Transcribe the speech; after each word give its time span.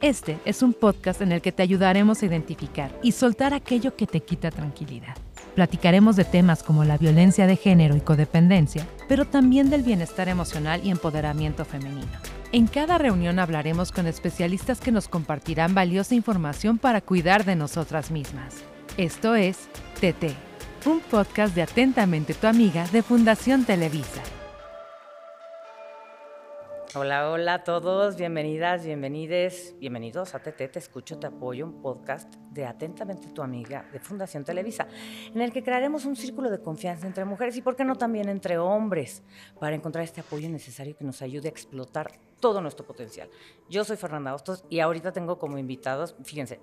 Este 0.00 0.38
es 0.44 0.62
un 0.62 0.74
podcast 0.74 1.22
en 1.22 1.32
el 1.32 1.40
que 1.40 1.50
te 1.50 1.64
ayudaremos 1.64 2.22
a 2.22 2.26
identificar 2.26 2.96
y 3.02 3.10
soltar 3.10 3.52
aquello 3.52 3.96
que 3.96 4.06
te 4.06 4.20
quita 4.20 4.52
tranquilidad. 4.52 5.16
Platicaremos 5.56 6.14
de 6.14 6.24
temas 6.24 6.62
como 6.62 6.84
la 6.84 6.96
violencia 6.96 7.48
de 7.48 7.56
género 7.56 7.96
y 7.96 8.00
codependencia, 8.00 8.86
pero 9.08 9.24
también 9.24 9.70
del 9.70 9.82
bienestar 9.82 10.28
emocional 10.28 10.80
y 10.84 10.90
empoderamiento 10.90 11.64
femenino. 11.64 12.12
En 12.52 12.68
cada 12.68 12.96
reunión 12.96 13.40
hablaremos 13.40 13.90
con 13.90 14.06
especialistas 14.06 14.78
que 14.78 14.92
nos 14.92 15.08
compartirán 15.08 15.74
valiosa 15.74 16.14
información 16.14 16.78
para 16.78 17.00
cuidar 17.00 17.44
de 17.44 17.56
nosotras 17.56 18.12
mismas. 18.12 18.54
Esto 18.96 19.34
es 19.34 19.68
TT, 20.00 20.32
un 20.86 21.00
podcast 21.00 21.56
de 21.56 21.62
Atentamente 21.62 22.34
tu 22.34 22.46
amiga 22.46 22.86
de 22.92 23.02
Fundación 23.02 23.64
Televisa. 23.64 24.22
Hola, 27.00 27.30
hola 27.30 27.54
a 27.54 27.62
todos, 27.62 28.16
bienvenidas, 28.16 28.84
bienvenides, 28.84 29.76
bienvenidos 29.78 30.34
a 30.34 30.40
TT, 30.40 30.68
Te 30.68 30.80
Escucho, 30.80 31.16
Te 31.16 31.28
Apoyo, 31.28 31.64
un 31.64 31.80
podcast 31.80 32.34
de 32.50 32.66
Atentamente 32.66 33.28
tu 33.28 33.40
Amiga 33.40 33.88
de 33.92 34.00
Fundación 34.00 34.42
Televisa, 34.42 34.88
en 35.32 35.40
el 35.40 35.52
que 35.52 35.62
crearemos 35.62 36.06
un 36.06 36.16
círculo 36.16 36.50
de 36.50 36.60
confianza 36.60 37.06
entre 37.06 37.24
mujeres 37.24 37.56
y, 37.56 37.62
por 37.62 37.76
qué 37.76 37.84
no, 37.84 37.94
también 37.94 38.28
entre 38.28 38.58
hombres, 38.58 39.22
para 39.60 39.76
encontrar 39.76 40.02
este 40.02 40.22
apoyo 40.22 40.50
necesario 40.50 40.96
que 40.96 41.04
nos 41.04 41.22
ayude 41.22 41.46
a 41.46 41.52
explotar 41.52 42.10
todo 42.40 42.60
nuestro 42.60 42.84
potencial. 42.84 43.30
Yo 43.70 43.84
soy 43.84 43.96
Fernanda 43.96 44.34
Hostos 44.34 44.64
y 44.68 44.80
ahorita 44.80 45.12
tengo 45.12 45.38
como 45.38 45.56
invitados, 45.56 46.16
fíjense, 46.24 46.58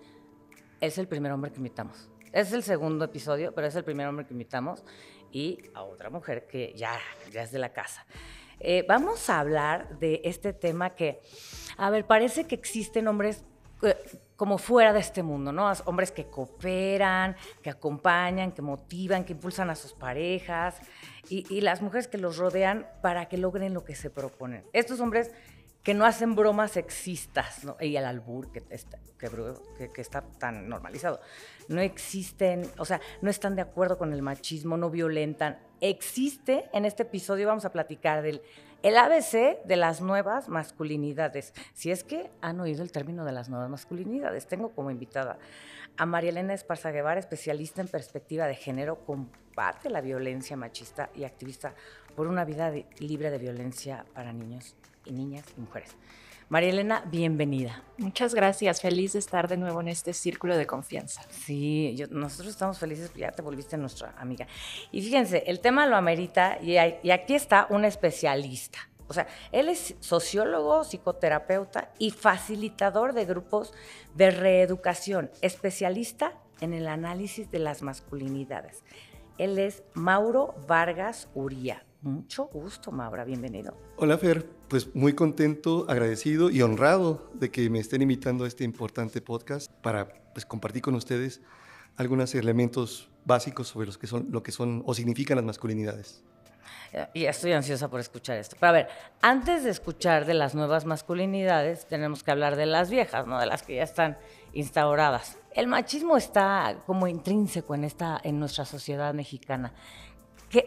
es 0.82 0.98
el 0.98 1.08
primer 1.08 1.32
hombre 1.32 1.52
que 1.52 1.60
invitamos. 1.60 2.10
Es 2.34 2.52
el 2.52 2.64
segundo 2.64 3.06
episodio, 3.06 3.56
pero 3.56 3.68
es 3.68 3.76
el 3.78 3.86
primer 3.86 4.06
hombre 4.06 4.26
que 4.26 4.34
invitamos 4.34 4.84
y 5.32 5.60
a 5.74 5.84
otra 5.84 6.10
mujer 6.10 6.46
que 6.46 6.74
ya, 6.76 6.92
ya 7.32 7.44
es 7.44 7.54
de 7.54 7.60
la 7.60 7.72
casa. 7.72 8.06
Eh, 8.60 8.86
vamos 8.88 9.30
a 9.30 9.40
hablar 9.40 10.00
de 10.00 10.22
este 10.24 10.54
tema 10.54 10.96
que, 10.96 11.22
a 11.78 11.90
ver, 11.90 12.06
parece 12.06 12.46
que 12.46 12.56
existen 12.56 13.08
hombres 13.08 13.44
eh, 13.84 13.96
como 14.36 14.58
fuera 14.58 14.94
de 14.94 15.00
este 15.00 15.24
mundo, 15.24 15.52
¿no? 15.52 15.72
Hombres 15.86 16.12
que 16.12 16.26
cooperan, 16.26 17.36
que 17.62 17.70
acompañan, 17.70 18.52
que 18.52 18.62
motivan, 18.62 19.24
que 19.24 19.34
impulsan 19.34 19.70
a 19.70 19.76
sus 19.76 19.94
parejas 19.94 20.78
y, 21.30 21.46
y 21.54 21.62
las 21.62 21.82
mujeres 21.82 22.08
que 22.08 22.18
los 22.18 22.38
rodean 22.38 22.88
para 23.02 23.28
que 23.28 23.38
logren 23.38 23.74
lo 23.74 23.86
que 23.86 23.96
se 23.96 24.10
proponen. 24.10 24.66
Estos 24.74 25.00
hombres 25.00 25.32
que 25.86 25.94
no 25.94 26.04
hacen 26.04 26.36
bromas 26.36 26.72
sexistas, 26.72 27.64
¿no? 27.64 27.78
y 27.80 27.96
el 27.96 28.06
albur 28.06 28.52
que 28.52 28.64
está, 28.72 28.98
que, 29.20 30.02
está 30.02 30.22
tan 30.22 30.68
normalizado. 30.68 31.22
No 31.68 31.80
existen, 31.80 32.68
o 32.80 32.86
sea, 32.86 33.00
no 33.22 33.30
están 33.30 33.56
de 33.56 33.62
acuerdo 33.62 34.00
con 34.00 34.12
el 34.12 34.24
machismo, 34.24 34.78
no 34.78 34.90
violentan. 34.90 35.60
Existe, 35.82 36.68
en 36.74 36.86
este 36.86 37.04
episodio 37.04 37.48
vamos 37.48 37.66
a 37.66 37.72
platicar 37.72 38.24
del 38.24 38.42
el 38.82 38.98
ABC 38.98 39.64
de 39.64 39.76
las 39.76 40.02
nuevas 40.02 40.50
masculinidades. 40.50 41.54
Si 41.76 41.92
es 41.92 42.04
que 42.04 42.32
han 42.42 42.60
oído 42.60 42.82
el 42.82 42.92
término 42.92 43.24
de 43.24 43.32
las 43.32 43.50
nuevas 43.50 43.70
masculinidades, 43.70 44.48
tengo 44.48 44.70
como 44.70 44.90
invitada 44.90 45.38
a 45.98 46.06
María 46.08 46.32
Elena 46.32 46.56
Esparza 46.56 46.90
Guevara, 46.90 47.20
especialista 47.20 47.82
en 47.82 47.90
perspectiva 47.90 48.48
de 48.48 48.56
género, 48.56 49.06
combate 49.06 49.92
la 49.92 50.02
violencia 50.02 50.58
machista 50.58 51.12
y 51.14 51.26
activista 51.26 51.76
por 52.16 52.26
una 52.26 52.44
vida 52.44 52.74
libre 52.98 53.30
de 53.30 53.38
violencia 53.38 54.04
para 54.16 54.34
niños 54.34 54.76
y 55.06 55.12
niñas 55.12 55.46
y 55.58 55.62
mujeres. 55.62 55.96
María 56.48 56.70
Elena, 56.70 57.04
bienvenida. 57.08 57.82
Muchas 57.98 58.36
gracias, 58.36 58.80
feliz 58.80 59.14
de 59.14 59.20
estar 59.20 59.48
de 59.48 59.58
nuevo 59.58 59.82
en 59.82 59.88
este 59.88 60.14
círculo 60.14 60.56
de 60.56 60.68
confianza. 60.68 61.24
Sí, 61.30 61.96
nosotros 62.12 62.50
estamos 62.50 62.78
felices, 62.78 63.12
ya 63.16 63.32
te 63.32 63.42
volviste 63.42 63.78
nuestra 63.78 64.14
amiga. 64.20 64.46
Y 64.92 65.02
fíjense, 65.02 65.44
el 65.48 65.60
tema 65.60 65.88
lo 65.88 65.96
amerita 65.96 66.60
y, 66.62 66.76
y 66.76 67.12
aquí 67.12 67.34
está 67.34 67.66
un 67.72 67.84
especialista. 67.84 68.78
O 69.08 69.14
sea, 69.14 69.28
él 69.52 69.70
es 69.70 69.96
sociólogo, 70.00 70.84
psicoterapeuta 70.84 71.92
y 71.98 72.12
facilitador 72.12 73.14
de 73.14 73.26
grupos 73.26 73.74
de 74.14 74.30
reeducación, 74.30 75.32
especialista 75.42 76.34
en 76.62 76.74
el 76.74 76.88
análisis 76.88 77.50
de 77.50 77.60
las 77.60 77.82
masculinidades. 77.82 78.84
Él 79.38 79.60
es 79.60 79.84
Mauro 79.94 80.56
Vargas 80.68 81.28
Uría. 81.34 81.84
Mucho 82.02 82.46
gusto, 82.46 82.92
Maura, 82.92 83.24
bienvenido. 83.24 83.76
Hola, 83.98 84.18
Fer. 84.18 84.46
Pues 84.68 84.94
muy 84.96 85.14
contento, 85.14 85.86
agradecido 85.88 86.50
y 86.50 86.62
honrado 86.62 87.30
de 87.34 87.52
que 87.52 87.70
me 87.70 87.80
estén 87.80 88.02
invitando 88.02 88.46
a 88.46 88.48
este 88.48 88.64
importante 88.64 89.22
podcast 89.22 89.72
para 89.82 90.08
pues, 90.34 90.46
compartir 90.46 90.82
con 90.82 90.96
ustedes 90.96 91.42
algunos 91.98 92.34
elementos 92.36 93.10
básicos 93.26 93.68
sobre 93.68 93.88
los 93.88 93.98
que 93.98 94.08
son, 94.08 94.28
lo 94.32 94.44
que 94.44 94.52
son 94.52 94.84
o 94.86 94.94
significan 94.94 95.38
las 95.38 95.46
masculinidades. 95.46 96.24
Y 97.14 97.26
estoy 97.26 97.52
ansiosa 97.52 97.90
por 97.90 98.00
escuchar 98.00 98.38
esto. 98.38 98.56
Pero 98.60 98.70
a 98.70 98.74
ver, 98.74 98.88
antes 99.22 99.64
de 99.64 99.70
escuchar 99.70 100.26
de 100.26 100.34
las 100.34 100.56
nuevas 100.56 100.86
masculinidades, 100.86 101.86
tenemos 101.88 102.24
que 102.24 102.32
hablar 102.32 102.56
de 102.56 102.66
las 102.66 102.90
viejas, 102.90 103.28
¿no? 103.28 103.40
De 103.40 103.46
las 103.46 103.64
que 103.64 103.76
ya 103.76 103.84
están 103.84 104.18
instauradas. 104.54 105.38
El 105.54 105.68
machismo 105.68 106.16
está 106.16 106.78
como 106.86 107.08
intrínseco 107.08 107.76
en, 107.76 107.84
esta, 107.84 108.20
en 108.24 108.40
nuestra 108.40 108.66
sociedad 108.66 109.14
mexicana 109.14 109.74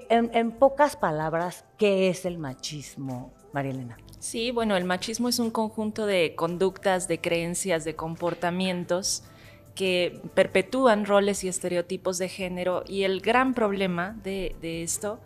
en, 0.08 0.52
pocas 0.52 0.96
palabras, 0.96 1.64
¿qué 1.76 2.08
es 2.08 2.24
el 2.24 2.38
machismo, 2.38 3.32
María 3.52 3.72
Elena? 3.72 3.96
Sí, 4.18 4.50
bueno, 4.50 4.76
el 4.76 4.84
machismo 4.84 5.28
es 5.28 5.38
un 5.38 5.50
conjunto 5.50 6.06
de 6.06 6.34
conductas, 6.34 7.08
de 7.08 7.20
creencias, 7.20 7.84
de 7.84 7.94
comportamientos 7.94 9.22
que 9.74 10.20
perpetúan 10.34 11.06
roles 11.06 11.44
y 11.44 11.48
estereotipos 11.48 12.18
de 12.18 12.28
género 12.28 12.82
y 12.88 13.04
el 13.04 13.20
gran 13.20 13.54
problema 13.54 14.16
de, 14.24 14.56
esto 14.82 15.20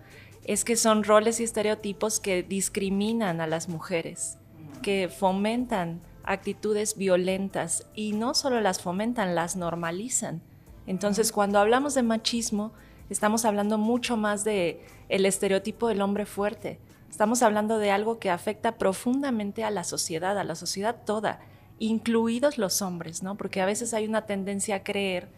es 0.44 0.64
que 0.64 0.76
son 0.76 1.04
roles 1.04 1.40
y 1.40 1.44
estereotipos 1.44 2.20
que 2.20 2.42
discriminan 2.42 3.40
a 3.40 3.46
las 3.46 3.70
mujeres, 3.70 4.36
que 4.82 5.08
fomentan 5.08 6.02
actitudes 6.24 6.96
violentas 6.98 7.86
y 7.94 8.12
no 8.12 8.34
solo 8.34 8.60
las 8.60 8.80
fomentan, 8.82 9.34
las 9.34 9.56
normalizan. 9.56 10.42
Entonces, 10.86 11.32
cuando 11.32 11.58
hablamos 11.58 11.94
de 11.94 12.02
machismo, 12.02 12.72
Estamos 13.12 13.44
hablando 13.44 13.76
mucho 13.76 14.16
más 14.16 14.42
de 14.42 14.80
el 15.10 15.26
estereotipo 15.26 15.88
del 15.88 16.00
hombre 16.00 16.24
fuerte. 16.24 16.80
Estamos 17.10 17.42
hablando 17.42 17.76
de 17.78 17.90
algo 17.90 18.18
que 18.18 18.30
afecta 18.30 18.78
profundamente 18.78 19.64
a 19.64 19.70
la 19.70 19.84
sociedad, 19.84 20.38
a 20.38 20.44
la 20.44 20.54
sociedad 20.54 20.96
toda, 21.04 21.40
incluidos 21.78 22.56
los 22.56 22.80
hombres, 22.80 23.22
¿no? 23.22 23.36
Porque 23.36 23.60
a 23.60 23.66
veces 23.66 23.92
hay 23.92 24.06
una 24.06 24.24
tendencia 24.24 24.76
a 24.76 24.82
creer 24.82 25.28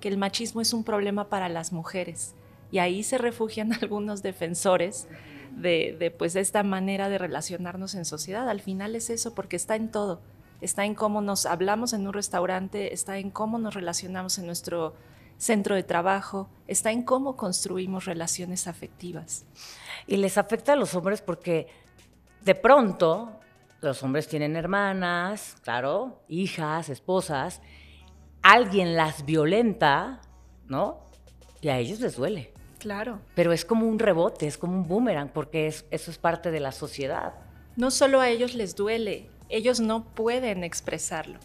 que 0.00 0.06
el 0.06 0.16
machismo 0.16 0.60
es 0.60 0.72
un 0.72 0.84
problema 0.84 1.28
para 1.28 1.48
las 1.48 1.72
mujeres 1.72 2.36
y 2.70 2.78
ahí 2.78 3.02
se 3.02 3.18
refugian 3.18 3.72
algunos 3.82 4.22
defensores 4.22 5.08
de, 5.56 5.96
de 5.98 6.12
pues 6.12 6.36
esta 6.36 6.62
manera 6.62 7.08
de 7.08 7.18
relacionarnos 7.18 7.96
en 7.96 8.04
sociedad. 8.04 8.48
Al 8.48 8.60
final 8.60 8.94
es 8.94 9.10
eso 9.10 9.34
porque 9.34 9.56
está 9.56 9.74
en 9.74 9.90
todo. 9.90 10.20
Está 10.60 10.84
en 10.84 10.94
cómo 10.94 11.20
nos 11.20 11.46
hablamos 11.46 11.94
en 11.94 12.06
un 12.06 12.12
restaurante, 12.12 12.94
está 12.94 13.18
en 13.18 13.30
cómo 13.30 13.58
nos 13.58 13.74
relacionamos 13.74 14.38
en 14.38 14.46
nuestro 14.46 14.94
centro 15.36 15.74
de 15.74 15.82
trabajo, 15.82 16.48
está 16.66 16.90
en 16.90 17.02
cómo 17.02 17.36
construimos 17.36 18.04
relaciones 18.04 18.66
afectivas. 18.66 19.46
Y 20.06 20.16
les 20.16 20.38
afecta 20.38 20.72
a 20.72 20.76
los 20.76 20.94
hombres 20.94 21.20
porque 21.20 21.68
de 22.42 22.54
pronto 22.54 23.40
los 23.80 24.02
hombres 24.02 24.28
tienen 24.28 24.56
hermanas, 24.56 25.56
claro, 25.62 26.22
hijas, 26.28 26.88
esposas, 26.88 27.60
alguien 28.42 28.96
las 28.96 29.24
violenta, 29.24 30.20
¿no? 30.66 31.00
Y 31.60 31.68
a 31.68 31.78
ellos 31.78 32.00
les 32.00 32.16
duele. 32.16 32.52
Claro. 32.78 33.20
Pero 33.34 33.52
es 33.52 33.64
como 33.64 33.86
un 33.86 33.98
rebote, 33.98 34.46
es 34.46 34.58
como 34.58 34.74
un 34.74 34.86
boomerang, 34.86 35.30
porque 35.30 35.66
eso 35.66 35.84
es 35.90 36.18
parte 36.18 36.50
de 36.50 36.60
la 36.60 36.72
sociedad. 36.72 37.34
No 37.76 37.90
solo 37.90 38.20
a 38.20 38.28
ellos 38.28 38.54
les 38.54 38.76
duele, 38.76 39.30
ellos 39.48 39.80
no 39.80 40.04
pueden 40.04 40.64
expresarlo 40.64 41.38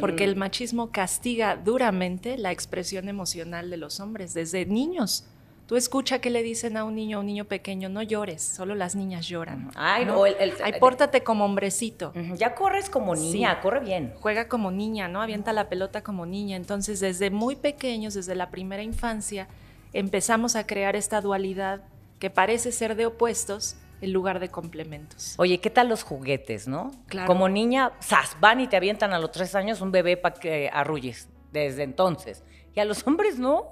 porque 0.00 0.24
el 0.24 0.36
machismo 0.36 0.90
castiga 0.90 1.56
duramente 1.56 2.36
la 2.36 2.52
expresión 2.52 3.08
emocional 3.08 3.70
de 3.70 3.78
los 3.78 4.00
hombres 4.00 4.34
desde 4.34 4.66
niños. 4.66 5.24
Tú 5.66 5.76
escucha 5.76 6.18
que 6.18 6.28
le 6.28 6.42
dicen 6.42 6.76
a 6.76 6.84
un 6.84 6.94
niño, 6.94 7.16
a 7.16 7.20
un 7.20 7.26
niño 7.26 7.46
pequeño, 7.46 7.88
no 7.88 8.02
llores, 8.02 8.42
solo 8.42 8.74
las 8.74 8.94
niñas 8.94 9.26
lloran. 9.26 9.70
Ay, 9.74 10.04
no, 10.04 10.26
el, 10.26 10.52
Ay, 10.62 10.74
pórtate 10.78 11.22
como 11.22 11.46
hombrecito. 11.46 12.12
Ya 12.36 12.54
corres 12.54 12.90
como 12.90 13.14
niña, 13.14 13.60
corre 13.62 13.80
bien. 13.80 14.12
Juega 14.20 14.48
como 14.48 14.70
niña, 14.70 15.08
¿no? 15.08 15.22
Avienta 15.22 15.54
la 15.54 15.70
pelota 15.70 16.02
como 16.02 16.26
niña. 16.26 16.56
Entonces, 16.56 17.00
desde 17.00 17.30
muy 17.30 17.56
pequeños, 17.56 18.12
desde 18.12 18.34
la 18.34 18.50
primera 18.50 18.82
infancia, 18.82 19.48
empezamos 19.94 20.56
a 20.56 20.66
crear 20.66 20.96
esta 20.96 21.22
dualidad 21.22 21.82
que 22.18 22.28
parece 22.28 22.72
ser 22.72 22.94
de 22.94 23.06
opuestos, 23.06 23.76
en 24.02 24.12
lugar 24.12 24.40
de 24.40 24.50
complementos. 24.50 25.34
Oye, 25.38 25.60
¿qué 25.60 25.70
tal 25.70 25.88
los 25.88 26.02
juguetes, 26.02 26.66
no? 26.66 26.90
Claro. 27.06 27.28
Como 27.28 27.48
niña, 27.48 27.92
¡zas! 28.02 28.36
van 28.40 28.60
y 28.60 28.66
te 28.66 28.76
avientan 28.76 29.12
a 29.12 29.18
los 29.20 29.30
tres 29.30 29.54
años 29.54 29.80
un 29.80 29.92
bebé 29.92 30.16
para 30.16 30.34
que 30.34 30.68
arrulles 30.72 31.28
desde 31.52 31.84
entonces. 31.84 32.42
Y 32.74 32.80
a 32.80 32.84
los 32.84 33.06
hombres 33.06 33.38
no. 33.38 33.68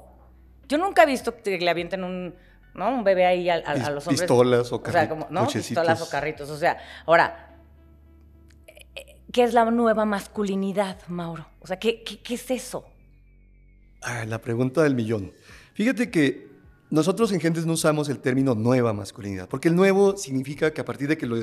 Yo 0.68 0.78
nunca 0.78 1.02
he 1.02 1.06
visto 1.06 1.42
que 1.42 1.58
le 1.58 1.68
avienten 1.68 2.04
un, 2.04 2.36
¿no? 2.74 2.90
un 2.90 3.02
bebé 3.02 3.26
ahí 3.26 3.50
a, 3.50 3.90
los 3.90 4.06
hombres. 4.06 4.20
Pistolas 4.20 4.72
o, 4.72 4.80
carritos. 4.80 4.88
O 4.88 4.92
sea, 4.92 5.08
como, 5.08 5.26
¿no? 5.30 5.48
Pistolas 5.48 6.00
o 6.00 6.08
carritos. 6.08 6.48
O 6.48 6.56
sea, 6.56 6.78
ahora, 7.06 7.58
¿qué 9.32 9.42
es 9.42 9.52
la 9.52 9.68
nueva 9.68 10.04
masculinidad, 10.04 10.96
Mauro? 11.08 11.44
O 11.58 11.66
sea, 11.66 11.76
¿qué, 11.80 12.04
qué, 12.04 12.34
es 12.34 12.50
eso? 12.52 12.84
Ah, 14.00 14.24
la 14.26 14.40
pregunta 14.40 14.84
del 14.84 14.94
millón. 14.94 15.32
Fíjate 15.74 16.08
que 16.08 16.49
nosotros 16.90 17.32
en 17.32 17.40
Gentes 17.40 17.66
no 17.66 17.74
usamos 17.74 18.08
el 18.08 18.18
término 18.18 18.54
nueva 18.54 18.92
masculinidad, 18.92 19.48
porque 19.48 19.68
el 19.68 19.76
nuevo 19.76 20.16
significa 20.16 20.72
que 20.72 20.80
a 20.80 20.84
partir 20.84 21.08
de 21.08 21.16
que 21.16 21.26
lo 21.26 21.36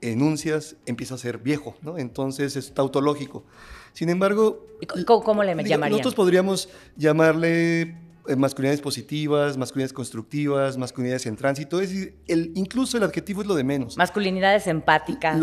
enuncias 0.00 0.76
empieza 0.86 1.14
a 1.14 1.18
ser 1.18 1.38
viejo, 1.38 1.76
¿no? 1.82 1.98
Entonces 1.98 2.56
es 2.56 2.72
tautológico. 2.74 3.44
Sin 3.92 4.08
embargo, 4.08 4.66
¿cómo, 5.06 5.42
le 5.42 5.54
llamarían? 5.54 5.90
Nosotros 5.90 6.14
podríamos 6.14 6.68
llamarle 6.96 7.96
eh, 8.26 8.36
masculinidades 8.36 8.80
positivas, 8.80 9.56
masculinidades 9.56 9.92
constructivas, 9.92 10.76
masculinidades 10.76 11.26
en 11.26 11.36
tránsito. 11.36 11.80
Es 11.80 11.90
decir, 11.90 12.14
el, 12.26 12.52
incluso 12.54 12.96
el 12.96 13.04
adjetivo 13.04 13.42
es 13.42 13.48
lo 13.48 13.54
de 13.54 13.64
menos. 13.64 13.96
Masculinidades 13.96 14.66
empáticas. 14.66 15.40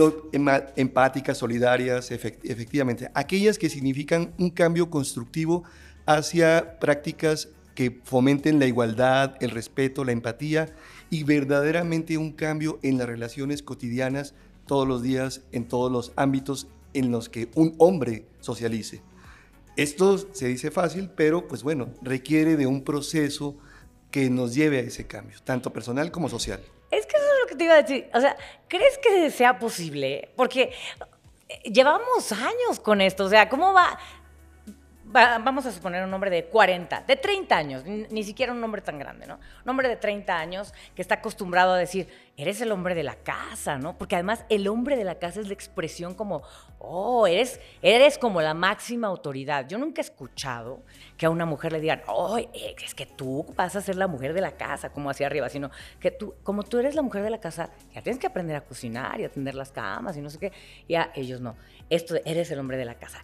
empáticas, 0.76 1.38
solidarias, 1.38 2.12
efectivamente. 2.12 3.10
Aquellas 3.14 3.58
que 3.58 3.70
significan 3.70 4.34
un 4.38 4.50
cambio 4.50 4.90
constructivo 4.90 5.64
hacia 6.06 6.80
prácticas 6.80 7.50
que 7.76 8.02
fomenten 8.04 8.60
la 8.60 8.66
igualdad, 8.66 9.36
el 9.40 9.52
respeto, 9.52 10.04
la 10.04 10.12
empatía 10.12 10.74
y 11.10 11.24
verdaderamente 11.24 12.18
un 12.18 12.32
cambio 12.32 12.80
en 12.84 12.98
las 12.98 13.08
relaciones 13.08 13.64
cotidianas 13.64 14.34
todos 14.66 14.88
los 14.88 15.02
días, 15.02 15.42
en 15.52 15.68
todos 15.68 15.92
los 15.92 16.14
ámbitos 16.16 16.68
en 16.94 17.12
los 17.12 17.30
que 17.30 17.50
un 17.56 17.76
hombre 17.78 18.26
socialice. 18.40 19.02
Esto 19.78 20.18
se 20.18 20.48
dice 20.48 20.72
fácil, 20.72 21.10
pero 21.16 21.48
pues 21.48 21.64
bueno, 21.64 21.90
requiere 22.02 22.58
de 22.58 22.68
un 22.68 22.84
proceso 22.84 23.58
que 24.12 24.30
nos 24.30 24.54
lleve 24.54 24.80
a 24.80 24.82
ese 24.82 25.08
cambio, 25.08 25.38
tanto 25.44 25.72
personal 25.72 26.12
como 26.12 26.28
social. 26.28 26.62
Es 26.92 27.06
que 27.06 27.16
eso 27.16 27.26
es 27.26 27.42
lo 27.42 27.48
que 27.48 27.56
te 27.56 27.64
iba 27.64 27.74
a 27.76 27.82
decir. 27.82 28.10
O 28.14 28.20
sea, 28.20 28.36
¿crees 28.68 28.98
que 28.98 29.32
sea 29.32 29.58
posible? 29.58 30.30
Porque 30.36 30.74
eh, 31.48 31.72
llevamos 31.72 32.32
años 32.34 32.82
con 32.82 33.00
esto. 33.00 33.24
O 33.26 33.30
sea, 33.30 33.48
¿cómo 33.48 33.72
va? 33.72 33.98
Vamos 35.12 35.66
a 35.66 35.72
suponer 35.72 36.04
un 36.04 36.14
hombre 36.14 36.30
de 36.30 36.46
40, 36.46 37.02
de 37.02 37.16
30 37.16 37.58
años, 37.58 37.84
ni, 37.86 38.24
siquiera 38.24 38.54
un 38.54 38.64
hombre 38.64 38.82
tan 38.82 38.98
grande, 38.98 39.28
¿no? 39.28 39.40
Un 39.64 39.70
hombre 39.70 39.90
de 39.90 39.98
30 39.98 40.38
años 40.38 40.74
que 40.96 41.02
está 41.02 41.16
acostumbrado 41.16 41.74
a 41.74 41.78
decir, 41.78 42.08
eres 42.38 42.62
el 42.62 42.72
hombre 42.72 42.96
de 42.96 43.04
la 43.04 43.16
casa, 43.16 43.78
¿no? 43.78 43.98
Porque 43.98 44.16
además 44.16 44.46
el 44.50 44.68
hombre 44.68 44.96
de 44.96 45.04
la 45.04 45.16
casa 45.16 45.42
es 45.42 45.48
la 45.48 45.54
expresión 45.54 46.16
como, 46.16 46.44
oh, 46.80 47.28
eres, 47.28 47.60
eres 47.82 48.18
como 48.18 48.42
la 48.42 48.54
máxima 48.54 49.08
autoridad. 49.08 49.68
Yo 49.68 49.78
nunca 49.78 50.02
he 50.02 50.06
escuchado 50.06 50.82
que 51.18 51.26
a 51.26 51.30
una 51.30 51.46
mujer 51.46 51.74
le 51.74 51.82
digan, 51.82 52.02
oh, 52.08 52.38
es 52.38 52.96
que 52.96 53.06
tú 53.06 53.46
vas 53.56 53.76
a 53.76 53.82
ser 53.82 53.98
la 53.98 54.08
mujer 54.08 54.34
de 54.34 54.42
la 54.42 54.52
casa, 54.52 54.92
como 54.92 55.10
hacia 55.10 55.28
arriba, 55.28 55.50
sino 55.50 55.72
que 56.00 56.12
tú, 56.12 56.36
como 56.44 56.64
tú 56.64 56.80
eres 56.80 56.96
la 56.96 57.02
mujer 57.02 57.24
de 57.24 57.30
la 57.30 57.40
casa, 57.40 57.70
ya 57.94 58.02
tienes 58.02 58.20
que 58.20 58.28
aprender 58.28 58.56
a 58.56 58.62
cocinar 58.62 59.20
y 59.20 59.26
atender 59.26 59.56
las 59.56 59.72
camas 59.72 60.16
y 60.16 60.22
no 60.22 60.30
sé 60.30 60.40
qué. 60.40 60.52
Y 60.88 60.96
a 60.96 61.12
ellos 61.16 61.42
no. 61.42 61.56
Esto, 61.90 62.16
eres 62.26 62.50
el 62.52 62.60
hombre 62.60 62.78
de 62.78 62.86
la 62.86 62.96
casa 62.96 63.22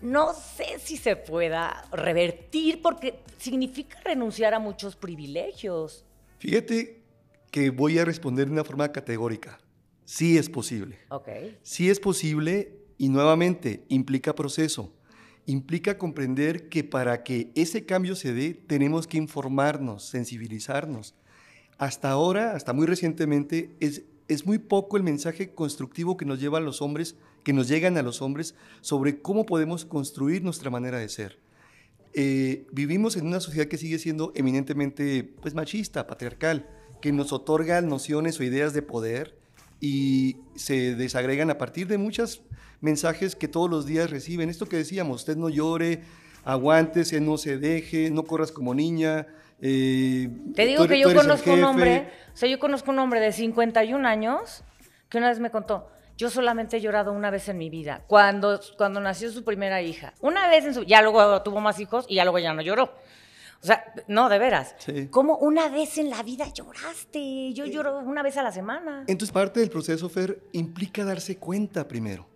no 0.00 0.34
sé 0.34 0.78
si 0.78 0.96
se 0.96 1.16
pueda 1.16 1.88
revertir 1.92 2.82
porque 2.82 3.20
significa 3.38 3.98
renunciar 4.04 4.54
a 4.54 4.58
muchos 4.58 4.96
privilegios. 4.96 6.04
Fíjate 6.38 7.02
que 7.50 7.70
voy 7.70 7.98
a 7.98 8.04
responder 8.04 8.46
de 8.46 8.52
una 8.52 8.64
forma 8.64 8.90
categórica. 8.92 9.58
Sí 10.04 10.36
es 10.36 10.50
posible. 10.50 10.98
Ok. 11.08 11.28
Sí 11.62 11.88
es 11.88 11.98
posible 11.98 12.78
y 12.98 13.08
nuevamente 13.08 13.84
implica 13.88 14.34
proceso. 14.34 14.92
Implica 15.46 15.98
comprender 15.98 16.68
que 16.68 16.84
para 16.84 17.22
que 17.22 17.50
ese 17.54 17.86
cambio 17.86 18.16
se 18.16 18.32
dé 18.32 18.54
tenemos 18.54 19.06
que 19.06 19.18
informarnos, 19.18 20.04
sensibilizarnos. 20.04 21.14
Hasta 21.78 22.10
ahora, 22.10 22.54
hasta 22.54 22.72
muy 22.72 22.86
recientemente, 22.86 23.76
es, 23.80 24.04
es 24.28 24.46
muy 24.46 24.58
poco 24.58 24.96
el 24.96 25.02
mensaje 25.02 25.54
constructivo 25.54 26.16
que 26.16 26.24
nos 26.24 26.40
lleva 26.40 26.58
a 26.58 26.62
los 26.62 26.80
hombres 26.82 27.16
que 27.44 27.52
nos 27.52 27.68
llegan 27.68 27.96
a 27.96 28.02
los 28.02 28.22
hombres 28.22 28.54
sobre 28.80 29.20
cómo 29.20 29.46
podemos 29.46 29.84
construir 29.84 30.42
nuestra 30.42 30.70
manera 30.70 30.98
de 30.98 31.08
ser. 31.08 31.38
Eh, 32.14 32.66
vivimos 32.72 33.16
en 33.16 33.26
una 33.26 33.40
sociedad 33.40 33.66
que 33.66 33.76
sigue 33.76 33.98
siendo 33.98 34.32
eminentemente 34.34 35.24
pues, 35.42 35.54
machista, 35.54 36.06
patriarcal, 36.06 36.68
que 37.00 37.12
nos 37.12 37.32
otorga 37.32 37.80
nociones 37.82 38.40
o 38.40 38.44
ideas 38.44 38.72
de 38.72 38.82
poder 38.82 39.36
y 39.80 40.36
se 40.54 40.94
desagregan 40.94 41.50
a 41.50 41.58
partir 41.58 41.86
de 41.86 41.98
muchos 41.98 42.42
mensajes 42.80 43.36
que 43.36 43.48
todos 43.48 43.68
los 43.68 43.84
días 43.84 44.10
reciben. 44.10 44.48
Esto 44.48 44.66
que 44.66 44.76
decíamos, 44.76 45.22
usted 45.22 45.36
no 45.36 45.48
llore, 45.48 46.02
aguántese, 46.44 47.20
no 47.20 47.36
se 47.36 47.58
deje, 47.58 48.10
no 48.10 48.24
corras 48.24 48.52
como 48.52 48.74
niña. 48.74 49.26
Eh, 49.60 50.30
Te 50.54 50.66
digo 50.66 50.86
que 50.86 51.00
yo 51.00 51.14
conozco 51.14 51.52
un 51.52 51.64
hombre, 51.64 52.08
o 52.32 52.36
sea, 52.36 52.48
yo 52.48 52.58
conozco 52.58 52.90
un 52.90 52.98
hombre 53.00 53.20
de 53.20 53.32
51 53.32 54.06
años 54.06 54.62
que 55.08 55.18
una 55.18 55.28
vez 55.28 55.40
me 55.40 55.50
contó, 55.50 55.88
yo 56.16 56.30
solamente 56.30 56.76
he 56.76 56.80
llorado 56.80 57.12
una 57.12 57.30
vez 57.30 57.48
en 57.48 57.58
mi 57.58 57.70
vida, 57.70 58.04
cuando, 58.06 58.60
cuando 58.76 59.00
nació 59.00 59.30
su 59.32 59.44
primera 59.44 59.82
hija. 59.82 60.14
Una 60.20 60.48
vez 60.48 60.64
en 60.64 60.74
su... 60.74 60.82
Ya 60.84 61.02
luego 61.02 61.42
tuvo 61.42 61.60
más 61.60 61.80
hijos 61.80 62.06
y 62.08 62.16
ya 62.16 62.24
luego 62.24 62.38
ya 62.38 62.52
no 62.52 62.62
lloró. 62.62 62.94
O 63.62 63.66
sea, 63.66 63.82
no, 64.08 64.28
de 64.28 64.38
veras. 64.38 64.74
Sí. 64.78 65.08
¿Cómo 65.10 65.38
una 65.38 65.68
vez 65.68 65.96
en 65.98 66.10
la 66.10 66.22
vida 66.22 66.52
lloraste? 66.52 67.52
Yo 67.54 67.64
lloro 67.64 67.98
una 68.00 68.22
vez 68.22 68.36
a 68.36 68.42
la 68.42 68.52
semana. 68.52 69.04
Entonces, 69.06 69.32
parte 69.32 69.60
del 69.60 69.70
proceso, 69.70 70.08
Fer, 70.08 70.42
implica 70.52 71.04
darse 71.04 71.38
cuenta 71.38 71.88
primero. 71.88 72.28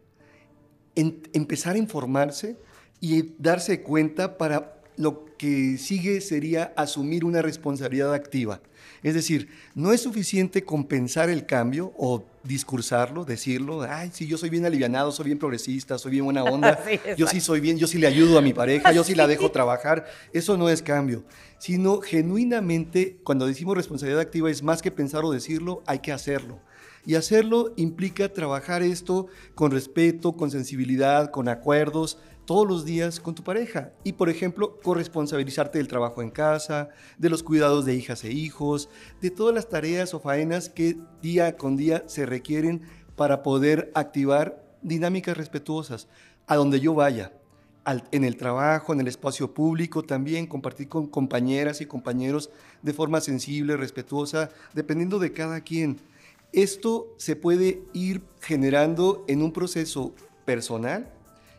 empezar 0.95 1.77
a 1.77 1.79
informarse 1.79 2.57
y 3.01 3.35
darse 3.39 3.83
cuenta 3.83 4.39
para 4.39 4.81
lo 4.97 5.27
que 5.37 5.77
sigue 5.79 6.21
sería 6.21 6.73
asumir 6.77 7.25
una 7.25 7.43
responsabilidad 7.43 8.13
activa. 8.15 8.61
Es 9.03 9.15
decir, 9.15 9.49
no 9.75 9.93
es 9.93 10.00
suficiente 10.03 10.65
compensar 10.65 11.31
el 11.31 11.47
cambio 11.47 11.93
o 11.97 12.25
discursarlo, 12.43 13.25
decirlo, 13.25 13.83
ay, 13.83 14.11
sí, 14.12 14.27
yo 14.27 14.39
soy 14.39 14.50
bien 14.50 14.65
alivianado, 14.65 15.12
soy 15.12 15.27
bien 15.27 15.39
progresista, 15.39 15.99
soy 15.99 16.12
bien 16.12 16.25
buena 16.25 16.45
onda, 16.45 16.79
yo 17.17 17.27
sí 17.27 17.41
soy 17.41 17.61
bien, 17.61 17.79
yo 17.79 17.87
sí 17.87 17.99
le 17.99 18.06
ayudo 18.06 18.39
a 18.39 18.43
mi 18.43 18.53
pareja, 18.53 18.93
yo 18.93 19.05
sí 19.05 19.15
la 19.15 19.27
dejo 19.29 19.50
trabajar. 19.50 20.06
Eso 20.33 20.56
no 20.56 20.69
es 20.69 20.83
cambio, 20.83 21.25
sino 21.59 22.00
genuinamente, 22.00 23.19
cuando 23.23 23.47
decimos 23.47 23.77
responsabilidad 23.77 24.21
activa, 24.21 24.50
es 24.50 24.62
más 24.62 24.83
que 24.83 24.91
pensar 24.91 25.25
o 25.25 25.33
decirlo, 25.33 25.83
hay 25.87 26.01
que 26.01 26.12
hacerlo. 26.12 26.61
Y 27.06 27.15
hacerlo 27.15 27.73
implica 27.77 28.33
trabajar 28.33 28.83
esto 28.83 29.29
con 29.55 29.71
respeto, 29.71 30.37
con 30.37 30.51
sensibilidad, 30.51 31.31
con 31.31 31.49
acuerdos, 31.49 32.19
todos 32.49 32.67
los 32.67 32.87
días 32.87 33.21
con 33.21 33.35
tu 33.35 33.45
pareja 33.45 33.93
y, 34.05 34.15
por 34.15 34.31
ejemplo, 34.31 34.81
corresponsabilizarte 34.81 35.77
del 35.77 35.87
trabajo 35.87 36.23
en 36.23 36.31
casa, 36.31 36.89
de 37.19 37.29
los 37.29 37.43
cuidados 37.43 37.85
de 37.85 37.95
hijas 37.95 38.25
e 38.25 38.33
hijos, 38.33 38.89
de 39.21 39.31
todas 39.31 39.55
las 39.55 39.69
tareas 39.69 40.15
o 40.15 40.19
faenas 40.19 40.71
que 40.71 40.97
día 41.21 41.59
con 41.59 41.77
día 41.77 42.05
se 42.06 42.25
requieren 42.25 42.81
para 43.17 43.43
poder 43.43 43.93
activar 43.95 44.65
dinámicas 44.81 45.37
respetuosas 45.37 46.09
a 46.47 46.56
donde 46.56 46.81
yo 46.81 46.95
vaya, 46.95 47.35
en 48.12 48.25
el 48.25 48.39
trabajo, 48.39 48.94
en 48.94 49.01
el 49.01 49.09
espacio 49.09 49.53
público 49.53 50.03
también, 50.03 50.47
compartir 50.47 50.89
con 50.89 51.06
compañeras 51.06 51.83
y 51.83 51.87
compañeros 51.87 52.49
de 52.81 52.94
forma 52.94 53.21
sensible, 53.21 53.77
respetuosa, 53.77 54.49
dependiendo 54.73 55.19
de 55.19 55.35
cada 55.35 55.61
quien. 55.61 56.01
Esto 56.55 57.09
se 57.19 57.37
puede 57.37 57.83
ir 57.93 58.23
generando 58.41 59.27
en 59.29 59.43
un 59.43 59.53
proceso 59.53 60.15
personal, 60.47 61.12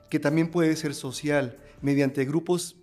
que 0.09 0.19
también 0.19 0.51
puede 0.51 0.75
ser 0.75 0.93
social, 0.93 1.57
mediante 1.81 2.25
grupos 2.25 2.75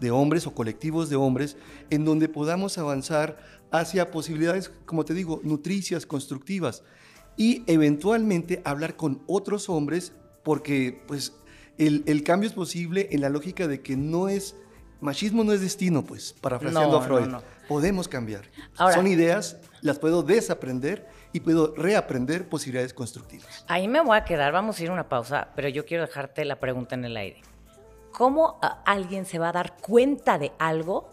de 0.00 0.10
hombres 0.10 0.46
o 0.46 0.54
colectivos 0.54 1.08
de 1.08 1.16
hombres, 1.16 1.56
en 1.90 2.04
donde 2.04 2.28
podamos 2.28 2.76
avanzar 2.76 3.38
hacia 3.70 4.10
posibilidades, 4.10 4.70
como 4.84 5.04
te 5.04 5.14
digo, 5.14 5.40
nutricias, 5.44 6.06
constructivas, 6.06 6.82
y 7.36 7.62
eventualmente 7.66 8.60
hablar 8.64 8.96
con 8.96 9.22
otros 9.26 9.68
hombres, 9.68 10.12
porque 10.42 11.02
pues 11.06 11.32
el, 11.78 12.22
cambio 12.24 12.48
es 12.48 12.54
posible 12.54 13.08
en 13.12 13.20
la 13.20 13.28
lógica 13.28 13.68
de 13.68 13.80
que 13.80 13.96
no 13.96 14.28
es, 14.28 14.56
machismo 15.00 15.44
no 15.44 15.52
es 15.52 15.60
destino, 15.60 16.04
pues, 16.04 16.34
parafraseando 16.40 16.98
a 16.98 17.02
Freud. 17.02 17.28
Podemos 17.68 18.08
cambiar. 18.08 18.42
Son 18.92 19.06
ideas, 19.06 19.56
las 19.80 19.98
puedo 19.98 20.22
desaprender 20.22 21.08
y 21.32 21.40
puedo 21.40 21.74
reaprender 21.74 22.48
posibilidades 22.48 22.94
constructivas. 22.94 23.64
Ahí 23.68 23.88
me 23.88 24.00
voy 24.00 24.16
a 24.16 24.24
quedar, 24.24 24.52
vamos 24.52 24.78
a 24.78 24.82
ir 24.82 24.90
a 24.90 24.92
una 24.92 25.08
pausa, 25.08 25.48
pero 25.54 25.68
yo 25.68 25.86
quiero 25.86 26.06
dejarte 26.06 26.44
la 26.44 26.60
pregunta 26.60 26.94
en 26.94 27.04
el 27.04 27.16
aire. 27.16 27.40
¿Cómo 28.12 28.60
alguien 28.84 29.24
se 29.24 29.38
va 29.38 29.48
a 29.48 29.52
dar 29.52 29.76
cuenta 29.78 30.38
de 30.38 30.52
algo 30.58 31.10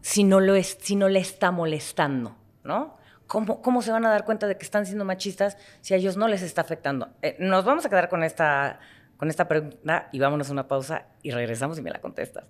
si 0.00 0.24
no, 0.24 0.40
lo 0.40 0.54
es, 0.54 0.76
si 0.80 0.96
no 0.96 1.08
le 1.08 1.20
está 1.20 1.50
molestando? 1.52 2.36
¿no? 2.66 2.96
¿Cómo, 3.26 3.62
¿Cómo 3.62 3.82
se 3.82 3.90
van 3.90 4.04
a 4.04 4.10
dar 4.10 4.24
cuenta 4.24 4.46
de 4.46 4.56
que 4.56 4.64
están 4.64 4.86
siendo 4.86 5.04
machistas 5.04 5.56
si 5.80 5.94
a 5.94 5.96
ellos 5.96 6.16
no 6.16 6.28
les 6.28 6.42
está 6.42 6.60
afectando? 6.60 7.08
Eh, 7.22 7.36
nos 7.38 7.64
vamos 7.64 7.86
a 7.86 7.88
quedar 7.88 8.08
con 8.08 8.22
esta, 8.22 8.78
con 9.16 9.28
esta 9.28 9.48
pregunta 9.48 10.08
y 10.12 10.18
vámonos 10.18 10.48
a 10.48 10.52
una 10.52 10.68
pausa 10.68 11.06
y 11.22 11.30
regresamos 11.30 11.78
y 11.78 11.82
me 11.82 11.90
la 11.90 12.00
contestas. 12.00 12.46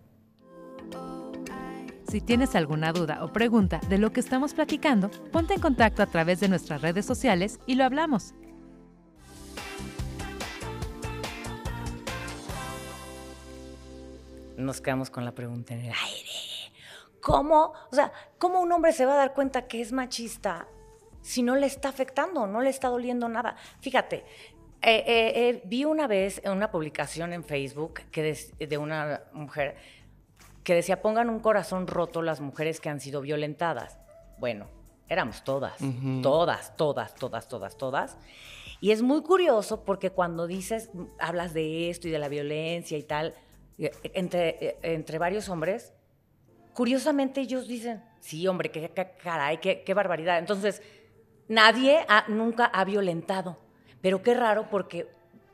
Si 2.08 2.20
tienes 2.20 2.54
alguna 2.54 2.92
duda 2.92 3.24
o 3.24 3.32
pregunta 3.32 3.80
de 3.88 3.98
lo 3.98 4.12
que 4.12 4.20
estamos 4.20 4.54
platicando, 4.54 5.10
ponte 5.32 5.54
en 5.54 5.60
contacto 5.60 6.04
a 6.04 6.06
través 6.06 6.38
de 6.38 6.48
nuestras 6.48 6.80
redes 6.80 7.04
sociales 7.04 7.58
y 7.66 7.74
lo 7.74 7.84
hablamos. 7.84 8.32
Nos 14.56 14.80
quedamos 14.80 15.10
con 15.10 15.24
la 15.24 15.32
pregunta 15.32 15.74
en 15.74 15.80
el 15.80 15.92
aire. 15.92 16.30
¿Cómo, 17.20 17.72
o 17.90 17.94
sea, 17.94 18.12
cómo 18.38 18.60
un 18.60 18.70
hombre 18.70 18.92
se 18.92 19.04
va 19.04 19.14
a 19.14 19.16
dar 19.16 19.34
cuenta 19.34 19.66
que 19.66 19.80
es 19.80 19.90
machista 19.90 20.68
si 21.22 21.42
no 21.42 21.56
le 21.56 21.66
está 21.66 21.88
afectando, 21.88 22.46
no 22.46 22.60
le 22.60 22.70
está 22.70 22.86
doliendo 22.86 23.28
nada? 23.28 23.56
Fíjate, 23.80 24.24
eh, 24.80 25.04
eh, 25.04 25.32
eh, 25.34 25.62
vi 25.64 25.84
una 25.84 26.06
vez 26.06 26.40
en 26.44 26.52
una 26.52 26.70
publicación 26.70 27.32
en 27.32 27.42
Facebook 27.42 28.02
que 28.12 28.38
de 28.58 28.78
una 28.78 29.22
mujer 29.32 29.76
que 30.66 30.74
decía 30.74 31.00
pongan 31.00 31.30
un 31.30 31.38
corazón 31.38 31.86
roto 31.86 32.22
las 32.22 32.40
mujeres 32.40 32.80
que 32.80 32.88
han 32.88 33.00
sido 33.00 33.20
violentadas. 33.20 34.00
Bueno, 34.36 34.66
éramos 35.08 35.44
todas, 35.44 35.78
todas, 36.24 36.76
todas, 36.76 37.14
todas, 37.14 37.46
todas, 37.46 37.76
todas. 37.76 38.18
Y 38.80 38.90
es 38.90 39.00
muy 39.00 39.22
curioso 39.22 39.84
porque 39.84 40.10
cuando 40.10 40.48
dices, 40.48 40.90
hablas 41.20 41.54
de 41.54 41.88
esto 41.88 42.08
y 42.08 42.10
de 42.10 42.18
la 42.18 42.28
violencia 42.28 42.98
y 42.98 43.04
tal, 43.04 43.34
eh, 43.78 43.92
entre, 44.12 44.48
eh, 44.60 44.78
entre 44.82 45.18
varios 45.18 45.48
hombres, 45.48 45.92
curiosamente 46.74 47.40
ellos 47.40 47.68
dicen, 47.68 48.02
sí, 48.18 48.48
hombre, 48.48 48.72
qué, 48.72 48.90
caray, 49.22 49.58
qué, 49.58 49.84
qué, 49.84 49.94
barbaridad. 49.94 50.40
Entonces, 50.40 50.82
nadie 51.46 52.04
nunca 52.26 52.64
ha 52.64 52.84
violentado. 52.84 53.56
Pero 54.00 54.20
qué 54.20 54.34
raro 54.34 54.68
porque 54.68 55.08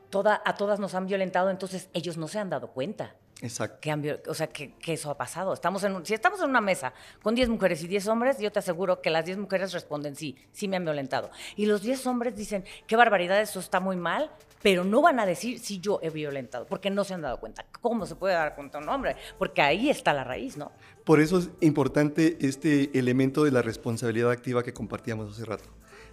toda, 0.09 0.41
a 0.43 0.55
todas 0.55 0.79
nos 0.79 0.95
han 0.95 1.05
violentado, 1.05 1.51
entonces 1.51 1.91
ellos 1.93 2.17
no 2.17 2.27
se 2.27 2.39
han 2.39 2.49
dado 2.49 2.71
cuenta. 2.71 3.15
Exacto. 3.43 3.79
Que 3.81 4.19
o 4.27 4.33
sea, 4.33 4.47
que, 4.47 4.73
eso 4.87 5.11
ha 5.11 5.17
pasado. 5.17 5.53
Estamos 5.53 5.83
en, 5.83 6.05
si 6.05 6.13
estamos 6.13 6.41
en 6.41 6.49
una 6.49 6.61
mesa 6.61 6.93
con 7.21 7.35
10 7.35 7.49
mujeres 7.49 7.83
y 7.83 7.87
10 7.87 8.07
hombres, 8.07 8.39
yo 8.39 8.49
te 8.53 8.59
aseguro 8.59 9.01
que 9.01 9.09
las 9.09 9.25
10 9.25 9.37
mujeres 9.37 9.73
responden 9.73 10.15
sí, 10.15 10.37
sí 10.53 10.69
me 10.69 10.77
han 10.77 10.85
violentado. 10.85 11.29
Y 11.57 11.65
los 11.65 11.81
10 11.81 12.07
hombres 12.07 12.37
dicen, 12.37 12.63
qué 12.87 12.95
barbaridad, 12.95 13.41
eso 13.41 13.59
está 13.59 13.81
muy 13.81 13.97
mal, 13.97 14.31
pero 14.61 14.85
no 14.85 15.01
van 15.01 15.19
a 15.19 15.25
decir 15.25 15.59
si 15.59 15.81
yo 15.81 15.99
he 16.01 16.09
violentado, 16.09 16.65
porque 16.65 16.89
no 16.89 17.03
se 17.03 17.15
han 17.15 17.21
dado 17.21 17.37
cuenta. 17.37 17.65
¿Cómo 17.81 18.05
se 18.05 18.15
puede 18.15 18.33
dar 18.33 18.55
cuenta 18.55 18.77
un 18.77 18.87
hombre? 18.87 19.17
Porque 19.37 19.61
ahí 19.61 19.89
está 19.89 20.13
la 20.13 20.23
raíz, 20.23 20.55
¿no? 20.55 20.71
Por 21.03 21.19
eso 21.19 21.37
es 21.37 21.49
importante 21.59 22.37
este 22.39 22.97
elemento 22.97 23.43
de 23.43 23.51
la 23.51 23.61
responsabilidad 23.61 24.31
activa 24.31 24.63
que 24.63 24.73
compartíamos 24.73 25.33
hace 25.33 25.43
rato, 25.43 25.69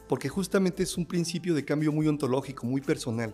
porque 0.08 0.28
justamente 0.28 0.82
es 0.82 0.96
un 0.96 1.06
principio 1.06 1.54
de 1.54 1.64
cambio 1.64 1.92
muy 1.92 2.08
ontológico, 2.08 2.66
muy 2.66 2.80
personal. 2.80 3.32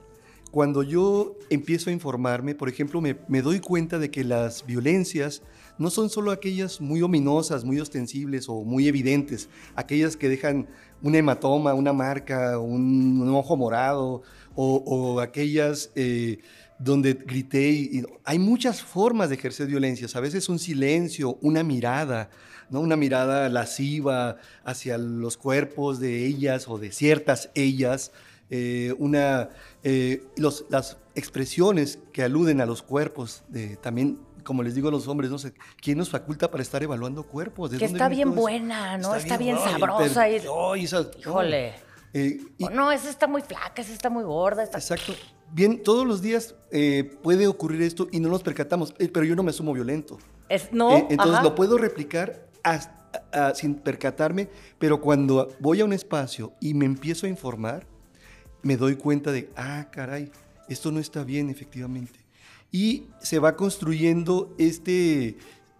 Cuando 0.50 0.82
yo 0.82 1.36
empiezo 1.50 1.90
a 1.90 1.92
informarme, 1.92 2.54
por 2.54 2.68
ejemplo, 2.68 3.00
me, 3.00 3.42
doy 3.42 3.60
cuenta 3.60 3.98
de 3.98 4.10
que 4.10 4.24
las 4.24 4.64
violencias 4.64 5.42
no 5.78 5.90
son 5.90 6.08
solo 6.08 6.30
aquellas 6.30 6.80
muy 6.80 7.02
ominosas, 7.02 7.64
muy 7.64 7.78
ostensibles 7.80 8.48
o 8.48 8.62
muy 8.64 8.88
evidentes, 8.88 9.48
aquellas 9.74 10.16
que 10.16 10.28
dejan 10.28 10.68
un 11.02 11.14
hematoma, 11.14 11.74
una 11.74 11.92
marca, 11.92 12.58
un, 12.58 13.28
ojo 13.28 13.56
morado, 13.56 14.22
o, 14.54 15.20
aquellas 15.20 15.90
eh, 15.94 16.38
donde 16.78 17.14
grité. 17.14 18.04
Hay 18.24 18.38
muchas 18.38 18.82
formas 18.82 19.28
de 19.28 19.34
ejercer 19.34 19.66
violencias, 19.66 20.16
a 20.16 20.20
veces 20.20 20.48
un 20.48 20.58
silencio, 20.58 21.38
una 21.42 21.62
mirada, 21.62 22.30
¿no? 22.70 22.80
una 22.80 22.96
mirada 22.96 23.48
lasciva 23.48 24.38
hacia 24.64 24.96
los 24.96 25.36
cuerpos 25.36 26.00
de 26.00 26.24
ellas 26.24 26.68
o 26.68 26.78
de 26.78 26.92
ciertas 26.92 27.50
ellas. 27.54 28.12
Eh, 28.48 28.94
una, 28.98 29.50
eh, 29.82 30.24
las 30.36 30.98
expresiones 31.14 31.98
que 32.12 32.22
aluden 32.22 32.60
a 32.60 32.66
los 32.66 32.82
cuerpos, 32.82 33.42
de, 33.48 33.76
también, 33.76 34.20
como 34.44 34.62
les 34.62 34.74
digo 34.74 34.88
a 34.88 34.92
los 34.92 35.08
hombres, 35.08 35.30
no 35.30 35.38
sé, 35.38 35.52
¿quién 35.80 35.98
nos 35.98 36.10
faculta 36.10 36.50
para 36.50 36.62
estar 36.62 36.82
evaluando 36.82 37.24
cuerpos? 37.24 37.70
que 37.70 37.84
está 37.84 38.08
bien 38.08 38.34
buena, 38.34 38.98
¿no? 38.98 39.14
Está, 39.14 39.36
bien, 39.36 39.58
sabrosa. 39.58 40.28
Híjole. 40.28 41.74
Eh, 42.14 42.40
no, 42.72 42.92
esa 42.92 43.10
está 43.10 43.26
muy 43.26 43.42
flaca, 43.42 43.82
esa 43.82 43.92
está 43.92 44.08
muy 44.08 44.22
gorda. 44.22 44.64
Exacto. 44.64 45.12
Bien, 45.52 45.82
todos 45.82 46.06
los 46.06 46.22
días 46.22 46.54
puede 47.22 47.46
ocurrir 47.46 47.82
esto 47.82 48.08
y 48.12 48.20
no 48.20 48.28
nos 48.28 48.42
percatamos, 48.42 48.94
pero 49.12 49.24
yo 49.24 49.34
no 49.34 49.42
me 49.42 49.50
asumo 49.50 49.72
violento. 49.72 50.18
Es, 50.48 50.72
no. 50.72 50.96
entonces 51.10 51.42
lo 51.42 51.54
puedo 51.56 51.78
replicar 51.78 52.48
sin 53.54 53.74
percatarme, 53.74 54.48
pero 54.78 55.00
cuando 55.00 55.48
voy 55.58 55.80
a 55.80 55.84
un 55.84 55.92
espacio 55.92 56.52
y 56.60 56.74
me 56.74 56.84
empiezo 56.84 57.26
a 57.26 57.28
informar, 57.28 57.86
me 58.66 58.76
doy 58.76 58.96
cuenta 58.96 59.32
de, 59.32 59.48
ah, 59.56 59.88
caray, 59.92 60.30
esto 60.68 60.90
no 60.90 60.98
está 60.98 61.22
bien 61.22 61.48
efectivamente. 61.48 62.18
Y 62.72 63.04
se 63.22 63.38
va 63.38 63.56
construyendo 63.56 64.54
este 64.58 65.36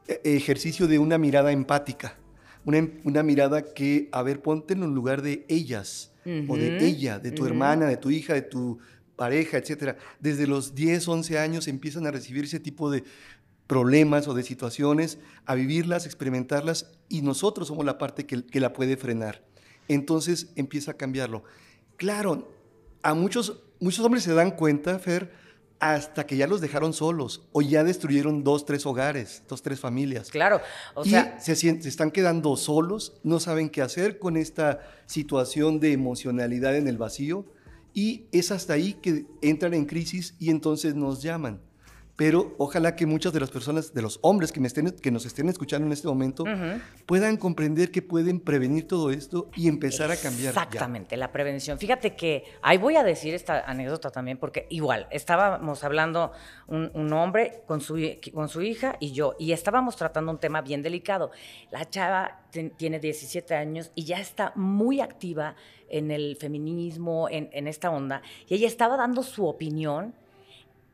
eh, 0.07 0.21
ejercicio 0.25 0.87
de 0.87 1.01
una 1.01 1.19
mirada 1.19 1.51
empática, 1.51 2.17
una, 2.65 2.89
una 3.05 3.23
mirada 3.23 3.75
que, 3.75 4.09
a 4.13 4.23
ver, 4.23 4.41
ponte 4.41 4.75
en 4.75 4.85
el 4.85 4.91
lugar 4.91 5.21
de 5.21 5.45
ellas, 5.49 6.13
o 6.49 6.57
de 6.57 6.85
ella, 6.85 7.21
de 7.21 7.31
tu 7.31 7.47
hermana, 7.47 7.87
de 7.87 7.97
tu 7.97 8.11
hija, 8.11 8.35
de 8.35 8.43
tu 8.43 8.81
pareja, 9.15 9.59
etc. 9.59 9.97
Desde 10.19 10.49
los 10.49 10.75
10, 10.75 11.07
11 11.07 11.39
años 11.39 11.69
empiezan 11.69 12.05
a 12.05 12.11
recibir 12.11 12.47
ese 12.47 12.59
tipo 12.59 12.91
de 12.91 13.05
problemas 13.69 14.27
o 14.27 14.35
de 14.35 14.43
situaciones, 14.43 15.19
a 15.45 15.55
vivirlas, 15.55 16.05
experimentarlas, 16.05 16.91
y 17.09 17.23
nosotros 17.23 17.69
somos 17.69 17.85
la 17.85 17.99
parte 17.99 18.27
que, 18.27 18.45
que 18.45 18.59
la 18.59 18.73
puede 18.73 18.97
frenar. 18.97 19.45
Entonces 19.87 20.49
empieza 20.57 20.93
a 20.93 20.95
cambiarlo. 20.95 21.45
Claro, 21.97 22.56
a 23.07 23.15
muchos, 23.15 23.63
muchos 23.79 24.05
hombres 24.05 24.25
se 24.25 24.35
dan 24.35 24.51
cuenta, 24.51 24.99
Fer, 24.99 25.31
hasta 25.79 26.27
que 26.27 26.37
ya 26.37 26.49
los 26.49 26.61
dejaron 26.61 26.93
solos 26.93 27.47
o 27.53 27.63
ya 27.63 27.85
destruyeron 27.85 28.43
dos, 28.43 28.67
tres 28.67 28.85
hogares, 28.85 29.45
dos, 29.49 29.63
tres 29.63 29.79
familias. 29.79 30.29
Claro, 30.31 30.61
o 30.95 31.05
y 31.05 31.11
sea... 31.11 31.39
Se, 31.39 31.55
se 31.55 31.71
están 31.71 32.11
quedando 32.11 32.57
solos, 32.57 33.21
no 33.23 33.39
saben 33.39 33.71
qué 33.71 33.81
hacer 33.81 34.19
con 34.19 34.37
esta 34.37 34.81
situación 35.07 35.79
de 35.79 35.93
emocionalidad 35.93 36.75
en 36.75 36.89
el 36.89 36.99
vacío 36.99 37.47
y 37.95 38.27
es 38.33 38.51
hasta 38.51 38.73
ahí 38.73 38.95
que 38.95 39.27
entran 39.41 39.73
en 39.75 39.85
crisis 39.85 40.35
y 40.41 40.51
entonces 40.51 40.97
nos 40.97 41.23
llaman 41.23 41.61
pero 42.17 42.55
ojalá 42.57 42.97
que 42.97 43.05
muchas 43.05 43.33
de 43.35 43.41
las 43.41 43.51
personas, 43.51 43.93
de 43.93 44.01
los 44.01 44.19
hombres 44.23 44.51
que, 44.51 44.59
me 44.59 44.67
estén, 44.67 44.91
que 44.91 45.11
nos 45.11 45.27
estén 45.27 45.51
escuchando 45.51 45.87
en 45.87 45.93
este 45.93 46.09
momento, 46.09 46.45
puedan 47.05 47.37
comprender 47.37 47.91
que 47.91 48.01
pueden 48.01 48.41
prevenir 48.41 48.89
todo 48.89 49.11
esto 49.11 49.51
y 49.55 49.69
empezar 49.69 50.11
a 50.11 50.17
cambiar. 50.17 50.49
Exactamente, 50.49 51.17
la 51.19 51.31
prevención. 51.31 51.79
Fíjate 51.79 52.17
que 52.17 52.45
ahí 52.63 52.79
voy 52.79 52.97
a 52.97 53.05
decir 53.05 53.35
esta 53.35 53.61
anécdota 53.61 54.11
también, 54.11 54.39
porque 54.39 54.67
igual, 54.71 55.07
estábamos 55.11 55.85
hablando 55.85 56.33
un, 56.69 57.13
hombre 57.13 57.63
con 57.67 57.83
su, 57.83 57.99
con 58.33 58.49
su 58.49 58.63
hija 58.63 58.97
y 58.99 59.13
yo, 59.13 59.35
y 59.39 59.53
estábamos 59.53 59.97
tratando 59.97 60.33
un 60.33 60.39
tema 60.39 60.63
bien 60.63 60.83
delicado. 60.83 61.31
La 61.71 61.89
chava 61.89 62.47
tiene 62.79 62.99
17 62.99 63.55
años 63.55 63.93
y 63.95 64.05
ya 64.05 64.19
está 64.19 64.53
muy 64.57 65.01
activa 65.01 65.55
en 65.91 66.11
el 66.11 66.37
feminismo, 66.37 67.29
en, 67.31 67.51
en 67.53 67.69
esta 67.69 67.91
onda, 67.91 68.23
y 68.49 68.55
ella 68.55 68.67
estaba 68.67 68.97
dando 68.97 69.23
su 69.23 69.47
opinión 69.47 70.15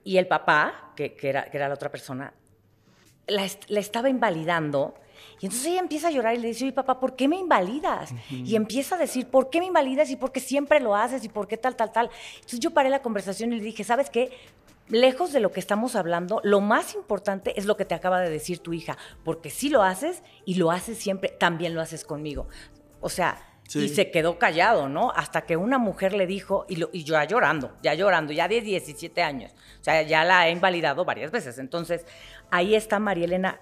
y 0.05 0.17
el 0.17 0.27
papá, 0.27 0.93
que, 0.97 1.17
era, 1.23 1.45
que 1.45 1.57
era 1.57 1.69
la 1.69 1.75
otra 1.75 1.91
persona, 1.91 2.33
la, 3.27 3.45
estaba 3.45 4.09
invalidando. 4.09 4.95
Y 5.41 5.47
entonces 5.47 5.69
ella 5.69 5.81
empieza 5.81 6.09
a 6.09 6.11
llorar 6.11 6.35
y 6.35 6.39
le 6.39 6.49
dice, 6.49 6.65
oye 6.65 6.73
papá, 6.73 6.99
¿por 6.99 7.15
qué 7.15 7.29
me 7.29 7.37
invalidas? 7.37 8.13
Y 8.31 8.57
empieza 8.57 8.97
a 8.97 8.99
decir, 8.99 9.29
¿por 9.29 9.51
qué 9.51 9.61
me 9.61 9.67
invalidas? 9.67 10.11
Y 10.11 10.17
por 10.17 10.33
qué 10.33 10.41
siempre 10.41 10.81
lo 10.81 10.97
haces 10.97 11.25
y 11.25 11.29
por 11.29 11.47
qué 11.47 11.57
tal, 11.57 11.77
tal, 11.77 11.93
tal. 11.93 12.11
Entonces 12.37 12.61
yo 12.61 12.73
paré 12.73 12.91
la 12.91 13.03
conversación 13.03 13.53
y 13.53 13.57
le 13.57 13.63
dije, 13.63 13.85
¿sabes 13.85 14.11
qué? 14.11 14.31
Lejos 14.89 15.33
de 15.33 15.41
lo 15.41 15.53
que 15.53 15.61
estamos 15.61 15.95
hablando, 15.95 16.41
lo 16.43 16.61
más 16.61 16.95
importante 16.95 17.59
es 17.59 17.67
lo 17.67 17.77
que 17.77 17.85
te 17.85 17.95
acaba 17.95 18.21
de 18.21 18.31
decir 18.31 18.59
tu 18.59 18.73
hija, 18.73 18.99
porque 19.25 19.49
si 19.49 19.69
lo 19.69 19.83
haces 19.83 20.23
y 20.45 20.57
lo 20.57 20.71
haces 20.71 20.99
siempre, 20.99 21.29
también 21.29 21.75
lo 21.75 21.81
haces 21.81 22.05
conmigo. 22.05 22.49
O 23.01 23.09
sea, 23.09 23.52
y 23.75 23.89
se 23.89 24.11
quedó 24.11 24.39
callado, 24.39 24.89
¿no? 24.89 25.13
Hasta 25.13 25.43
que 25.43 25.57
una 25.57 25.79
mujer 25.79 26.13
le 26.13 26.27
dijo, 26.27 26.67
y, 26.69 26.77
lo, 26.77 26.91
y 26.93 27.05
yo 27.05 27.15
ya 27.15 27.25
llorando, 27.25 27.77
ya 27.83 27.95
llorando, 27.95 28.33
ya 28.33 28.49
de 28.49 28.61
17 28.61 29.23
años, 29.23 29.53
o 29.81 29.85
sea, 29.85 30.03
ya 30.03 30.25
la 30.25 30.49
he 30.49 30.53
invalidado 30.53 31.05
varias 31.05 31.31
veces. 31.31 31.59
Entonces, 31.59 32.05
ahí 32.51 32.75
está 32.75 32.99
María 32.99 33.25
Elena. 33.25 33.61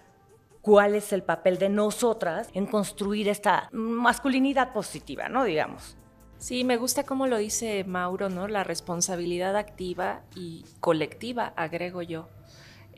¿Cuál 0.62 0.94
es 0.94 1.12
el 1.12 1.22
papel 1.22 1.58
de 1.58 1.70
nosotras 1.70 2.50
en 2.52 2.66
construir 2.66 3.28
esta 3.28 3.68
masculinidad 3.72 4.72
positiva, 4.74 5.28
¿no? 5.28 5.44
Digamos. 5.44 5.96
Sí, 6.36 6.64
me 6.64 6.76
gusta 6.76 7.04
cómo 7.04 7.26
lo 7.26 7.38
dice 7.38 7.84
Mauro, 7.84 8.28
¿no? 8.28 8.48
La 8.48 8.64
responsabilidad 8.64 9.56
activa 9.56 10.22
y 10.34 10.64
colectiva, 10.80 11.52
agrego 11.56 12.02
yo. 12.02 12.28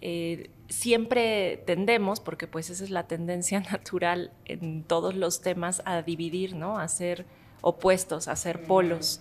Eh, 0.01 0.51
siempre 0.73 1.63
tendemos, 1.67 2.21
porque 2.21 2.47
pues 2.47 2.71
esa 2.71 2.83
es 2.83 2.91
la 2.91 3.07
tendencia 3.07 3.61
natural 3.73 4.33
en 4.45 4.83
todos 4.83 5.15
los 5.15 5.41
temas, 5.43 5.83
a 5.85 6.03
dividir, 6.03 6.57
¿no? 6.57 6.79
A 6.79 6.89
ser 6.89 7.27
opuestos, 7.61 8.27
a 8.27 8.37
ser 8.37 8.65
polos. 8.65 9.21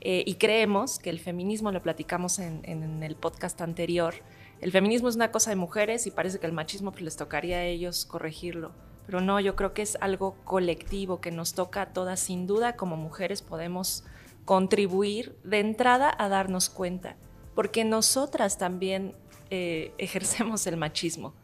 Eh, 0.00 0.22
y 0.26 0.34
creemos 0.34 0.98
que 0.98 1.10
el 1.10 1.18
feminismo, 1.18 1.72
lo 1.72 1.82
platicamos 1.82 2.38
en, 2.38 3.02
el 3.02 3.16
podcast 3.16 3.60
anterior, 3.60 4.14
el 4.60 4.70
feminismo 4.70 5.08
es 5.08 5.16
una 5.16 5.32
cosa 5.32 5.50
de 5.50 5.56
mujeres 5.56 6.06
y 6.06 6.10
parece 6.10 6.38
que 6.38 6.46
el 6.46 6.52
machismo 6.52 6.92
pues, 6.92 7.02
les 7.02 7.16
tocaría 7.16 7.58
a 7.58 7.64
ellos 7.64 8.04
corregirlo. 8.04 8.72
Pero 9.06 9.20
no, 9.20 9.40
yo 9.40 9.56
creo 9.56 9.74
que 9.74 9.82
es 9.82 9.96
algo 10.00 10.36
colectivo 10.44 11.20
que 11.20 11.32
nos 11.32 11.54
toca 11.54 11.82
a 11.82 11.92
todas. 11.92 12.20
Sin 12.20 12.46
duda, 12.46 12.76
como 12.76 12.96
mujeres 12.96 13.42
podemos 13.42 14.04
contribuir 14.44 15.36
de 15.42 15.60
entrada 15.60 16.14
a 16.16 16.28
darnos 16.28 16.68
cuenta, 16.68 17.16
porque 17.54 17.84
nosotras 17.84 18.58
también 18.58 19.16
eh, 19.54 19.92
ejercemos 19.98 20.66
el 20.66 20.78
machismo 20.78 21.34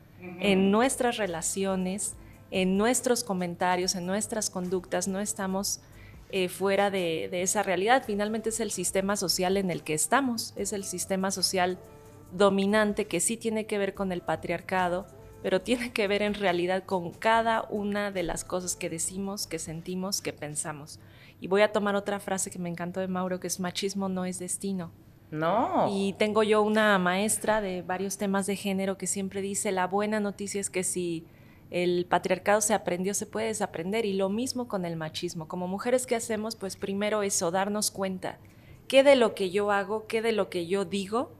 en 0.40 0.70
nuestras 0.70 1.18
relaciones, 1.18 2.16
en 2.50 2.78
nuestros 2.78 3.22
comentarios, 3.22 3.94
en 3.94 4.06
nuestras 4.06 4.50
conductas, 4.50 5.06
no 5.08 5.20
estamos 5.20 5.80
eh, 6.30 6.48
fuera 6.48 6.90
de, 6.90 7.28
esa 7.42 7.62
realidad. 7.62 8.02
Finalmente 8.06 8.48
es 8.48 8.60
el 8.60 8.70
sistema 8.70 9.16
social 9.16 9.58
en 9.58 9.70
el 9.70 9.82
que 9.82 9.94
estamos, 9.94 10.54
es 10.56 10.72
el 10.72 10.84
sistema 10.84 11.30
social 11.30 11.78
dominante 12.32 13.06
que 13.06 13.20
sí 13.20 13.36
tiene 13.36 13.66
que 13.66 13.78
ver 13.78 13.94
con 13.94 14.10
el 14.10 14.22
patriarcado, 14.22 15.06
pero 15.42 15.60
tiene 15.60 15.92
que 15.92 16.08
ver 16.08 16.22
en 16.22 16.34
realidad 16.34 16.84
con 16.84 17.12
cada 17.12 17.62
una 17.70 18.10
de 18.10 18.22
las 18.22 18.42
cosas 18.42 18.74
que 18.74 18.90
decimos, 18.90 19.46
que 19.46 19.58
sentimos, 19.58 20.22
que 20.22 20.32
pensamos. 20.32 20.98
Y 21.40 21.46
voy 21.46 21.60
a 21.60 21.72
tomar 21.72 21.94
otra 21.94 22.20
frase 22.20 22.50
que 22.50 22.58
me 22.58 22.70
encantó 22.70 23.00
de 23.00 23.08
Mauro, 23.08 23.38
que 23.38 23.46
es 23.46 23.60
machismo 23.60 24.08
no 24.08 24.24
es 24.24 24.38
destino. 24.38 24.90
No. 25.30 25.88
Y 25.90 26.14
tengo 26.14 26.42
yo 26.42 26.62
una 26.62 26.98
maestra 26.98 27.60
de 27.60 27.82
varios 27.82 28.16
temas 28.18 28.46
de 28.46 28.56
género 28.56 28.96
que 28.96 29.06
siempre 29.06 29.42
dice, 29.42 29.72
la 29.72 29.86
buena 29.86 30.20
noticia 30.20 30.60
es 30.60 30.70
que 30.70 30.84
si 30.84 31.24
el 31.70 32.06
patriarcado 32.06 32.60
se 32.60 32.74
aprendió, 32.74 33.14
se 33.14 33.26
puede 33.26 33.48
desaprender. 33.48 34.06
Y 34.06 34.14
lo 34.14 34.28
mismo 34.28 34.68
con 34.68 34.84
el 34.84 34.96
machismo. 34.96 35.48
Como 35.48 35.68
mujeres, 35.68 36.06
¿qué 36.06 36.16
hacemos? 36.16 36.56
Pues 36.56 36.76
primero 36.76 37.22
eso, 37.22 37.50
darnos 37.50 37.90
cuenta 37.90 38.38
qué 38.88 39.02
de 39.02 39.16
lo 39.16 39.34
que 39.34 39.50
yo 39.50 39.70
hago, 39.70 40.06
qué 40.06 40.22
de 40.22 40.32
lo 40.32 40.48
que 40.48 40.66
yo 40.66 40.84
digo 40.84 41.30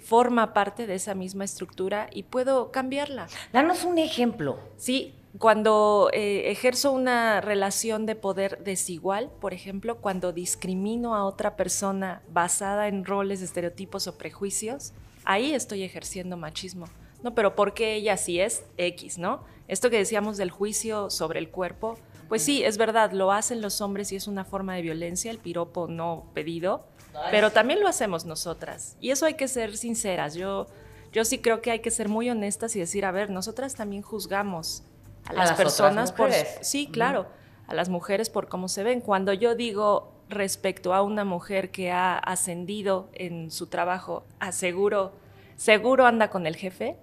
forma 0.00 0.54
parte 0.54 0.86
de 0.86 0.94
esa 0.94 1.14
misma 1.14 1.44
estructura 1.44 2.08
y 2.12 2.22
puedo 2.22 2.70
cambiarla. 2.70 3.28
Danos 3.52 3.84
un 3.84 3.98
ejemplo. 3.98 4.58
Sí, 4.76 5.14
cuando 5.38 6.10
eh, 6.12 6.50
ejerzo 6.50 6.92
una 6.92 7.40
relación 7.40 8.04
de 8.04 8.16
poder 8.16 8.62
desigual, 8.64 9.30
por 9.40 9.54
ejemplo, 9.54 9.98
cuando 9.98 10.32
discrimino 10.32 11.14
a 11.14 11.24
otra 11.24 11.56
persona 11.56 12.22
basada 12.28 12.88
en 12.88 13.04
roles, 13.04 13.40
estereotipos 13.40 14.08
o 14.08 14.18
prejuicios, 14.18 14.92
ahí 15.24 15.54
estoy 15.54 15.84
ejerciendo 15.84 16.36
machismo. 16.36 16.86
No, 17.22 17.34
pero 17.34 17.54
¿por 17.54 17.74
qué 17.74 17.94
ella 17.94 18.16
sí 18.16 18.40
es 18.40 18.64
X, 18.76 19.18
no? 19.18 19.44
Esto 19.68 19.88
que 19.88 19.98
decíamos 19.98 20.36
del 20.36 20.50
juicio 20.50 21.10
sobre 21.10 21.38
el 21.38 21.50
cuerpo, 21.50 21.96
pues 22.28 22.42
sí, 22.42 22.64
es 22.64 22.78
verdad, 22.78 23.12
lo 23.12 23.30
hacen 23.30 23.60
los 23.60 23.80
hombres 23.80 24.10
y 24.12 24.16
es 24.16 24.26
una 24.26 24.44
forma 24.44 24.74
de 24.74 24.82
violencia, 24.82 25.30
el 25.30 25.38
piropo 25.38 25.86
no 25.86 26.30
pedido, 26.34 26.86
pero 27.30 27.50
también 27.50 27.80
lo 27.80 27.88
hacemos 27.88 28.24
nosotras. 28.24 28.96
Y 29.00 29.10
eso 29.10 29.26
hay 29.26 29.34
que 29.34 29.48
ser 29.48 29.76
sinceras. 29.76 30.34
Yo, 30.34 30.66
yo 31.12 31.24
sí 31.24 31.38
creo 31.38 31.60
que 31.60 31.72
hay 31.72 31.80
que 31.80 31.90
ser 31.90 32.08
muy 32.08 32.30
honestas 32.30 32.74
y 32.76 32.78
decir, 32.78 33.04
a 33.04 33.10
ver, 33.10 33.30
nosotras 33.30 33.74
también 33.74 34.02
juzgamos 34.02 34.84
a 35.30 35.32
las, 35.32 35.52
personas 35.52 36.12
por... 36.12 36.30
Sí, 36.60 36.88
claro, 36.90 37.26
a 37.66 37.74
las 37.74 37.88
mujeres 37.88 38.30
por 38.30 38.48
cómo 38.48 38.68
se 38.68 38.82
ven. 38.82 39.00
Cuando 39.00 39.32
yo 39.32 39.54
digo 39.54 40.12
respecto 40.28 40.94
a 40.94 41.02
una 41.02 41.24
mujer 41.24 41.70
que 41.70 41.90
ha 41.90 42.18
ascendido 42.18 43.08
en 43.12 43.50
su 43.50 43.66
trabajo, 43.66 44.24
aseguro, 44.38 45.12
seguro 45.56 46.06
anda 46.06 46.30
con 46.30 46.46
el 46.46 46.56
jefe, 46.56 46.96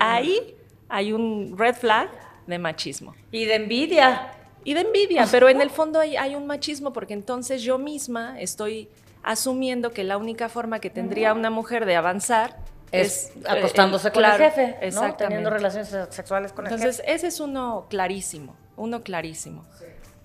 ahí 0.00 0.56
hay 0.88 1.12
un 1.12 1.56
red 1.56 1.74
flag 1.74 2.10
de 2.46 2.58
machismo. 2.58 3.14
Y 3.30 3.44
de 3.44 3.56
envidia. 3.56 4.32
Y 4.64 4.74
de 4.74 4.80
envidia, 4.80 5.26
pero 5.30 5.48
en 5.48 5.60
el 5.60 5.70
fondo 5.70 6.00
hay, 6.00 6.16
hay 6.16 6.34
un 6.34 6.46
machismo 6.46 6.92
porque 6.92 7.14
entonces 7.14 7.62
yo 7.62 7.78
misma 7.78 8.40
estoy 8.40 8.88
asumiendo 9.22 9.92
que 9.92 10.04
la 10.04 10.16
única 10.16 10.48
forma 10.48 10.80
que 10.80 10.90
tendría 10.90 11.32
una 11.32 11.50
mujer 11.50 11.86
de 11.86 11.96
avanzar 11.96 12.56
es, 12.92 13.32
eh, 13.36 13.42
acostándose 13.46 14.10
con 14.10 14.24
el 14.24 14.32
jefe, 14.32 14.76
teniendo 15.16 15.50
relaciones 15.50 15.94
sexuales 16.10 16.52
con 16.52 16.66
Entonces, 16.66 17.00
el 17.00 17.04
jefe. 17.04 17.14
ese 17.14 17.26
es 17.28 17.40
uno 17.40 17.86
clarísimo, 17.88 18.56
uno 18.76 19.02
clarísimo. 19.02 19.64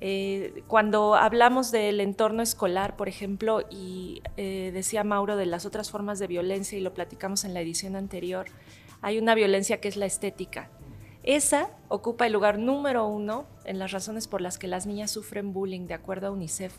Eh, 0.05 0.63
cuando 0.67 1.15
hablamos 1.15 1.71
del 1.71 2.01
entorno 2.01 2.43
escolar, 2.43 2.97
por 2.97 3.07
ejemplo, 3.07 3.61
y 3.69 4.21
eh, 4.35 4.71
decía 4.73 5.05
Mauro 5.05 5.37
de 5.37 5.45
las 5.45 5.65
otras 5.65 5.91
formas 5.91 6.19
de 6.19 6.27
violencia, 6.27 6.77
y 6.77 6.81
lo 6.81 6.93
platicamos 6.93 7.45
en 7.45 7.53
la 7.53 7.61
edición 7.61 7.95
anterior, 7.95 8.47
hay 9.01 9.17
una 9.17 9.33
violencia 9.33 9.79
que 9.79 9.87
es 9.87 9.95
la 9.95 10.05
estética. 10.05 10.69
Esa 11.23 11.69
ocupa 11.87 12.27
el 12.27 12.33
lugar 12.33 12.59
número 12.59 13.07
uno 13.07 13.45
en 13.63 13.79
las 13.79 13.91
razones 13.91 14.27
por 14.27 14.41
las 14.41 14.57
que 14.57 14.67
las 14.67 14.85
niñas 14.85 15.09
sufren 15.09 15.53
bullying, 15.53 15.87
de 15.87 15.93
acuerdo 15.93 16.27
a 16.27 16.31
UNICEF. 16.31 16.73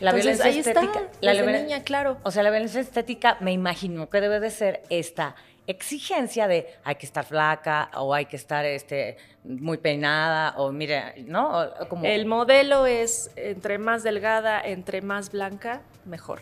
La 0.00 0.12
violencia 0.12 0.44
ahí 0.44 0.58
estética. 0.60 1.00
Está, 1.10 1.34
la 1.34 1.42
niña, 1.60 1.82
claro. 1.82 2.18
O 2.22 2.30
sea, 2.30 2.44
la 2.44 2.50
violencia 2.50 2.80
estética, 2.80 3.36
me 3.40 3.52
imagino 3.52 4.08
que 4.08 4.20
debe 4.20 4.38
de 4.38 4.50
ser 4.50 4.82
esta 4.88 5.34
exigencia 5.66 6.48
de 6.48 6.66
hay 6.84 6.94
que 6.94 7.06
estar 7.06 7.24
flaca 7.24 7.90
o 7.96 8.14
hay 8.14 8.26
que 8.26 8.36
estar 8.36 8.64
este, 8.64 9.18
muy 9.44 9.78
peinada 9.78 10.54
o 10.56 10.72
mire, 10.72 11.22
¿no? 11.26 11.68
Como... 11.88 12.04
El 12.06 12.24
modelo 12.24 12.86
es 12.86 13.30
entre 13.36 13.78
más 13.78 14.02
delgada, 14.02 14.62
entre 14.62 15.02
más 15.02 15.30
blanca, 15.30 15.82
mejor 16.06 16.40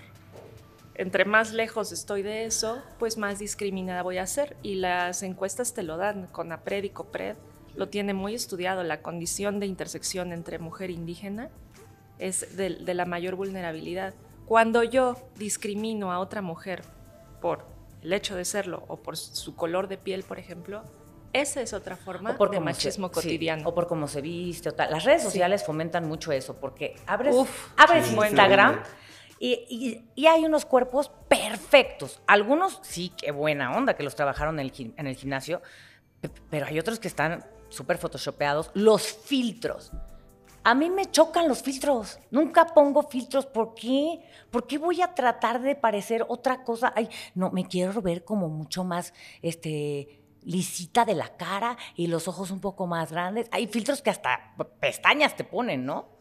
entre 0.99 1.25
más 1.25 1.53
lejos 1.53 1.93
estoy 1.93 2.23
de 2.23 2.45
eso, 2.45 2.83
pues 2.99 3.17
más 3.19 3.39
discriminada 3.39 4.03
voy 4.03 4.19
a 4.19 4.27
ser. 4.27 4.57
Y 4.63 4.77
las 4.77 5.23
encuestas 5.23 5.75
te 5.75 5.83
lo 5.83 5.97
dan, 5.97 6.27
con 6.27 6.53
APRED 6.53 6.85
y 6.85 6.91
COPRED 6.91 7.37
lo 7.77 7.89
tiene 7.89 8.15
muy 8.15 8.35
estudiado, 8.35 8.83
la 8.83 9.03
condición 9.03 9.61
de 9.61 9.67
intersección 9.67 10.33
entre 10.33 10.59
mujer 10.59 10.91
indígena 10.91 11.51
es 12.19 12.57
de, 12.57 12.71
la 12.71 13.05
mayor 13.05 13.35
vulnerabilidad. 13.35 14.15
Cuando 14.47 14.83
yo 14.83 15.17
discrimino 15.37 16.11
a 16.11 16.19
otra 16.19 16.41
mujer 16.41 16.83
por 17.41 17.67
el 18.03 18.13
hecho 18.13 18.35
de 18.35 18.45
serlo 18.45 18.85
o 18.89 18.97
por 18.97 19.17
su 19.17 19.55
color 19.55 19.89
de 19.89 19.99
piel, 19.99 20.23
por 20.23 20.39
ejemplo, 20.39 20.85
esa 21.35 21.61
es 21.61 21.75
otra 21.75 21.97
forma 21.97 22.33
de 22.33 22.61
machismo 22.61 23.11
cotidiano. 23.11 23.69
o 23.69 23.75
por 23.75 23.87
cómo 23.87 24.09
se 24.09 24.23
viste. 24.23 24.71
O 24.71 24.73
tal. 24.73 24.91
Las 24.91 25.05
redes 25.05 25.23
sociales 25.23 25.63
fomentan 25.65 26.09
mucho 26.09 26.33
eso, 26.33 26.57
porque 26.57 26.97
abres, 27.07 27.37
abres 27.77 28.11
Instagram 28.11 28.81
y, 29.39 30.05
hay 30.27 30.45
unos 30.45 30.65
cuerpos 30.65 31.11
perfectos. 31.29 32.21
Algunos 32.27 32.81
sí, 32.83 33.13
qué 33.17 33.31
buena 33.31 33.77
onda 33.77 33.95
que 33.95 34.03
los 34.03 34.17
trabajaron 34.17 34.59
en 34.59 34.67
el, 34.67 34.95
en 34.97 35.07
el 35.07 35.17
gimnasio, 35.17 35.63
pero 36.51 36.67
hay 36.67 36.79
otros 36.79 36.99
que 36.99 37.09
están 37.09 37.45
súper 37.69 37.99
photoshopeados. 37.99 38.71
Los 38.75 39.03
filtros. 39.03 39.93
A 40.65 40.75
mí 40.75 40.91
me 40.91 41.09
chocan 41.11 41.47
los 41.47 41.63
filtros. 41.63 42.19
Nunca 42.31 42.67
pongo 42.67 43.05
filtros. 43.05 43.47
¿Por 43.47 43.75
qué? 43.75 44.21
¿Por 44.51 44.67
qué 44.67 44.79
voy 44.79 45.01
a 45.01 45.15
tratar 45.15 45.61
de 45.61 45.77
parecer 45.77 46.25
otra 46.29 46.65
cosa? 46.65 46.93
Ay, 46.97 47.09
no, 47.35 47.51
me 47.51 47.67
quiero 47.67 48.03
ver 48.03 48.25
como 48.25 48.49
mucho 48.49 48.83
más, 48.83 49.15
este, 49.43 50.25
lisita 50.43 51.05
de 51.05 51.15
la 51.15 51.37
cara 51.37 51.77
y 51.95 52.07
los 52.09 52.27
ojos 52.27 52.51
un 52.51 52.61
poco 52.61 52.87
más 52.87 53.13
grandes. 53.13 53.49
Hay 53.53 53.67
filtros 53.69 54.03
que 54.03 54.11
hasta 54.11 54.55
pestañas 54.81 55.37
te 55.37 55.45
ponen, 55.45 55.85
¿no? 55.85 56.17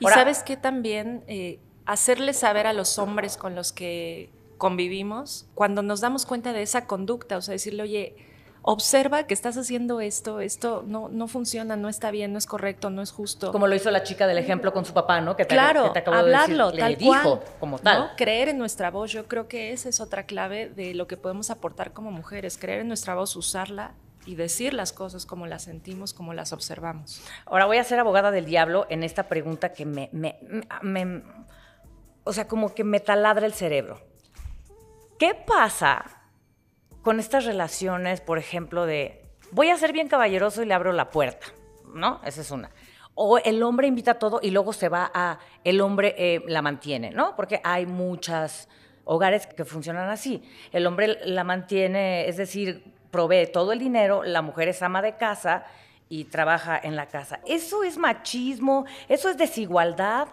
y 0.00 0.06
sabes 0.06 0.42
que 0.42 0.56
también 0.56 1.24
eh, 1.26 1.58
hacerle 1.86 2.32
saber 2.32 2.66
a 2.66 2.72
los 2.72 2.98
hombres 2.98 3.36
con 3.36 3.54
los 3.54 3.72
que 3.72 4.30
convivimos, 4.58 5.46
cuando 5.54 5.82
nos 5.82 6.00
damos 6.00 6.26
cuenta 6.26 6.52
de 6.52 6.62
esa 6.62 6.86
conducta, 6.86 7.36
o 7.36 7.42
sea, 7.42 7.52
decirle, 7.52 7.82
oye, 7.82 8.16
observa 8.62 9.24
que 9.24 9.34
estás 9.34 9.56
haciendo 9.56 10.00
esto, 10.00 10.40
esto 10.40 10.84
no, 10.86 11.08
no 11.08 11.26
funciona, 11.26 11.76
no 11.76 11.88
está 11.88 12.10
bien, 12.10 12.32
no 12.32 12.38
es 12.38 12.46
correcto, 12.46 12.90
no 12.90 13.02
es 13.02 13.10
justo. 13.10 13.50
Como 13.50 13.66
lo 13.66 13.74
hizo 13.74 13.90
la 13.90 14.04
chica 14.04 14.26
del 14.26 14.38
ejemplo 14.38 14.72
con 14.72 14.84
su 14.84 14.92
papá, 14.92 15.20
¿no? 15.20 15.36
Que 15.36 15.44
te, 15.44 15.54
claro, 15.54 15.92
hablarlo, 16.06 16.70
de 16.70 16.78
tal 16.78 16.92
le 16.92 16.96
dijo 16.96 17.42
como 17.58 17.78
tal. 17.78 18.12
Creer 18.16 18.48
en 18.48 18.58
nuestra 18.58 18.90
voz, 18.90 19.10
yo 19.10 19.26
creo 19.26 19.48
que 19.48 19.72
esa 19.72 19.88
es 19.88 20.00
otra 20.00 20.26
clave 20.26 20.68
de 20.68 20.94
lo 20.94 21.08
que 21.08 21.16
podemos 21.16 21.50
aportar 21.50 21.92
como 21.92 22.12
mujeres, 22.12 22.56
creer 22.56 22.80
en 22.80 22.88
nuestra 22.88 23.16
voz, 23.16 23.34
usarla 23.34 23.94
y 24.24 24.36
decir 24.36 24.72
las 24.72 24.92
cosas 24.92 25.26
como 25.26 25.46
las 25.48 25.64
sentimos, 25.64 26.14
como 26.14 26.32
las 26.32 26.52
observamos. 26.52 27.20
Ahora 27.46 27.66
voy 27.66 27.78
a 27.78 27.84
ser 27.84 27.98
abogada 27.98 28.30
del 28.30 28.44
diablo 28.44 28.86
en 28.88 29.02
esta 29.02 29.24
pregunta 29.24 29.72
que 29.72 29.84
me, 29.84 30.08
me, 30.12 30.38
me 30.82 31.22
o 32.24 32.32
sea, 32.32 32.48
como 32.48 32.74
que 32.74 32.84
me 32.84 33.00
taladra 33.00 33.46
el 33.46 33.52
cerebro. 33.52 34.00
¿Qué 35.18 35.34
pasa 35.34 36.22
con 37.02 37.20
estas 37.20 37.44
relaciones, 37.44 38.20
por 38.20 38.38
ejemplo, 38.38 38.86
de 38.86 39.24
voy 39.50 39.70
a 39.70 39.76
ser 39.76 39.92
bien 39.92 40.08
caballeroso 40.08 40.62
y 40.62 40.66
le 40.66 40.74
abro 40.74 40.92
la 40.92 41.10
puerta? 41.10 41.46
¿No? 41.94 42.20
Esa 42.24 42.40
es 42.40 42.50
una. 42.50 42.70
O 43.14 43.38
el 43.38 43.62
hombre 43.62 43.86
invita 43.86 44.14
todo 44.14 44.40
y 44.42 44.50
luego 44.50 44.72
se 44.72 44.88
va 44.88 45.10
a, 45.12 45.38
el 45.64 45.80
hombre 45.80 46.14
eh, 46.16 46.42
la 46.46 46.62
mantiene, 46.62 47.10
¿no? 47.10 47.36
Porque 47.36 47.60
hay 47.62 47.86
muchos 47.86 48.68
hogares 49.04 49.46
que 49.46 49.64
funcionan 49.64 50.08
así. 50.08 50.42
El 50.72 50.86
hombre 50.86 51.18
la 51.24 51.44
mantiene, 51.44 52.28
es 52.28 52.38
decir, 52.38 52.94
provee 53.10 53.46
todo 53.52 53.72
el 53.72 53.78
dinero, 53.78 54.22
la 54.24 54.40
mujer 54.40 54.68
es 54.68 54.82
ama 54.82 55.02
de 55.02 55.16
casa 55.16 55.64
y 56.08 56.24
trabaja 56.24 56.80
en 56.82 56.96
la 56.96 57.06
casa. 57.06 57.40
¿Eso 57.46 57.84
es 57.84 57.98
machismo? 57.98 58.86
¿Eso 59.08 59.28
es 59.28 59.36
desigualdad? 59.36 60.28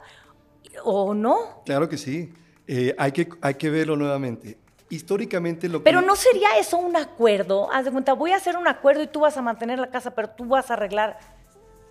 ¿O 0.83 1.13
no? 1.13 1.63
Claro 1.65 1.89
que 1.89 1.97
sí. 1.97 2.31
Eh, 2.71 2.93
hay, 2.99 3.11
que, 3.11 3.27
hay 3.41 3.55
que 3.55 3.69
verlo 3.69 3.95
nuevamente. 3.95 4.57
Históricamente 4.89 5.67
lo 5.67 5.83
Pero 5.83 6.01
no 6.01 6.15
sería 6.15 6.57
eso 6.59 6.77
un 6.77 6.95
acuerdo. 6.95 7.71
Haz 7.71 7.85
de 7.85 7.91
cuenta, 7.91 8.13
voy 8.13 8.31
a 8.31 8.35
hacer 8.35 8.57
un 8.57 8.67
acuerdo 8.67 9.01
y 9.01 9.07
tú 9.07 9.21
vas 9.21 9.37
a 9.37 9.41
mantener 9.41 9.79
la 9.79 9.89
casa, 9.89 10.13
pero 10.13 10.29
tú 10.29 10.45
vas 10.45 10.69
a 10.69 10.75
arreglar. 10.75 11.19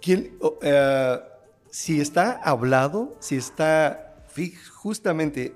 ¿Quién, 0.01 0.39
eh, 0.63 1.19
si 1.71 2.01
está 2.01 2.41
hablado, 2.43 3.17
si 3.19 3.37
está 3.37 4.25
justamente 4.73 5.55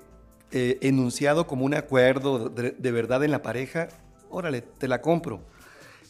eh, 0.51 0.77
enunciado 0.81 1.47
como 1.47 1.63
un 1.63 1.73
acuerdo 1.73 2.49
de, 2.49 2.71
de 2.71 2.91
verdad 2.91 3.23
en 3.23 3.31
la 3.31 3.41
pareja, 3.41 3.87
órale, 4.29 4.61
te 4.61 4.89
la 4.89 5.01
compro. 5.01 5.41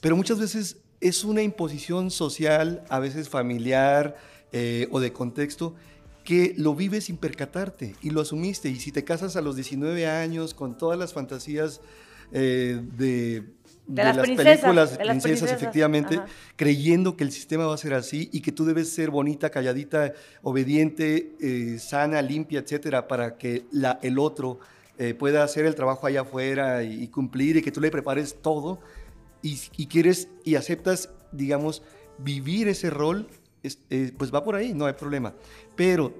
Pero 0.01 0.15
muchas 0.15 0.39
veces 0.39 0.77
es 1.01 1.23
una 1.23 1.43
imposición 1.43 2.09
social, 2.09 2.83
a 2.89 2.97
veces 2.97 3.29
familiar 3.29 4.15
o 4.91 4.99
de 4.99 5.11
contexto, 5.11 5.73
que 6.23 6.53
lo 6.57 6.75
vives 6.75 7.05
sin 7.05 7.17
percatarte 7.17 7.95
y 8.01 8.09
lo 8.09 8.21
asumiste. 8.21 8.69
Y 8.69 8.77
si 8.77 8.91
te 8.91 9.03
casas 9.03 9.35
a 9.35 9.41
los 9.41 9.55
19 9.55 10.07
años 10.07 10.53
con 10.53 10.77
todas 10.77 10.97
las 10.97 11.13
fantasías 11.13 11.81
eh, 12.31 12.81
de, 12.97 13.43
las, 13.87 14.17
películas 14.17 14.97
de 14.97 15.05
princesas, 15.05 15.51
efectivamente, 15.51 16.19
creyendo 16.55 17.17
que 17.17 17.23
el 17.25 17.31
sistema 17.31 17.67
va 17.67 17.75
a 17.75 17.77
ser 17.77 17.93
así 17.93 18.29
y 18.31 18.41
que 18.41 18.51
tú 18.51 18.65
debes 18.65 18.89
ser 18.89 19.11
bonita, 19.11 19.49
calladita, 19.49 20.13
obediente, 20.41 21.35
eh, 21.41 21.77
sana, 21.79 22.21
limpia, 22.21 22.61
etcétera, 22.61 23.07
para 23.07 23.37
que 23.37 23.65
la, 23.71 23.99
el 24.01 24.17
otro 24.17 24.59
eh, 24.97 25.13
pueda 25.13 25.43
hacer 25.43 25.65
el 25.65 25.75
trabajo 25.75 26.07
allá 26.07 26.21
afuera 26.21 26.83
y, 26.83 27.07
cumplir 27.09 27.57
y 27.57 27.61
que 27.61 27.71
tú 27.71 27.81
le 27.81 27.91
prepares 27.91 28.37
todo 28.41 28.79
y, 29.41 29.59
y 29.75 29.87
quieres 29.87 30.29
y 30.45 30.55
aceptas, 30.55 31.09
digamos, 31.33 31.83
vivir 32.17 32.69
ese 32.69 32.89
rol 32.89 33.27
eh, 33.63 34.13
pues 34.17 34.33
va 34.33 34.43
por 34.43 34.55
ahí, 34.55 34.73
no 34.73 34.85
hay 34.85 34.93
problema. 34.93 35.33
Pero 35.75 36.13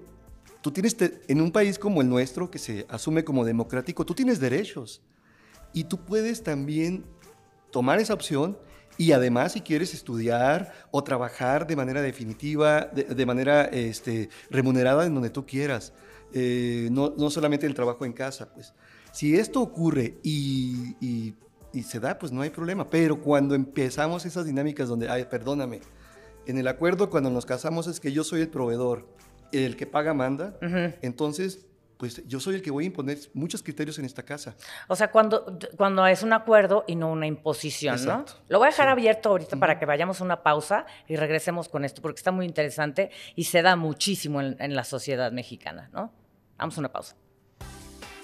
tú 0.61 0.71
tienes, 0.71 0.95
en 1.27 1.41
un 1.41 1.51
país 1.51 1.77
como 1.77 2.01
el 2.01 2.09
nuestro, 2.09 2.49
que 2.49 2.59
se 2.59 2.85
asume 2.89 3.23
como 3.23 3.43
democrático, 3.45 4.05
tú 4.05 4.13
tienes 4.13 4.39
derechos. 4.39 5.01
Y 5.73 5.85
tú 5.85 5.97
puedes 5.97 6.43
también 6.43 7.03
tomar 7.71 7.99
esa 7.99 8.13
opción 8.13 8.57
y 8.97 9.11
además 9.11 9.53
si 9.53 9.61
quieres 9.61 9.93
estudiar 9.93 10.71
o 10.91 11.03
trabajar 11.03 11.65
de 11.65 11.75
manera 11.75 12.01
definitiva, 12.01 12.81
de, 12.85 13.25
manera 13.25 13.65
este, 13.65 14.29
remunerada 14.49 15.05
en 15.05 15.13
donde 15.15 15.29
tú 15.29 15.45
quieras. 15.45 15.93
eh, 16.33 16.89
no, 16.91 17.13
no, 17.17 17.29
solamente 17.29 17.65
el 17.65 17.73
trabajo 17.73 18.05
en 18.05 18.13
casa, 18.13 18.53
pues. 18.53 18.73
Si 19.11 19.35
esto 19.35 19.61
ocurre 19.61 20.17
y, 20.23 20.95
y, 20.99 21.35
y, 21.71 21.83
se 21.83 21.99
da, 21.99 22.17
pues 22.17 22.31
no 22.31 22.41
hay 22.41 22.49
problema. 22.49 22.89
Pero 22.89 23.21
cuando 23.21 23.53
empezamos 23.53 24.25
esas 24.25 24.45
dinámicas 24.45 24.87
donde, 24.87 25.07
ay, 25.07 25.25
perdóname, 25.29 25.81
en 26.45 26.57
el 26.57 26.67
acuerdo 26.67 27.09
cuando 27.09 27.29
nos 27.29 27.45
casamos 27.45 27.87
es 27.87 27.99
que 27.99 28.11
yo 28.11 28.23
soy 28.23 28.41
el 28.41 28.49
proveedor, 28.49 29.07
el 29.51 29.75
que 29.75 29.85
paga 29.85 30.13
manda, 30.13 30.57
entonces 31.01 31.65
pues 31.97 32.25
yo 32.27 32.39
soy 32.41 32.55
el 32.55 32.61
que 32.61 32.69
voy 32.71 32.83
a 32.83 32.87
imponer 32.87 33.17
muchos 33.33 33.63
criterios 33.63 33.97
en 33.97 34.03
esta 34.03 34.23
casa. 34.23 34.57
O 34.89 34.95
sea, 34.95 35.09
cuando, 35.09 35.57
cuando 35.77 36.05
es 36.05 36.21
un 36.21 36.33
acuerdo 36.33 36.83
y 36.85 36.95
no 36.95 37.09
una 37.09 37.27
imposición, 37.27 38.03
¿no? 38.05 38.25
Lo 38.49 38.59
voy 38.59 38.67
a 38.67 38.71
dejar 38.71 38.89
abierto 38.89 39.29
ahorita 39.29 39.55
para 39.55 39.79
que 39.79 39.85
vayamos 39.85 40.19
a 40.19 40.25
una 40.25 40.43
pausa 40.43 40.85
y 41.07 41.15
regresemos 41.15 41.69
con 41.69 41.85
esto, 41.85 42.01
porque 42.01 42.17
está 42.17 42.33
muy 42.33 42.45
interesante 42.45 43.09
y 43.35 43.45
se 43.45 43.61
da 43.61 43.77
muchísimo 43.77 44.41
en, 44.41 44.75
la 44.75 44.83
sociedad 44.83 45.31
mexicana, 45.31 45.89
¿no? 45.93 46.11
Vamos 46.57 46.75
a 46.77 46.81
una 46.81 46.91
pausa. 46.91 47.15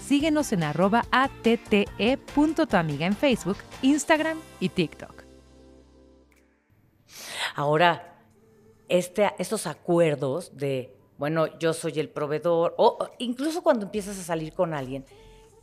Síguenos 0.06 0.52
en 0.52 0.64
arroba 0.64 1.06
atte.tuamiga 1.12 3.06
en 3.06 3.16
Facebook, 3.16 3.58
Instagram 3.82 4.40
y 4.60 4.68
TikTok. 4.70 5.19
Ahora, 7.56 8.20
este, 8.88 9.32
estos 9.38 9.68
acuerdos 9.68 10.58
de 10.58 11.00
bueno, 11.20 11.60
yo 11.60 11.74
soy 11.74 12.00
el 12.00 12.08
proveedor, 12.08 12.76
o 12.78 12.98
incluso 13.18 13.62
cuando 13.62 13.86
empiezas 13.86 14.18
a 14.18 14.24
salir 14.24 14.54
con 14.54 14.74
alguien 14.74 15.06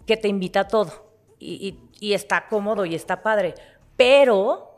que 0.04 0.18
te 0.18 0.28
invita 0.28 0.60
a 0.60 0.68
todo 0.68 1.10
y, 1.38 1.78
está 2.12 2.46
cómodo 2.46 2.84
y 2.84 2.94
está 2.94 3.22
padre, 3.22 3.54
pero 3.96 4.70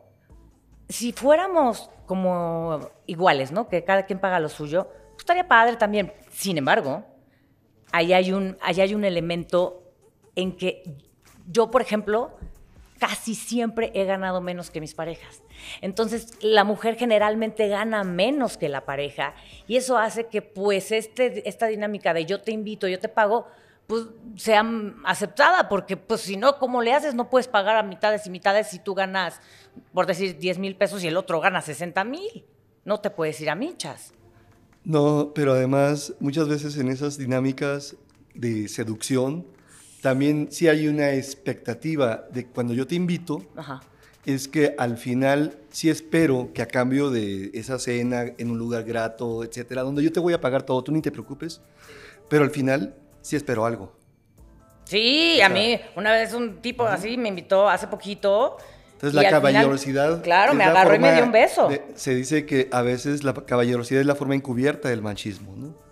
si 0.89 1.13
fuéramos 1.13 1.91
como 2.07 2.91
iguales, 3.07 3.51
¿no? 3.51 3.69
Que 3.69 3.83
cada 3.83 4.07
quien 4.07 4.21
paga 4.21 4.39
lo 4.39 4.49
suyo, 4.49 4.87
pues 4.87 5.19
estaría 5.19 5.49
padre 5.49 5.77
también. 5.77 6.13
Sin 6.31 6.57
embargo, 6.57 7.05
hay 7.91 8.33
un, 8.33 8.57
ahí 8.63 8.81
hay 8.81 8.95
un 8.95 9.05
elemento 9.05 9.83
en 10.37 10.57
que 10.57 10.85
yo, 11.49 11.73
por 11.73 11.83
ejemplo, 11.83 12.39
casi 12.99 13.35
siempre 13.35 13.91
he 13.95 14.05
ganado 14.05 14.41
menos 14.41 14.71
que 14.71 14.81
mis 14.81 14.95
parejas. 14.95 15.43
Entonces, 15.81 16.33
la 16.41 16.65
mujer 16.65 16.97
generalmente 16.97 17.69
gana 17.69 18.05
menos 18.05 18.57
que 18.57 18.69
la 18.69 18.85
pareja 18.85 19.35
y 19.67 19.77
eso 19.77 19.99
hace 19.99 20.27
que 20.27 20.43
pues 20.43 20.93
este, 20.93 21.49
esta 21.49 21.67
dinámica 21.67 22.13
de 22.13 22.27
yo 22.27 22.41
te 22.41 22.53
invito, 22.53 22.89
yo 22.89 22.99
te 22.99 23.09
pago, 23.09 23.47
pues 23.87 24.05
sea 24.37 24.65
aceptada, 25.05 25.69
porque 25.69 25.97
pues 25.97 26.21
si 26.21 26.37
no, 26.37 26.59
¿cómo 26.59 26.83
le 26.83 26.93
haces? 26.93 27.15
No 27.15 27.31
puedes 27.31 27.49
pagar 27.49 27.77
a 27.77 27.83
mitades 27.83 28.27
y 28.27 28.31
mitades 28.31 28.69
si 28.69 28.79
tú 28.79 28.95
ganas, 28.95 29.41
por 29.95 30.07
decir, 30.07 30.39
10 30.39 30.59
mil 30.59 30.77
pesos 30.77 31.03
y 31.03 31.09
el 31.09 31.17
otro 31.17 31.41
gana 31.41 31.63
60 31.63 32.05
mil. 32.05 32.45
No 32.85 33.01
te 33.01 33.11
puedes 33.11 33.41
ir 33.41 33.51
a 33.51 33.55
michas. 33.55 34.13
No, 34.85 35.33
pero 35.35 35.53
además 35.53 36.15
muchas 36.21 36.49
veces 36.49 36.77
en 36.79 36.89
esas 36.89 37.19
dinámicas 37.19 37.97
de 38.35 38.69
seducción, 38.69 39.47
también 40.01 40.49
sí 40.51 40.69
hay 40.69 40.89
una 40.89 41.13
expectativa 41.13 42.25
de 42.31 42.47
cuando 42.47 42.75
yo 42.75 42.87
te 42.87 42.95
invito, 42.95 43.43
es 44.25 44.47
que 44.49 44.75
al 44.79 44.97
final 44.97 45.59
sí 45.71 45.91
espero 45.91 46.51
que 46.53 46.63
a 46.63 46.67
cambio 46.67 47.11
de 47.11 47.51
esa 47.55 47.79
cena 47.79 48.27
en 48.37 48.51
un 48.51 48.59
lugar 48.59 48.85
grato, 48.85 49.43
etcétera, 49.43 49.83
donde 49.83 50.03
yo 50.03 50.13
te 50.13 50.21
voy 50.21 50.35
a 50.35 50.41
pagar 50.41 50.63
todo, 50.63 50.83
tú 50.83 50.93
ni 50.93 51.01
te 51.01 51.11
preocupes, 51.11 51.61
pero 52.29 52.45
al 52.45 52.51
final 52.51 52.95
sí 53.23 53.37
espero 53.37 53.65
algo. 53.65 53.97
Sí, 54.85 55.41
a 55.43 55.49
mí 55.49 55.79
una 55.97 56.13
vez 56.13 56.33
un 56.33 56.63
tipo 56.63 56.87
así 56.87 57.17
me 57.17 57.29
invitó 57.29 57.69
hace 57.69 57.87
poquito. 57.89 58.57
Entonces 58.95 59.15
la 59.15 59.29
caballerosidad. 59.29 60.23
claro, 60.23 60.55
me 60.55 60.65
agarró 60.65 60.95
y 60.95 60.99
me 60.99 61.13
dio 61.13 61.25
un 61.25 61.33
beso. 61.33 61.69
se 61.95 62.15
dice 62.15 62.47
que 62.47 62.69
a 62.73 62.83
veces 62.83 63.23
la 63.23 63.35
caballerosidad 63.35 64.01
es 64.01 64.07
la 64.07 64.15
forma 64.15 64.35
encubierta 64.35 64.89
del 64.89 65.03
machismo, 65.03 65.55
¿no? 65.57 65.88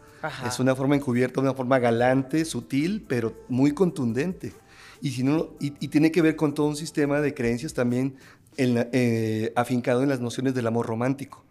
Es 0.47 0.59
una 0.61 0.75
forma 0.75 0.97
encubierta, 0.97 1.41
una 1.41 1.55
forma 1.55 1.79
galante, 1.79 2.45
sutil, 2.45 3.05
pero 3.07 3.45
muy 3.49 3.73
contundente. 3.73 4.53
Y, 5.01 5.11
si 5.11 5.23
no, 5.23 5.51
y, 5.61 5.71
tiene 5.89 6.11
que 6.11 6.23
ver 6.23 6.37
con 6.37 6.55
todo 6.55 6.67
un 6.67 6.77
sistema 6.77 7.21
de 7.21 7.35
creencias 7.35 7.75
también 7.75 8.17
eh, 8.57 9.53
afincado 9.55 10.03
en 10.03 10.09
las 10.09 10.21
nociones 10.21 10.55
del 10.55 10.67
amor 10.67 10.87
romántico. 10.87 11.45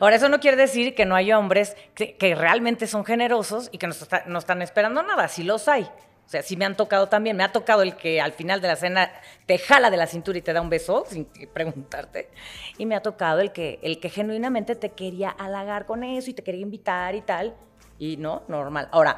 Ahora, 0.00 0.16
eso 0.16 0.28
no 0.28 0.40
quiere 0.40 0.56
decir 0.56 0.94
que 0.94 1.06
no 1.06 1.14
hay 1.14 1.32
hombres 1.32 1.76
que, 1.94 2.34
realmente 2.34 2.86
son 2.86 3.04
generosos 3.04 3.68
y 3.72 3.78
que 3.78 3.86
no, 3.86 3.94
no, 4.26 4.38
están 4.38 4.62
esperando 4.62 5.02
nada, 5.02 5.28
sí 5.28 5.42
los 5.42 5.66
hay. 5.68 5.88
O 6.24 6.28
sea, 6.32 6.42
sí 6.42 6.56
me 6.56 6.64
han 6.64 6.76
tocado 6.76 7.08
también, 7.08 7.36
me 7.36 7.42
ha 7.42 7.52
tocado 7.52 7.82
el 7.82 7.96
que 7.96 8.20
al 8.20 8.32
final 8.32 8.60
de 8.60 8.68
la 8.68 8.76
cena 8.76 9.10
te 9.46 9.58
jala 9.58 9.90
de 9.90 9.96
la 9.96 10.06
cintura 10.06 10.38
y 10.38 10.42
te 10.42 10.52
da 10.52 10.60
un 10.60 10.70
beso 10.70 11.04
sin 11.10 11.26
preguntarte. 11.52 12.30
Y 12.78 12.86
me 12.86 12.94
ha 12.94 13.00
tocado 13.00 13.40
el 13.40 13.52
que, 13.52 13.80
el 13.82 13.98
que 13.98 14.08
genuinamente 14.08 14.76
te 14.76 14.90
quería 14.90 15.30
halagar 15.30 15.86
con 15.86 16.04
eso 16.04 16.30
y 16.30 16.34
te 16.34 16.42
quería 16.42 16.62
invitar 16.62 17.14
y 17.14 17.22
tal 17.22 17.54
y 18.02 18.16
no, 18.16 18.42
normal. 18.48 18.88
Ahora, 18.90 19.16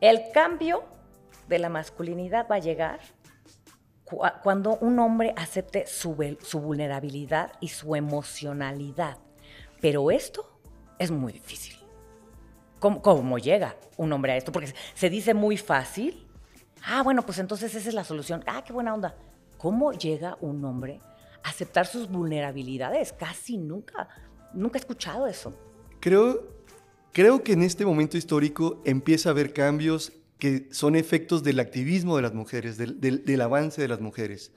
el 0.00 0.30
cambio 0.32 0.84
de 1.48 1.58
la 1.58 1.68
masculinidad 1.68 2.46
va 2.50 2.54
a 2.54 2.60
llegar 2.60 3.00
cuando 4.42 4.76
un 4.76 4.98
hombre 5.00 5.34
acepte 5.36 5.86
su, 5.86 6.14
vulnerabilidad 6.14 7.52
y 7.60 7.68
su 7.68 7.94
emocionalidad. 7.94 9.18
Pero 9.82 10.10
esto 10.10 10.58
es 10.98 11.10
muy 11.10 11.34
difícil. 11.34 11.76
¿Cómo, 12.78 13.02
¿Cómo, 13.02 13.36
llega 13.36 13.76
un 13.98 14.10
hombre 14.14 14.32
a 14.32 14.36
esto? 14.38 14.50
Porque 14.50 14.72
se 14.94 15.10
dice 15.10 15.34
muy 15.34 15.58
fácil. 15.58 16.26
Ah, 16.86 17.02
bueno, 17.02 17.20
pues 17.20 17.38
entonces 17.38 17.74
esa 17.74 17.86
es 17.86 17.94
la 17.94 18.04
solución. 18.04 18.42
Ah, 18.46 18.64
qué 18.64 18.72
buena 18.72 18.94
onda. 18.94 19.14
¿Cómo 19.58 19.92
llega 19.92 20.38
un 20.40 20.64
hombre 20.64 21.02
a 21.42 21.50
aceptar 21.50 21.86
sus 21.86 22.08
vulnerabilidades? 22.08 23.12
Casi 23.12 23.58
nunca. 23.58 24.08
Nunca 24.54 24.78
he 24.78 24.80
escuchado 24.80 25.26
eso. 25.26 25.52
Creo 26.00 26.55
Creo 27.16 27.42
que 27.42 27.54
en 27.54 27.62
este 27.62 27.86
momento 27.86 28.18
histórico 28.18 28.82
empieza 28.84 29.30
a 29.30 29.32
haber 29.32 29.54
cambios 29.54 30.12
que 30.38 30.68
son 30.70 30.94
efectos 30.94 31.42
del 31.42 31.60
activismo 31.60 32.14
de 32.16 32.20
las 32.20 32.34
mujeres, 32.34 32.76
del, 32.76 33.40
avance 33.40 33.80
de 33.80 33.88
las 33.88 34.02
mujeres. 34.02 34.52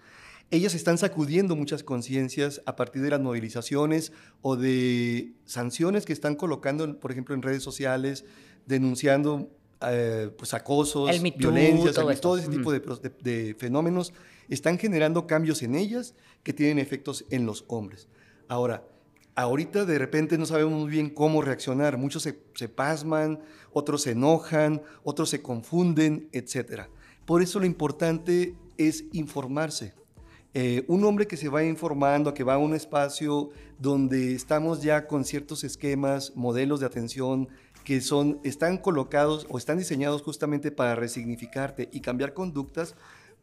Ellas 0.51 0.73
están 0.73 0.97
sacudiendo 0.97 1.55
muchas 1.55 1.83
conciencias 1.83 2.61
a 2.65 2.75
partir 2.75 3.01
de 3.01 3.11
las 3.11 3.21
movilizaciones 3.21 4.11
o 4.41 4.57
de 4.57 5.31
sanciones 5.45 6.05
que 6.05 6.11
están 6.11 6.35
colocando, 6.35 6.99
por 6.99 7.13
ejemplo, 7.13 7.33
en 7.33 7.43
redes 7.43 7.63
sociales, 7.63 8.25
denunciando 8.65 9.49
eh, 9.87 10.29
pues, 10.37 10.53
acosos, 10.53 11.09
violencias, 11.37 11.95
todo, 12.19 12.37
ese 12.37 12.49
tipo 12.49 12.73
de, 12.73 12.81
de 13.21 13.55
fenómenos, 13.57 14.11
están 14.49 14.77
generando 14.77 15.27
cambios 15.27 15.63
en 15.63 15.75
ellas 15.75 16.13
que 16.43 16.51
tienen 16.51 16.77
efectos 16.77 17.23
en 17.29 17.45
los 17.45 17.63
hombres. 17.69 18.09
Ahora, 18.49 18.83
ahorita 19.39 19.85
de 19.85 19.97
repente 19.97 20.37
no 20.37 20.45
sabemos 20.45 20.81
muy 20.81 20.91
bien 20.91 21.09
cómo 21.09 21.41
reaccionar. 21.41 21.97
Muchos 21.97 22.23
se, 22.23 22.69
pasman, 22.69 23.39
otros 23.71 24.03
se 24.03 24.11
enojan, 24.11 24.81
otros 25.03 25.29
se 25.29 25.41
confunden, 25.41 26.27
etc. 26.33 26.83
Por 27.25 27.41
eso 27.41 27.59
lo 27.59 27.65
importante 27.65 28.55
es 28.77 29.05
informarse. 29.13 29.93
Eh, 30.53 30.83
un 30.87 31.05
hombre 31.05 31.27
que 31.27 31.37
se 31.37 31.47
va 31.47 31.63
informando, 31.63 32.33
que 32.33 32.43
va 32.43 32.55
a 32.55 32.57
un 32.57 32.73
espacio 32.73 33.51
donde 33.77 34.33
estamos 34.33 34.81
ya 34.81 35.07
con 35.07 35.23
ciertos 35.23 35.63
esquemas, 35.63 36.33
modelos 36.35 36.79
de 36.79 36.87
atención 36.87 37.47
que 37.85 38.01
son, 38.01 38.39
están 38.43 38.77
colocados 38.77 39.47
o 39.49 39.57
están 39.57 39.77
diseñados 39.77 40.21
justamente 40.21 40.69
para 40.71 40.95
resignificarte 40.95 41.87
y 41.93 42.01
cambiar 42.01 42.33
conductas, 42.33 42.95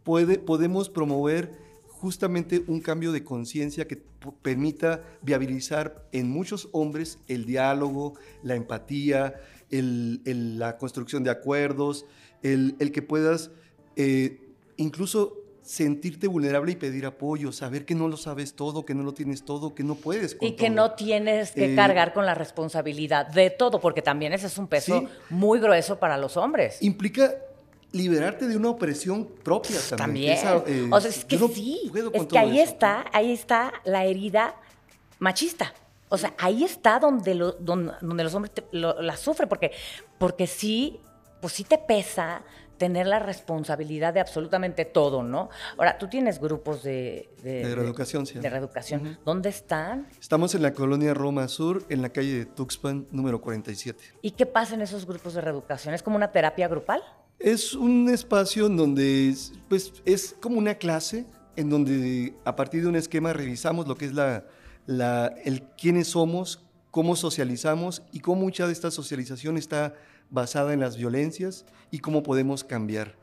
puede, 0.04 0.38
podemos 0.38 0.90
promover 0.90 1.65
justamente 2.00 2.62
un 2.66 2.80
cambio 2.80 3.12
de 3.12 3.24
conciencia 3.24 3.88
que 3.88 3.96
permita 4.42 5.02
viabilizar 5.22 6.06
en 6.12 6.30
muchos 6.30 6.68
hombres 6.72 7.18
el 7.26 7.46
diálogo, 7.46 8.14
la 8.42 8.54
empatía, 8.54 9.34
la 9.70 10.76
construcción 10.76 11.24
de 11.24 11.30
acuerdos, 11.30 12.06
el, 12.42 12.76
que 12.92 13.02
puedas 13.02 13.50
eh, 13.96 14.40
incluso 14.76 15.38
sentirte 15.62 16.28
vulnerable 16.28 16.72
y 16.72 16.76
pedir 16.76 17.06
apoyo, 17.06 17.50
saber 17.50 17.84
que 17.84 17.96
no 17.96 18.06
lo 18.06 18.16
sabes 18.16 18.54
todo, 18.54 18.84
que 18.84 18.94
no 18.94 19.02
lo 19.02 19.12
tienes 19.14 19.44
todo, 19.44 19.74
que 19.74 19.82
no 19.82 19.96
puedes. 19.96 20.36
y 20.40 20.52
que 20.52 20.70
no 20.70 20.92
tienes 20.92 21.52
que 21.52 21.72
eh, 21.72 21.74
cargar 21.74 22.12
con 22.12 22.24
la 22.24 22.34
responsabilidad 22.34 23.26
de 23.26 23.50
todo, 23.50 23.80
porque 23.80 24.00
también 24.00 24.32
ese 24.32 24.46
es 24.46 24.58
un 24.58 24.68
peso 24.68 25.08
muy 25.28 25.58
grueso 25.58 25.98
para 25.98 26.18
los 26.18 26.36
hombres. 26.36 26.80
Implica 26.82 27.34
liberarte 27.96 28.46
de 28.46 28.56
una 28.56 28.70
opresión 28.70 29.26
propia 29.26 29.78
también. 29.96 30.38
Eh, 30.66 30.88
o 30.90 31.00
sea, 31.00 31.10
es 31.10 31.24
que 31.24 31.38
sí, 31.38 31.90
es 32.12 32.26
que 32.26 32.38
ahí 32.38 32.60
está, 32.60 33.04
ahí 33.12 33.32
está 33.32 33.72
la 33.84 34.04
herida 34.04 34.54
machista. 35.18 35.72
O 36.08 36.18
sea, 36.18 36.34
ahí 36.38 36.62
está 36.62 37.00
donde, 37.00 37.34
donde, 37.58 38.24
los 38.24 38.34
hombres 38.34 38.52
la 38.72 39.16
sufren, 39.16 39.48
porque, 39.48 39.72
porque 40.18 40.46
sí, 40.46 41.00
pues 41.40 41.52
sí 41.52 41.64
te 41.64 41.78
pesa 41.78 42.42
tener 42.78 43.06
la 43.06 43.18
responsabilidad 43.18 44.14
de 44.14 44.20
absolutamente 44.20 44.84
todo, 44.84 45.22
¿no? 45.22 45.48
Ahora, 45.78 45.98
tú 45.98 46.08
tienes 46.08 46.38
grupos 46.38 46.82
de... 46.82 47.28
De, 47.42 47.74
reeducación, 47.74 48.26
sí. 48.26 48.38
De 48.38 48.50
reeducación. 48.50 49.18
¿Dónde 49.24 49.48
están? 49.48 50.06
Estamos 50.20 50.54
en 50.54 50.62
la 50.62 50.72
colonia 50.72 51.14
Roma 51.14 51.48
Sur, 51.48 51.84
en 51.88 52.02
la 52.02 52.10
calle 52.10 52.38
de 52.38 52.46
Tuxpan, 52.46 53.06
número 53.10 53.40
47. 53.40 54.02
¿Y 54.22 54.32
qué 54.32 54.46
pasa 54.46 54.74
en 54.74 54.82
esos 54.82 55.06
grupos 55.06 55.34
de 55.34 55.40
reeducación? 55.40 55.94
¿Es 55.94 56.02
como 56.02 56.16
una 56.16 56.30
terapia 56.30 56.68
grupal? 56.68 57.02
Es 57.38 57.74
un 57.74 58.08
espacio 58.08 58.66
en 58.66 58.76
donde 58.76 59.34
pues, 59.68 59.92
es 60.04 60.36
como 60.40 60.58
una 60.58 60.76
clase, 60.76 61.26
en 61.56 61.70
donde 61.70 62.34
a 62.44 62.56
partir 62.56 62.82
de 62.82 62.88
un 62.88 62.96
esquema 62.96 63.32
revisamos 63.32 63.86
lo 63.86 63.96
que 63.96 64.06
es 64.06 64.14
la, 64.14 64.46
la, 64.86 65.26
el 65.44 65.62
quiénes 65.62 66.08
somos, 66.08 66.64
cómo 66.90 67.14
socializamos 67.14 68.02
y 68.12 68.20
cómo 68.20 68.42
mucha 68.42 68.66
de 68.66 68.72
esta 68.72 68.90
socialización 68.90 69.58
está 69.58 69.94
basada 70.30 70.72
en 70.72 70.80
las 70.80 70.96
violencias 70.96 71.66
y 71.90 71.98
cómo 71.98 72.22
podemos 72.22 72.64
cambiar. 72.64 73.16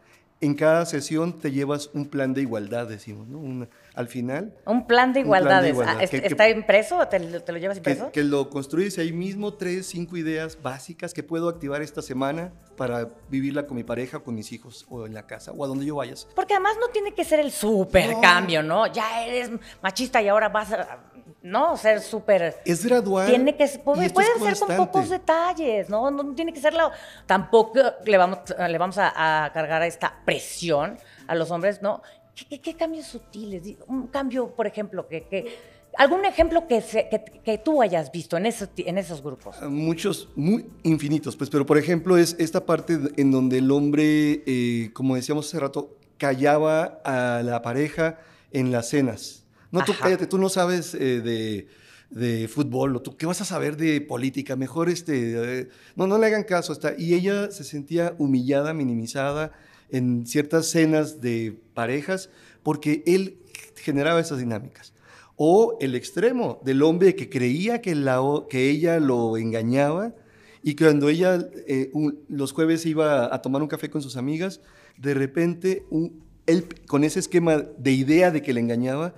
En 0.44 0.56
cada 0.56 0.86
sesión 0.86 1.40
te 1.40 1.52
llevas 1.52 1.90
un 1.94 2.06
plan 2.06 2.34
de 2.34 2.42
igualdad, 2.42 2.86
decimos, 2.88 3.30
¿no? 3.30 3.66
Al 3.96 4.08
final. 4.10 4.54
Un 4.66 4.86
plan 4.88 5.14
de 5.14 5.22
Un 5.22 5.28
plan 5.30 5.44
de 5.44 5.70
igualdades. 5.70 5.70
igualdad, 5.72 5.96
Ah, 6.00 6.04
¿est- 6.04 6.12
que- 6.12 6.22
que- 6.22 6.28
¿Está 6.28 6.50
impreso 6.50 6.98
o 6.98 7.08
te, 7.08 7.18
lo- 7.20 7.42
te 7.42 7.52
lo 7.54 7.58
llevas 7.60 7.78
impreso? 7.78 8.12
que 8.12 8.24
lo 8.26 8.50
construyes 8.50 8.98
ahí 8.98 9.14
mismo, 9.14 9.54
tres, 9.54 9.86
cinco 9.88 10.18
ideas 10.18 10.62
básicas 10.62 11.14
que 11.14 11.24
puedo 11.24 11.48
activar 11.48 11.82
esta 11.82 12.02
semana 12.02 12.52
para 12.76 13.08
vivirla 13.30 13.66
con 13.68 13.78
mi 13.78 13.84
pareja, 13.86 14.20
con 14.20 14.36
mis 14.36 14.52
hijos, 14.52 14.86
o 14.90 15.06
en 15.06 15.14
la 15.14 15.26
casa, 15.28 15.54
o 15.54 15.64
a 15.64 15.68
donde 15.68 15.86
yo 15.86 15.96
vayas. 15.96 16.28
Porque 16.36 16.56
además 16.56 16.74
no 16.82 16.88
tiene 16.90 17.14
que 17.14 17.24
ser 17.24 17.40
el 17.40 17.52
súper 17.52 18.10
No. 18.12 18.20
cambio, 18.22 18.62
¿no? 18.64 18.88
Ya 18.92 19.26
eres 19.26 19.50
machista 19.82 20.22
y 20.22 20.28
ahora 20.28 20.50
vas 20.50 20.74
a, 20.74 21.04
no, 21.44 21.78
ser 21.78 22.02
súper... 22.02 22.56
Es 22.66 22.84
gradual. 22.86 23.28
Tiene 23.28 23.56
que 23.56 23.68
puede- 23.84 24.10
pueden 24.10 24.40
ser 24.40 24.58
con 24.60 24.76
pocos 24.78 25.10
detalles, 25.10 25.90
¿no? 25.90 26.10
No 26.10 26.34
tiene 26.34 26.52
que 26.54 26.60
ser 26.62 26.74
la 26.74 26.90
tampoco 27.26 27.80
le 28.06 28.18
vamos 28.18 28.40
le 28.68 28.78
vamos 28.78 28.98
a, 28.98 29.46
a 29.46 29.52
cargar 29.54 29.84
esta 29.84 30.22
presión 30.26 30.98
a 31.28 31.36
los 31.36 31.52
hombres, 31.52 31.82
¿no? 31.82 32.02
¿Qué, 32.36 32.46
qué- 32.46 32.62
qué 32.62 32.74
cambios 32.76 33.06
sutiles? 33.08 33.62
Un 33.88 34.08
cambio, 34.08 34.48
por 34.56 34.66
ejemplo, 34.66 35.08
que, 35.08 35.28
que 35.28 35.56
algún 35.98 36.26
ejemplo 36.26 36.68
que, 36.68 36.82
se- 36.82 37.08
que, 37.10 37.24
que 37.44 37.58
tú 37.60 37.82
hayas 37.82 38.12
visto 38.12 38.38
en 38.38 38.46
esos 38.48 38.70
ti- 38.70 38.86
en 38.88 38.98
esos 38.98 39.22
grupos. 39.22 39.62
Muchos, 39.64 40.30
muy 40.36 40.66
infinitos, 40.84 41.36
pues, 41.36 41.50
pero 41.50 41.66
por 41.66 41.78
ejemplo 41.78 42.18
es 42.18 42.36
esta 42.40 42.66
parte 42.66 42.98
en 43.18 43.32
donde 43.32 43.60
el 43.60 43.70
hombre, 43.70 44.44
eh, 44.48 44.90
como 44.94 45.16
decíamos 45.16 45.48
hace 45.48 45.60
rato, 45.60 45.96
callaba 46.18 47.02
a 47.04 47.42
la 47.44 47.62
pareja 47.62 48.18
en 48.52 48.72
las 48.72 48.88
cenas. 48.90 49.43
No, 49.74 49.84
tú 49.84 49.92
Ajá. 49.92 50.04
cállate, 50.04 50.28
tú 50.28 50.38
no 50.38 50.48
sabes 50.48 50.94
eh, 50.94 51.20
de, 51.22 51.68
de 52.12 52.48
fútbol, 52.48 52.96
o 52.96 53.02
tú 53.02 53.18
qué 53.18 53.26
vas 53.26 53.42
a 53.42 53.46
saber 53.46 53.76
de 53.76 54.00
política, 54.00 54.56
mejor 54.56 54.88
este, 54.90 55.62
eh, 55.62 55.70
no, 55.96 56.08
no 56.08 56.18
le 56.18 56.28
hagan 56.28 56.44
caso. 56.44 56.72
Está. 56.72 56.94
Y 56.98 57.14
ella 57.16 57.52
se 57.52 57.64
sentía 57.66 58.16
humillada, 58.20 58.74
minimizada 58.74 59.52
en 59.90 60.26
ciertas 60.26 60.68
cenas 60.68 61.20
de 61.22 61.60
parejas 61.74 62.30
porque 62.64 63.04
él 63.06 63.38
generaba 63.76 64.20
esas 64.22 64.40
dinámicas. 64.40 64.94
O 65.36 65.78
el 65.82 65.96
extremo 65.96 66.62
del 66.64 66.84
hombre 66.84 67.16
que 67.16 67.30
creía 67.30 67.82
que, 67.82 67.96
la, 67.96 68.22
que 68.50 68.70
ella 68.70 69.00
lo 69.00 69.36
engañaba 69.38 70.14
y 70.62 70.76
que 70.76 70.86
cuando 70.86 71.10
ella 71.10 71.46
eh, 71.68 71.90
un- 71.94 72.20
los 72.30 72.54
jueves 72.54 72.86
iba 72.86 73.34
a 73.34 73.42
tomar 73.42 73.62
un 73.64 73.68
café 73.68 73.90
con 73.90 74.02
sus 74.04 74.16
amigas, 74.16 74.62
de 74.98 75.14
repente 75.16 75.84
un- 75.90 76.22
él 76.46 76.68
con 76.88 77.04
ese 77.04 77.20
esquema 77.20 77.58
de 77.78 77.92
idea 77.92 78.30
de 78.32 78.42
que 78.44 78.54
le 78.54 78.60
engañaba, 78.60 79.16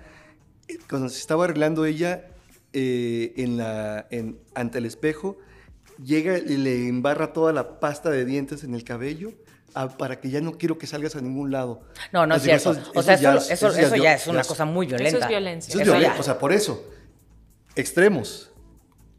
cuando 0.89 1.09
se 1.09 1.19
estaba 1.19 1.45
arreglando 1.45 1.85
ella 1.85 2.25
eh, 2.73 3.33
en 3.37 3.57
la, 3.57 4.07
en- 4.11 4.39
ante 4.53 4.79
el 4.79 4.85
espejo, 4.85 5.37
llega 6.03 6.37
y 6.37 6.57
le 6.57 6.87
embarra 6.87 7.33
toda 7.33 7.53
la 7.53 7.79
pasta 7.79 8.09
de 8.09 8.25
dientes 8.25 8.63
en 8.63 8.73
el 8.75 8.83
cabello 8.83 9.31
ah, 9.75 9.89
para 9.97 10.19
que 10.19 10.29
ya 10.29 10.41
no 10.41 10.57
quiero 10.57 10.77
que 10.77 10.87
salgas 10.87 11.15
a 11.15 11.21
ningún 11.21 11.51
lado. 11.51 11.81
No, 12.11 12.25
no 12.25 12.35
es 12.35 12.43
cierto. 12.43 12.71
eso- 12.73 12.91
o 12.93 13.03
sea, 13.03 13.13
eso 13.15 13.23
ya 13.23 13.29
eso, 13.35 13.37
es- 13.39 13.51
eso, 13.51 13.67
eso 13.67 13.75
ya 13.77 13.81
eso 13.85 13.95
es 13.95 14.01
ya 14.01 14.09
viol- 14.11 14.15
es 14.21 14.27
una 14.27 14.41
ya 14.41 14.47
cosa 14.47 14.65
muy 14.65 14.87
violenta. 14.87 15.09
Eso 15.09 15.19
es 15.19 15.27
violencia. 15.27 15.69
Eso 15.71 15.77
es 15.79 15.83
Eso 15.83 15.93
ya. 15.93 15.99
violento, 15.99 16.21
o 16.21 16.23
sea, 16.25 16.37
por 16.39 16.51
eso. 16.51 16.83
Extremos. 17.75 18.51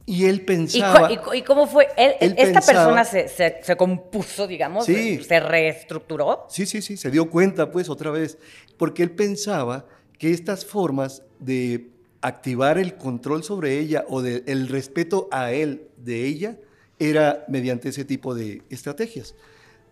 Y 0.09 0.27
él 0.27 0.37
¿Y, 0.37 0.41
pensaba... 0.41 1.11
y 1.35 1.43
cómo 1.43 1.67
fue? 1.67 1.89
Él- 1.97 2.15
Él 2.21 2.35
¿Esta 2.39 2.61
pensaba- 2.61 2.67
persona 2.85 3.05
se, 3.05 3.29
se- 3.29 3.59
se 3.63 3.77
compuso, 3.77 4.47
digamos? 4.47 4.85
Sí. 4.87 5.23
¿Se 5.25 5.41
reestructuró? 5.41 6.47
Sí, 6.49 6.65
sí, 6.65 6.81
sí, 6.81 6.97
se 6.97 7.11
dio 7.11 7.29
cuenta 7.29 7.73
pues 7.73 7.89
otra 7.89 8.11
vez, 8.13 8.39
porque 8.79 9.03
él 9.03 9.11
pensaba 9.11 9.85
que 10.19 10.31
estas 10.31 10.65
formas 10.65 11.23
de 11.41 11.89
activar 12.21 12.79
el 12.79 12.97
control 12.97 13.45
sobre 13.45 13.79
ella 13.79 14.05
o 14.09 14.23
de, 14.23 14.43
el 14.47 14.69
respeto 14.69 15.29
a 15.31 15.53
él 15.53 15.83
de 16.05 16.25
ella 16.27 16.59
era 16.99 17.45
mediante 17.49 17.91
ese 17.91 18.05
tipo 18.05 18.35
de 18.35 18.63
estrategias, 18.71 19.35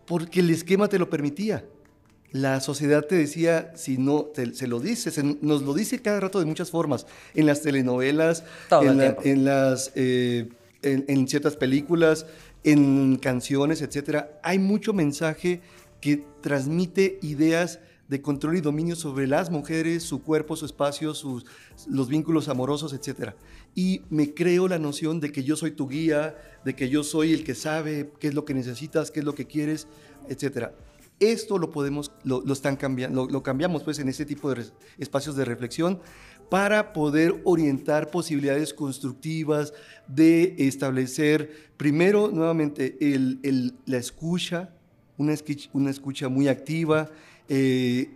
porque 0.07 0.40
el 0.40 0.50
esquema 0.50 0.88
te 0.88 0.98
lo 0.98 1.11
permitía. 1.11 1.64
La 2.33 2.61
sociedad 2.61 3.04
te 3.04 3.14
decía, 3.14 3.72
si 3.76 3.96
no, 3.98 4.22
te- 4.24 4.54
se 4.54 4.66
lo 4.66 4.80
dice, 4.80 5.11
se- 5.12 5.22
nos 5.22 5.62
lo 5.62 5.72
dice 5.74 6.00
cada 6.00 6.18
rato 6.18 6.40
de 6.40 6.46
muchas 6.46 6.70
formas, 6.70 7.07
en 7.35 7.46
las 7.46 7.62
telenovelas, 7.62 8.42
en, 8.90 8.96
la- 8.96 9.02
tiempo. 9.16 9.22
en 9.24 9.44
las, 9.44 9.92
eh, 9.94 10.48
en, 10.83 11.04
en 11.07 11.28
ciertas 11.28 11.57
películas, 11.57 12.26
en 12.64 13.16
canciones, 13.16 13.83
etcétera. 13.83 14.40
Hay 14.42 14.59
mucho 14.59 14.92
mensaje 14.92 15.61
que 16.00 16.24
transmite 16.40 17.18
ideas 17.22 17.78
de 18.09 18.21
control 18.21 18.57
y 18.57 18.61
dominio 18.61 18.97
sobre 18.97 19.27
las 19.27 19.51
mujeres, 19.51 20.03
su 20.03 20.23
cuerpo, 20.23 20.57
su 20.57 20.67
espacio, 20.67 21.14
sus, 21.14 21.47
los 21.88 22.09
vínculos 22.09 22.49
amorosos, 22.49 22.93
etcétera. 22.93 23.35
Y 23.75 24.03
me 24.11 24.35
creo 24.35 24.69
la 24.69 24.79
noción 24.79 25.21
de 25.21 25.33
que 25.33 25.43
yo 25.43 25.57
soy 25.57 25.71
tu 25.73 25.88
guía, 25.88 26.37
de 26.64 26.75
que 26.77 26.88
yo 26.88 27.03
soy 27.03 27.33
el 27.33 27.45
que 27.45 27.55
sabe 27.55 28.11
qué 28.21 28.29
es 28.29 28.35
lo 28.35 28.45
que 28.45 28.55
necesitas, 28.55 29.11
qué 29.11 29.21
es 29.21 29.25
lo 29.25 29.35
que 29.35 29.47
quieres, 29.47 29.87
etcétera. 30.29 30.75
Esto 31.21 31.59
lo 31.59 31.71
podemos, 31.71 32.11
lo, 32.25 32.43
lo 32.45 32.53
están 32.53 32.77
cambiando, 32.77 33.27
lo, 33.27 33.43
cambiamos 33.43 33.85
pues 33.85 33.99
en 34.01 34.09
este 34.09 34.27
tipo 34.27 34.53
de 34.53 34.64
espacios 34.99 35.37
de 35.37 35.45
reflexión 35.45 36.01
para 36.51 36.93
poder 36.93 37.40
orientar 37.45 38.11
posibilidades 38.11 38.75
constructivas 38.75 39.73
de 40.09 40.55
establecer, 40.59 41.71
primero, 41.77 42.31
nuevamente, 42.31 42.97
el- 43.01 43.38
el- 43.45 43.75
la 43.87 43.97
escucha, 43.97 44.75
una 45.17 45.33
escucha, 45.33 45.71
una 45.73 45.90
escucha 45.90 46.29
muy 46.29 46.49
activa, 46.49 47.09
eh, 47.48 48.11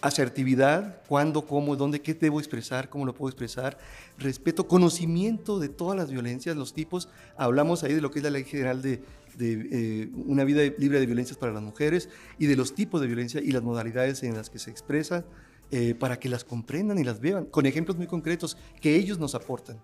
asertividad, 0.00 1.02
cuándo, 1.08 1.44
cómo, 1.44 1.74
dónde, 1.76 2.00
qué 2.00 2.14
debo 2.14 2.38
expresar, 2.38 2.88
cómo 2.88 3.04
lo 3.04 3.14
puedo 3.14 3.30
expresar, 3.30 3.78
respeto, 4.18 4.68
conocimiento 4.68 5.58
de 5.58 5.68
todas 5.68 5.96
las 5.96 6.10
violencias, 6.10 6.56
los 6.56 6.72
tipos. 6.72 7.08
Hablamos 7.36 7.82
ahí 7.82 7.94
de 7.94 8.00
lo 8.00 8.10
que 8.10 8.20
es 8.20 8.22
la 8.22 8.30
ley 8.30 8.44
general 8.44 8.80
de, 8.80 9.02
de, 9.36 9.68
eh, 9.72 10.10
una 10.26 10.44
vida 10.44 10.62
libre 10.78 11.00
de 11.00 11.06
violencias 11.06 11.36
para 11.36 11.52
las 11.52 11.62
mujeres 11.62 12.08
y 12.38 12.46
de 12.46 12.56
los 12.56 12.74
tipos 12.74 13.00
de 13.00 13.06
violencia 13.08 13.40
y 13.40 13.50
las 13.50 13.62
modalidades 13.62 14.22
en 14.22 14.36
las 14.36 14.50
que 14.50 14.58
se 14.58 14.70
expresan 14.70 15.24
eh, 15.70 15.94
para 15.94 16.18
que 16.18 16.28
las 16.28 16.44
comprendan 16.44 16.98
y 16.98 17.04
las 17.04 17.20
vean, 17.20 17.46
con 17.46 17.66
ejemplos 17.66 17.96
muy 17.96 18.06
concretos 18.06 18.56
que 18.80 18.94
ellos 18.94 19.18
nos 19.18 19.34
aportan. 19.34 19.78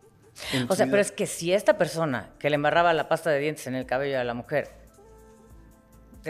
O 0.69 0.75
sea, 0.75 0.87
vida. 0.87 0.93
pero 0.93 1.03
es 1.03 1.13
que 1.13 1.27
si 1.27 1.53
esta 1.53 1.77
persona 1.77 2.31
que 2.39 2.51
le 2.51 2.57
embarraba 2.57 2.93
la 2.93 3.09
pasta 3.09 3.31
de 3.31 3.39
dientes 3.39 3.67
en 3.67 3.75
el 3.75 3.87
cabello 3.87 4.19
a 4.19 4.25
la 4.25 4.35
mujer 4.35 4.84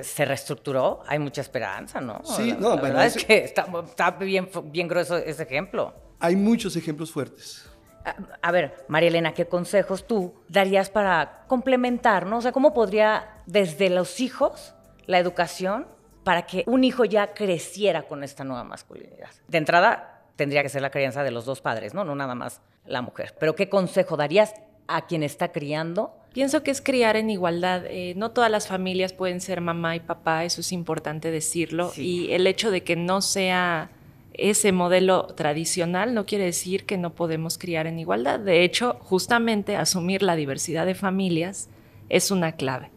se 0.03 0.25
reestructuró, 0.25 1.03
hay 1.07 1.19
mucha 1.19 1.41
esperanza, 1.41 2.01
¿no? 2.01 2.21
Sí, 2.25 2.51
la, 2.51 2.57
no, 2.57 2.69
la 2.71 2.81
bueno, 2.81 2.83
verdad 2.83 3.07
es 3.07 3.25
que 3.25 3.45
está, 3.45 3.67
está 3.87 4.11
bien, 4.13 4.49
bien 4.65 4.89
grueso 4.89 5.17
ese 5.17 5.43
ejemplo. 5.45 5.95
Hay 6.21 6.37
muchos 6.37 6.77
ejemplos 6.77 7.13
fuertes. 7.13 7.69
A, 8.05 8.17
a 8.43 8.51
ver, 8.51 8.75
María 8.89 9.09
Elena, 9.09 9.35
¿qué 9.35 9.47
consejos 9.47 10.07
tú 10.07 10.35
darías 10.49 10.91
para 10.91 11.45
complementar, 11.47 12.27
¿no? 12.27 12.39
O 12.39 12.41
sea, 12.43 12.53
¿cómo 12.53 12.75
podría 12.75 13.43
desde 13.47 13.91
los 13.91 14.21
hijos 14.21 14.75
la 15.07 15.19
educación 15.19 15.87
para 16.25 16.43
que 16.47 16.65
un 16.67 16.85
hijo 16.85 17.05
ya 17.05 17.35
creciera 17.35 18.03
con 18.03 18.25
esta 18.25 18.45
nueva 18.45 18.65
masculinidad? 18.65 19.31
De 19.49 19.59
entrada, 19.59 20.23
tendría 20.37 20.63
que 20.63 20.69
ser 20.69 20.83
la 20.83 20.91
crianza 20.91 21.23
de 21.23 21.31
los 21.31 21.45
dos 21.45 21.61
padres, 21.61 21.95
¿no? 21.95 22.05
No 22.05 22.15
nada 22.15 22.35
más 22.35 22.61
la 22.85 23.03
mujer. 23.03 23.35
Pero 23.39 23.55
¿qué 23.55 23.69
consejo 23.69 24.17
darías 24.17 24.55
a 24.89 25.07
quien 25.07 25.23
está 25.23 25.53
criando? 25.53 26.19
Pienso 26.35 26.65
que 26.65 26.73
es 26.73 26.83
criar 26.83 27.17
en 27.17 27.31
igualdad. 27.31 27.85
Eh, 27.87 28.15
no 28.17 28.33
todas 28.33 28.51
las 28.51 28.67
familias 28.67 29.13
pueden 29.13 29.41
ser 29.41 29.61
mamá 29.61 29.95
y 29.95 30.01
papá, 30.01 30.45
eso 30.45 30.63
es 30.63 30.73
importante 30.73 31.31
decirlo. 31.31 31.91
Sí. 31.91 32.03
Y 32.03 32.33
el 32.33 32.49
hecho 32.49 32.73
de 32.73 32.83
que 32.83 32.97
no 32.97 33.23
sea 33.23 33.91
ese 34.33 34.73
modelo 34.73 35.27
tradicional 35.37 36.13
no 36.13 36.27
quiere 36.27 36.45
decir 36.45 36.87
que 36.87 36.99
no 36.99 37.15
podemos 37.15 37.57
criar 37.57 37.87
en 37.87 38.01
igualdad. 38.01 38.41
De 38.41 38.65
hecho, 38.65 38.97
justamente 39.01 39.77
asumir 39.77 40.25
la 40.25 40.35
diversidad 40.35 40.87
de 40.87 40.97
familias 40.97 41.69
es 42.09 42.33
una 42.33 42.53
clave. 42.53 42.91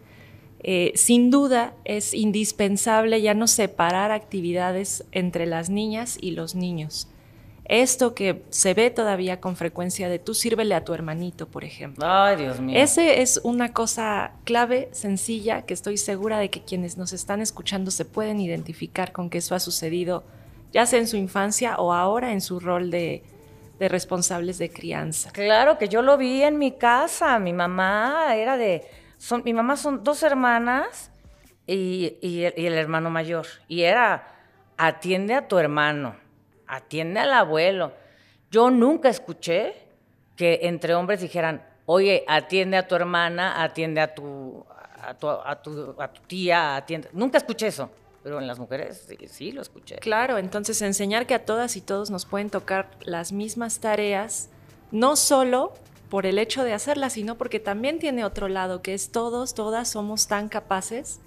Eh, 0.63 0.93
sin 0.95 1.29
duda 1.29 1.75
es 1.85 2.15
indispensable 2.15 3.21
ya 3.21 3.35
no 3.35 3.45
separar 3.45 4.11
actividades 4.11 5.05
entre 5.11 5.45
las 5.45 5.69
niñas 5.69 6.17
y 6.19 6.31
los 6.31 6.55
niños. 6.55 7.07
Esto 7.69 8.15
que 8.15 8.43
se 8.49 8.73
ve 8.73 8.89
todavía 8.91 9.41
con 9.41 9.57
frecuencia 9.57 10.07
de 10.07 10.19
tú 10.19 10.33
sírvele 10.33 10.73
a 10.73 10.85
tu 10.85 10.93
hermanito, 10.93 11.49
por 11.49 11.65
ejemplo. 11.65 12.05
Ay, 12.07 12.37
Dios 12.37 12.61
mío. 12.61 12.79
Ese 12.81 13.21
es 13.21 13.41
una 13.43 13.73
cosa 13.73 14.31
clave, 14.45 14.87
sencilla, 14.93 15.63
que 15.63 15.73
estoy 15.73 15.97
segura 15.97 16.39
de 16.39 16.49
que 16.49 16.63
quienes 16.63 16.97
nos 16.97 17.11
están 17.11 17.41
escuchando 17.41 17.91
se 17.91 18.05
pueden 18.05 18.39
identificar 18.39 19.11
con 19.11 19.29
que 19.29 19.39
eso 19.39 19.53
ha 19.53 19.59
sucedido, 19.59 20.23
ya 20.71 20.85
sea 20.85 20.99
en 20.99 21.07
su 21.07 21.17
infancia 21.17 21.75
o 21.75 21.91
ahora 21.91 22.31
en 22.31 22.39
su 22.39 22.61
rol 22.61 22.89
de, 22.89 23.23
de 23.79 23.89
responsables 23.89 24.57
de 24.59 24.69
crianza. 24.69 25.31
Claro 25.31 25.77
que 25.77 25.89
yo 25.89 26.01
lo 26.01 26.17
vi 26.17 26.43
en 26.43 26.57
mi 26.57 26.71
casa. 26.71 27.37
Mi 27.37 27.51
mamá 27.51 28.33
era 28.35 28.55
de. 28.55 28.85
Son, 29.17 29.41
mi 29.43 29.53
mamá 29.53 29.75
son 29.75 30.05
dos 30.05 30.23
hermanas 30.23 31.11
y, 31.65 32.17
y 32.21 32.43
el, 32.43 32.53
y 32.55 32.65
el 32.65 32.73
hermano 32.75 33.09
mayor. 33.09 33.47
Y 33.67 33.81
era: 33.81 34.25
atiende 34.77 35.33
a 35.33 35.47
tu 35.49 35.57
hermano, 35.57 36.15
atiende 36.67 37.19
al 37.19 37.33
abuelo. 37.33 37.93
Yo 38.51 38.69
nunca 38.69 39.09
escuché 39.09 39.73
que 40.35 40.59
entre 40.63 40.95
hombres 40.95 41.21
dijeran: 41.21 41.65
oye, 41.85 42.23
atiende 42.27 42.77
a 42.77 42.87
tu 42.87 42.95
hermana, 42.95 43.63
atiende 43.63 44.01
a 44.01 44.13
tu, 44.13 44.65
a 45.01 45.13
tu, 45.15 45.27
a 45.29 46.11
tu, 46.13 46.21
tía, 46.27 46.75
atiende. 46.75 47.09
Nunca 47.13 47.37
escuché 47.37 47.67
eso. 47.67 47.89
Pero 48.23 48.39
en 48.39 48.47
las 48.47 48.59
mujeres 48.59 49.05
sí, 49.07 49.17
sí 49.27 49.51
lo 49.51 49.61
escuché. 49.61 49.95
Claro, 49.97 50.37
entonces 50.37 50.81
enseñar 50.81 51.27
que 51.27 51.33
a 51.33 51.45
todas 51.45 51.77
y 51.77 51.81
todos 51.81 52.09
nos 52.09 52.25
pueden 52.25 52.49
tocar 52.49 52.89
las 53.01 53.31
mismas 53.31 53.79
tareas, 53.79 54.49
no 54.91 55.15
solo 55.15 55.73
por 56.09 56.25
el 56.25 56.37
hecho 56.37 56.63
de 56.63 56.73
hacerla, 56.73 57.09
sino 57.09 57.37
porque 57.37 57.59
también 57.59 57.99
tiene 57.99 58.25
otro 58.25 58.49
lado, 58.49 58.81
que 58.81 58.93
es 58.93 59.11
todos, 59.11 59.53
todas 59.53 59.89
somos 59.89 60.27
tan 60.27 60.49
capaces 60.49 61.21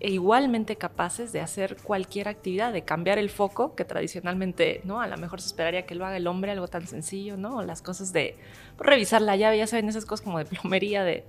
e 0.00 0.10
igualmente 0.10 0.76
capaces 0.76 1.30
de 1.30 1.40
hacer 1.40 1.76
cualquier 1.76 2.26
actividad, 2.26 2.72
de 2.72 2.82
cambiar 2.82 3.18
el 3.18 3.28
foco, 3.28 3.74
que 3.74 3.84
tradicionalmente, 3.84 4.80
¿no? 4.84 5.02
A 5.02 5.06
lo 5.06 5.18
mejor 5.18 5.42
se 5.42 5.48
esperaría 5.48 5.84
que 5.84 5.94
lo 5.94 6.06
haga 6.06 6.16
el 6.16 6.26
hombre, 6.26 6.50
algo 6.50 6.68
tan 6.68 6.86
sencillo, 6.86 7.36
¿no? 7.36 7.58
O 7.58 7.62
las 7.62 7.82
cosas 7.82 8.14
de 8.14 8.34
revisar 8.78 9.20
la 9.20 9.36
llave, 9.36 9.58
ya 9.58 9.66
saben, 9.66 9.90
esas 9.90 10.06
cosas 10.06 10.24
como 10.24 10.38
de 10.38 10.46
plomería, 10.46 11.04
de, 11.04 11.24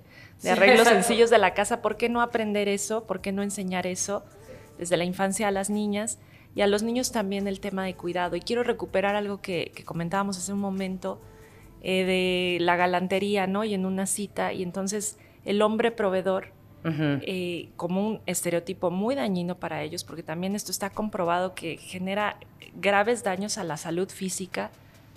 arreglos 0.50 0.88
sencillos 0.88 1.30
de 1.30 1.38
la 1.38 1.54
casa. 1.54 1.82
¿Por 1.82 1.98
qué 1.98 2.08
no 2.08 2.22
aprender 2.22 2.70
eso? 2.70 3.04
¿Por 3.06 3.20
qué 3.20 3.34
no 3.34 3.44
enseñar 3.44 3.86
eso 3.86 4.24
desde 4.80 4.96
la 4.96 5.04
infancia 5.04 5.50
a 5.50 5.52
las 5.52 5.70
niñas? 5.70 6.20
Y 6.56 6.62
a 6.62 6.68
los 6.68 6.82
niños 6.82 7.12
también 7.12 7.50
el 7.50 7.60
tema 7.60 7.84
de 7.84 7.96
cuidado. 7.96 8.38
Y 8.38 8.42
quiero 8.42 8.64
recuperar 8.64 9.16
algo 9.16 9.42
que, 9.42 9.74
comentábamos 9.84 10.38
hace 10.38 10.54
un 10.54 10.60
momento 10.60 11.22
eh, 11.82 12.06
de 12.06 12.58
la 12.64 12.78
galantería, 12.78 13.48
¿no? 13.48 13.66
Y 13.66 13.74
en 13.74 13.86
una 13.86 14.06
cita, 14.06 14.54
y 14.54 14.64
entonces 14.64 15.18
el 15.44 15.62
hombre 15.62 15.92
proveedor 15.92 16.54
eh, 16.84 17.70
como 17.76 18.08
un 18.08 18.22
estereotipo 18.26 18.92
muy 18.92 19.16
dañino 19.16 19.56
para 19.56 19.84
ellos, 19.84 20.04
porque 20.04 20.24
también 20.24 20.56
esto 20.56 20.72
está 20.72 20.90
comprobado 20.90 21.54
que 21.54 21.78
genera 21.78 22.38
graves 22.76 23.24
daños 23.24 23.58
a 23.58 23.64
la 23.64 23.78
salud 23.78 24.10
física, 24.10 24.72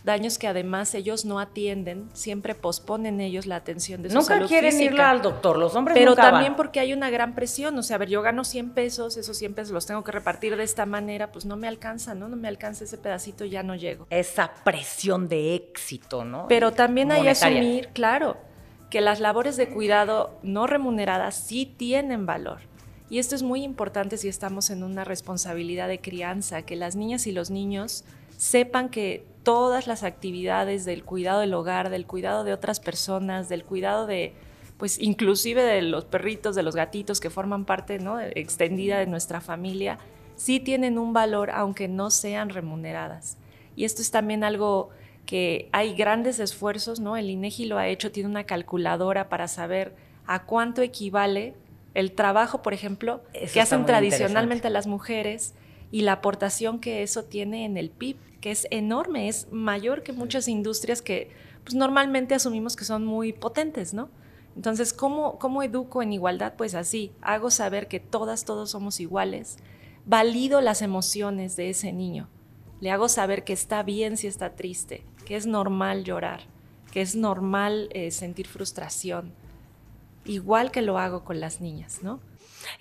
daños 0.05 0.38
que 0.38 0.46
además 0.46 0.94
ellos 0.94 1.24
no 1.24 1.40
atienden, 1.40 2.09
siempre 2.12 2.55
posponen 2.55 3.20
ellos 3.20 3.46
la 3.46 3.57
atención 3.57 4.03
de 4.03 4.11
su 4.11 4.14
nunca 4.14 4.35
salud 4.35 4.48
quieren 4.48 4.79
ir 4.81 5.00
al 5.00 5.22
doctor, 5.22 5.59
los 5.59 5.74
hombres 5.74 5.96
Pero 5.96 6.11
nunca 6.11 6.31
también 6.31 6.57
porque 6.57 6.79
hay 6.79 6.92
una 6.92 7.09
gran 7.09 7.35
presión, 7.35 7.77
o 7.79 7.83
sea, 7.83 7.96
a 7.96 7.98
ver, 7.98 8.11
yo 8.11 8.20
gano 8.20 8.44
100 8.44 8.70
pesos, 8.70 9.16
esos 9.16 9.37
100 9.38 9.55
pesos 9.55 9.72
los 9.72 9.87
tengo 9.87 10.05
que 10.05 10.12
repartir 10.12 10.57
de 10.57 10.62
esta 10.62 10.85
manera, 10.85 11.33
pues 11.33 11.46
no 11.46 11.57
me 11.57 11.66
alcanza, 11.66 12.14
¿no? 12.14 12.29
No 12.29 12.37
me 12.37 12.48
alcanza 12.48 12.85
ese 12.85 12.98
pedacito, 12.98 13.46
ya 13.46 13.62
no 13.62 13.74
llego. 13.74 14.07
Esa 14.11 14.53
presión 14.62 15.29
de 15.29 15.55
éxito, 15.55 16.24
¿no? 16.24 16.46
Pero 16.48 16.72
también 16.72 17.11
hay 17.11 17.22
que 17.22 17.31
asumir, 17.31 17.88
claro, 17.94 18.37
que 18.95 19.01
las 19.01 19.19
labores 19.19 19.57
de 19.57 19.71
cuidado 19.71 20.39
no 20.45 20.69
remuneradas 20.69 21.35
sí 21.35 21.67
tienen 21.67 22.27
valor. 22.27 22.61
Y 23.11 23.19
esto 23.19 23.35
es 23.35 23.43
muy 23.43 23.65
importante 23.65 24.17
si 24.17 24.29
estamos 24.29 24.71
en 24.71 24.85
una 24.85 25.03
responsabilidad 25.03 25.89
de 25.89 26.01
crianza, 26.01 26.63
que 26.63 26.77
las 26.77 26.95
niñas 26.95 27.27
y 27.27 27.33
los 27.33 27.51
niños 27.51 28.05
sepan 28.37 28.91
que 28.91 29.27
todas 29.43 29.89
las 29.89 30.05
actividades 30.05 30.85
del 30.85 31.03
cuidado 31.03 31.41
del 31.41 31.55
hogar, 31.55 31.91
del 31.91 32.07
cuidado 32.07 32.45
de 32.45 32.53
otras 32.53 32.79
personas, 32.79 33.49
del 33.49 33.65
cuidado 33.65 34.07
de, 34.07 34.33
pues 34.77 35.01
inclusive 35.01 35.65
de 35.65 35.83
los 35.83 36.05
perritos, 36.05 36.55
de 36.55 36.63
los 36.63 36.77
gatitos 36.77 37.19
que 37.19 37.31
forman 37.31 37.65
parte 37.65 37.99
¿no? 37.99 38.21
extendida 38.21 39.01
de 39.01 39.07
nuestra 39.07 39.41
familia, 39.41 39.99
sí 40.37 40.61
tienen 40.61 40.99
un 40.99 41.13
valor 41.13 41.51
aunque 41.51 41.89
no 41.89 42.13
sean 42.13 42.49
remuneradas. 42.49 43.39
Y 43.75 43.87
esto 43.87 44.03
es 44.03 44.13
también 44.13 44.45
algo 44.45 44.91
que 45.27 45.69
hay 45.73 45.95
grandes 45.95 46.39
esfuerzos, 46.39 47.01
¿no? 47.01 47.17
El 47.17 47.31
INEGI 47.31 47.67
lo 47.67 47.79
ha 47.79 47.89
hecho, 47.89 48.13
tiene 48.13 48.29
una 48.29 48.45
calculadora 48.45 49.29
para 49.29 49.49
saber 49.49 49.95
a 50.27 50.45
cuánto 50.45 50.83
equivale 50.83 51.55
el 51.95 52.13
trabajo, 52.13 52.63
por 52.63 52.75
ejemplo, 52.75 53.23
que 53.53 53.61
hacen 53.61 53.87
tradicionalmente 53.87 54.69
las 54.69 54.87
mujeres 54.87 55.55
y 55.91 56.03
la 56.03 56.13
aportación 56.13 56.81
que 56.81 57.03
eso 57.03 57.25
tiene 57.25 57.65
en 57.65 57.77
el 57.77 57.91
PIB, 57.91 58.17
que 58.41 58.51
es 58.51 58.67
enorme, 58.71 59.29
es 59.29 59.47
mayor 59.53 60.03
que 60.03 60.13
muchas 60.13 60.49
industrias 60.49 61.03
que 61.03 61.31
pues, 61.63 61.75
normalmente 61.75 62.35
asumimos 62.35 62.77
que 62.77 62.85
son 62.85 63.07
muy 63.07 63.33
potentes, 63.33 63.95
¿no? 63.95 64.11
Entonces, 64.57 64.93
¿cómo, 64.93 65.39
¿cómo 65.39 65.63
educo 65.63 66.03
en 66.03 66.13
igualdad? 66.13 66.55
Pues 66.57 66.75
así, 66.75 67.13
hago 67.23 67.51
saber 67.51 67.89
que 67.89 68.01
todas, 68.01 68.45
todos 68.45 68.71
somos 68.71 69.01
iguales, 69.01 69.57
valido 70.05 70.61
las 70.61 70.83
emociones 70.83 71.57
de 71.57 71.71
ese 71.71 71.93
niño, 71.93 72.29
le 72.81 72.91
hago 72.91 73.09
saber 73.09 73.45
que 73.45 73.53
está 73.53 73.83
bien 73.83 74.17
si 74.17 74.27
está 74.27 74.55
triste, 74.55 75.05
que 75.25 75.37
es 75.37 75.47
normal 75.47 76.05
llorar, 76.05 76.41
que 76.93 77.01
es 77.01 77.17
normal 77.17 77.89
eh, 77.93 78.11
sentir 78.11 78.47
frustración, 78.47 79.33
igual 80.25 80.71
que 80.71 80.83
lo 80.83 80.99
hago 80.99 81.25
con 81.25 81.41
las 81.41 81.61
niñas, 81.61 82.03
¿no? 82.03 82.21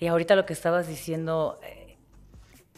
Y 0.00 0.06
ahorita 0.06 0.36
lo 0.36 0.46
que 0.46 0.52
estabas 0.52 0.86
diciendo, 0.88 1.58
eh, 1.62 1.96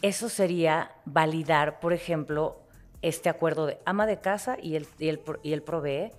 eso 0.01 0.29
sería 0.29 0.91
validar, 1.05 1.79
por 1.79 1.93
ejemplo, 1.93 2.61
este 3.01 3.29
acuerdo 3.29 3.65
de 3.65 3.79
ama 3.85 4.05
de 4.05 4.19
casa 4.19 4.57
y 4.61 4.75
el, 4.75 4.87
y 4.99 5.09
el, 5.09 5.21
y 5.43 5.53
el 5.53 5.61
provee, 5.61 6.11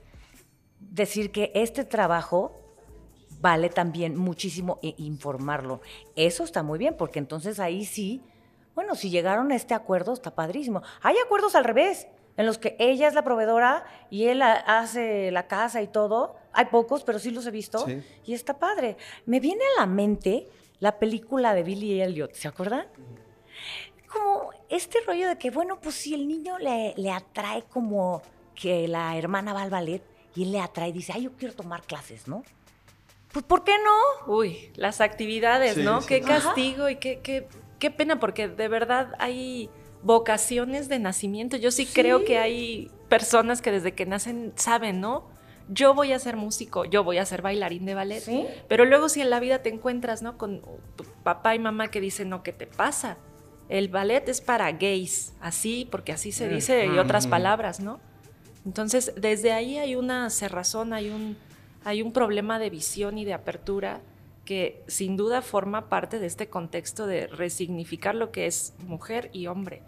decir 0.80 1.32
que 1.32 1.50
este 1.54 1.84
trabajo 1.84 2.54
vale 3.40 3.68
también 3.68 4.16
muchísimo 4.16 4.78
e 4.82 4.94
informarlo. 4.98 5.80
Eso 6.16 6.44
está 6.44 6.62
muy 6.62 6.78
bien, 6.78 6.96
porque 6.96 7.18
entonces 7.18 7.60
ahí 7.60 7.84
sí, 7.84 8.22
bueno, 8.74 8.94
si 8.94 9.10
llegaron 9.10 9.52
a 9.52 9.56
este 9.56 9.74
acuerdo, 9.74 10.12
está 10.12 10.34
padrísimo. 10.34 10.82
Hay 11.02 11.16
acuerdos 11.24 11.54
al 11.54 11.64
revés 11.64 12.06
en 12.38 12.46
los 12.46 12.56
que 12.56 12.76
ella 12.78 13.08
es 13.08 13.14
la 13.14 13.24
proveedora 13.24 13.84
y 14.10 14.28
él 14.28 14.40
hace 14.42 15.30
la 15.32 15.48
casa 15.48 15.82
y 15.82 15.88
todo. 15.88 16.36
Hay 16.52 16.66
pocos, 16.66 17.02
pero 17.02 17.18
sí 17.18 17.32
los 17.32 17.44
he 17.46 17.50
visto. 17.50 17.84
Y 18.24 18.32
está 18.32 18.58
padre. 18.58 18.96
Me 19.26 19.40
viene 19.40 19.62
a 19.76 19.80
la 19.80 19.86
mente 19.86 20.46
la 20.78 21.00
película 21.00 21.52
de 21.52 21.64
Billy 21.64 22.00
Elliot, 22.00 22.32
¿se 22.34 22.46
acuerdan? 22.46 22.86
Como 24.06 24.50
este 24.68 25.00
rollo 25.04 25.28
de 25.28 25.36
que, 25.36 25.50
bueno, 25.50 25.80
pues 25.80 25.96
si 25.96 26.14
el 26.14 26.28
niño 26.28 26.58
le, 26.58 26.94
le 26.96 27.10
atrae 27.10 27.64
como 27.64 28.22
que 28.54 28.86
la 28.86 29.16
hermana 29.18 29.52
va 29.52 29.62
al 29.62 29.70
ballet 29.70 30.02
y 30.36 30.44
él 30.44 30.52
le 30.52 30.60
atrae 30.60 30.90
y 30.90 30.92
dice, 30.92 31.12
ay, 31.16 31.22
yo 31.22 31.32
quiero 31.32 31.54
tomar 31.54 31.82
clases, 31.82 32.28
¿no? 32.28 32.44
Pues, 33.32 33.44
¿por 33.44 33.64
qué 33.64 33.74
no? 33.84 34.32
Uy, 34.32 34.70
las 34.76 35.00
actividades, 35.00 35.76
¿no? 35.76 36.06
Qué 36.06 36.20
castigo 36.20 36.88
y 36.88 36.96
qué, 36.96 37.18
qué, 37.18 37.48
qué 37.80 37.90
pena, 37.90 38.20
porque 38.20 38.46
de 38.46 38.68
verdad 38.68 39.12
hay 39.18 39.68
vocaciones 40.02 40.88
de 40.88 40.98
nacimiento. 40.98 41.56
Yo 41.56 41.70
sí, 41.70 41.86
creo 41.86 42.24
que 42.24 42.38
hay 42.38 42.90
personas 43.08 43.62
que 43.62 43.70
desde 43.70 43.92
que 43.92 44.06
nacen 44.06 44.52
saben, 44.56 45.00
¿no? 45.00 45.26
Yo 45.68 45.94
voy 45.94 46.12
a 46.12 46.18
ser 46.18 46.36
músico, 46.36 46.84
yo 46.84 47.04
voy 47.04 47.18
a 47.18 47.26
ser 47.26 47.42
bailarín 47.42 47.84
de 47.84 47.94
ballet. 47.94 48.22
Pero 48.68 48.84
luego 48.84 49.08
si 49.08 49.20
en 49.20 49.30
la 49.30 49.40
vida 49.40 49.62
te 49.62 49.68
encuentras, 49.68 50.22
¿no? 50.22 50.38
Con 50.38 50.62
tu 50.96 51.04
papá 51.22 51.54
y 51.54 51.58
mamá 51.58 51.90
que 51.90 52.00
dicen, 52.00 52.30
no, 52.30 52.42
¿qué 52.42 52.52
te 52.52 52.66
pasa? 52.66 53.18
El 53.68 53.88
ballet 53.88 54.26
es 54.28 54.40
para 54.40 54.72
gays, 54.72 55.34
así, 55.40 55.86
porque 55.90 56.12
así 56.12 56.32
se 56.32 56.48
dice 56.48 56.86
y 56.86 56.98
otras 56.98 57.26
palabras, 57.26 57.80
¿no? 57.80 58.00
Entonces, 58.64 59.12
desde 59.16 59.52
ahí 59.52 59.78
hay 59.78 59.94
una 59.94 60.30
cerrazón, 60.30 60.92
hay 60.92 61.10
un, 61.10 61.36
hay 61.84 62.00
un 62.02 62.12
problema 62.12 62.58
de 62.58 62.70
visión 62.70 63.18
y 63.18 63.24
de 63.24 63.34
apertura 63.34 64.00
que 64.48 64.82
sin 64.86 65.18
duda 65.18 65.42
forma 65.42 65.90
parte 65.90 66.18
de 66.18 66.26
este 66.26 66.48
contexto 66.48 67.06
de 67.06 67.26
resignificar 67.26 68.14
lo 68.14 68.30
que 68.32 68.46
es 68.46 68.72
mujer 68.78 69.28
y 69.34 69.46
hombre, 69.46 69.82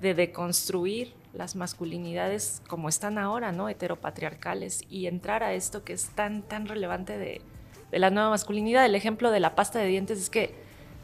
de 0.00 0.14
deconstruir 0.14 1.14
las 1.32 1.56
masculinidades 1.56 2.62
como 2.68 2.88
están 2.88 3.18
ahora, 3.18 3.50
¿no? 3.50 3.68
Heteropatriarcales, 3.68 4.82
y 4.88 5.08
entrar 5.08 5.42
a 5.42 5.52
esto 5.52 5.82
que 5.82 5.94
es 5.94 6.10
tan, 6.10 6.42
tan 6.42 6.68
relevante 6.68 7.18
de, 7.18 7.42
la 7.90 8.10
nueva 8.10 8.30
masculinidad. 8.30 8.86
El 8.86 8.94
ejemplo 8.94 9.32
de 9.32 9.40
la 9.40 9.56
pasta 9.56 9.80
de 9.80 9.86
dientes 9.86 10.20
es 10.20 10.30
que 10.30 10.54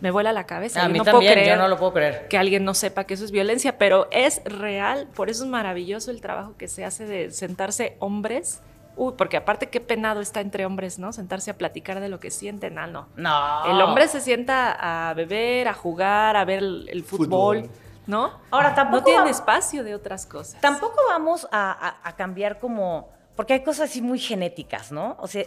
me 0.00 0.12
vuela 0.12 0.32
la 0.32 0.46
cabeza. 0.46 0.84
A 0.84 0.88
mí 0.88 0.98
no 0.98 1.04
también, 1.04 1.32
puedo 1.32 1.32
creer 1.32 1.48
yo 1.48 1.60
no 1.60 1.66
lo 1.66 1.78
puedo 1.78 1.92
creer. 1.92 2.28
Que 2.28 2.38
alguien 2.38 2.64
no 2.64 2.74
sepa 2.74 3.08
que 3.08 3.14
eso 3.14 3.24
es 3.24 3.32
violencia, 3.32 3.76
pero 3.76 4.06
es 4.12 4.40
real, 4.44 5.08
por 5.16 5.30
eso 5.30 5.42
es 5.42 5.50
maravilloso 5.50 6.12
el 6.12 6.20
trabajo 6.20 6.56
que 6.56 6.68
se 6.68 6.84
hace 6.84 7.06
de 7.06 7.32
sentarse 7.32 7.96
hombres 7.98 8.62
Uy, 9.02 9.14
porque 9.16 9.38
aparte 9.38 9.70
qué 9.70 9.80
penado 9.80 10.20
está 10.20 10.42
entre 10.42 10.66
hombres, 10.66 10.98
¿no? 10.98 11.10
Sentarse 11.14 11.50
a 11.50 11.56
platicar 11.56 12.00
de 12.00 12.10
lo 12.10 12.20
que 12.20 12.30
sienten. 12.30 12.78
Ah, 12.78 12.86
no. 12.86 13.08
No. 13.16 13.64
El 13.64 13.80
hombre 13.80 14.06
se 14.08 14.20
sienta 14.20 15.08
a 15.08 15.14
beber, 15.14 15.68
a 15.68 15.72
jugar, 15.72 16.36
a 16.36 16.44
ver 16.44 16.58
el, 16.58 17.02
fútbol, 17.02 17.70
¿no? 18.06 18.30
Ahora 18.50 18.74
tampoco. 18.74 18.98
No 18.98 19.04
tiene 19.04 19.30
espacio 19.30 19.84
de 19.84 19.94
otras 19.94 20.26
cosas. 20.26 20.60
Tampoco 20.60 21.00
vamos 21.08 21.48
a 21.50 22.14
cambiar 22.18 22.58
como 22.58 23.08
porque 23.40 23.54
hay 23.54 23.60
cosas 23.60 23.88
así 23.88 24.02
muy 24.02 24.18
genéticas, 24.18 24.92
¿no? 24.92 25.16
O 25.18 25.26
sea, 25.26 25.46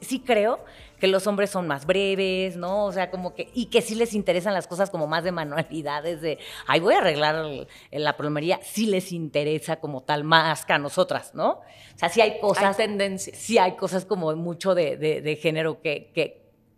sí, 0.00 0.20
creo 0.20 0.60
que 1.00 1.08
los 1.08 1.26
hombres 1.26 1.50
son 1.50 1.66
más 1.66 1.84
breves, 1.84 2.54
¿no? 2.56 2.84
O 2.84 2.92
sea, 2.92 3.10
como 3.10 3.34
que, 3.34 3.50
y 3.52 3.66
que 3.66 3.82
sí 3.82 3.96
les 3.96 4.14
interesan 4.14 4.54
las 4.54 4.68
cosas 4.68 4.90
como 4.90 5.08
más 5.08 5.24
de 5.24 5.32
manualidades, 5.32 6.20
de, 6.20 6.38
ay, 6.68 6.78
voy 6.78 6.94
a 6.94 6.98
arreglar 6.98 7.44
la 7.90 8.16
plomería, 8.16 8.60
sí 8.62 8.86
les 8.86 9.10
interesa 9.10 9.80
como 9.80 10.04
tal 10.04 10.22
más 10.22 10.64
que 10.64 10.74
a 10.74 10.78
nosotras, 10.78 11.34
¿no? 11.34 11.48
O 11.50 11.98
sea, 11.98 12.10
sí 12.10 12.20
hay 12.20 12.38
cosas. 12.38 12.78
Hay 12.78 12.86
tendencias. 12.86 13.36
Sí 13.36 13.58
hay 13.58 13.74
cosas 13.74 14.04
como 14.04 14.32
mucho 14.36 14.76
de, 14.76 15.36
género 15.42 15.82
que, 15.82 16.12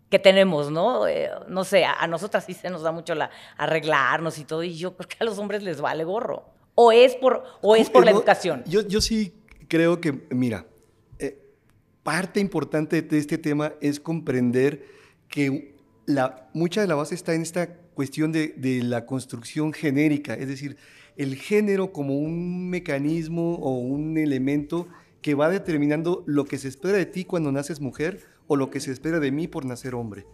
que, 0.08 0.18
tenemos, 0.18 0.70
¿no? 0.70 1.06
Eh, 1.06 1.28
no 1.48 1.64
sé, 1.64 1.84
a, 1.84 2.06
nosotras 2.06 2.46
sí 2.46 2.54
se 2.54 2.70
nos 2.70 2.80
da 2.80 2.90
mucho 2.90 3.14
la 3.14 3.28
arreglarnos 3.58 4.38
y 4.38 4.44
todo, 4.44 4.62
y 4.62 4.78
yo 4.78 4.96
creo 4.96 5.10
que 5.10 5.16
a 5.20 5.24
los 5.24 5.38
hombres 5.38 5.62
les 5.62 5.82
vale 5.82 6.04
gorro. 6.04 6.46
O 6.74 6.90
es 6.90 7.16
por, 7.16 7.44
o 7.60 7.76
es 7.76 7.90
por 7.90 8.06
la 8.06 8.12
educación. 8.12 8.62
Yo, 8.64 8.80
yo 8.80 9.02
sí 9.02 9.37
creo 9.68 10.00
que, 10.00 10.26
mira, 10.30 10.66
eh, 11.18 11.38
parte 12.02 12.40
importante 12.40 13.02
de 13.02 13.18
este 13.18 13.38
tema 13.38 13.74
es 13.80 14.00
comprender 14.00 14.84
que 15.28 15.76
la, 16.06 16.48
mucha 16.54 16.80
de 16.80 16.88
la 16.88 16.94
base 16.94 17.14
está 17.14 17.34
en 17.34 17.42
esta 17.42 17.74
cuestión 17.94 18.32
de, 18.32 18.48
de, 18.56 18.82
la 18.82 19.06
construcción 19.06 19.72
genérica, 19.72 20.34
es 20.34 20.48
decir, 20.48 20.76
el 21.16 21.36
género 21.36 21.92
como 21.92 22.18
un 22.18 22.70
mecanismo 22.70 23.56
o 23.56 23.78
un 23.78 24.16
elemento 24.16 24.88
que 25.20 25.34
va 25.34 25.50
determinando 25.50 26.22
lo 26.26 26.44
que 26.44 26.58
se 26.58 26.68
espera 26.68 26.96
de 26.96 27.06
ti 27.06 27.24
cuando 27.24 27.52
naces 27.52 27.80
mujer 27.80 28.20
o 28.46 28.56
lo 28.56 28.70
que 28.70 28.80
se 28.80 28.92
espera 28.92 29.20
de 29.20 29.32
mí 29.32 29.48
por 29.48 29.64
nacer 29.64 29.94
hombre. 29.94 30.26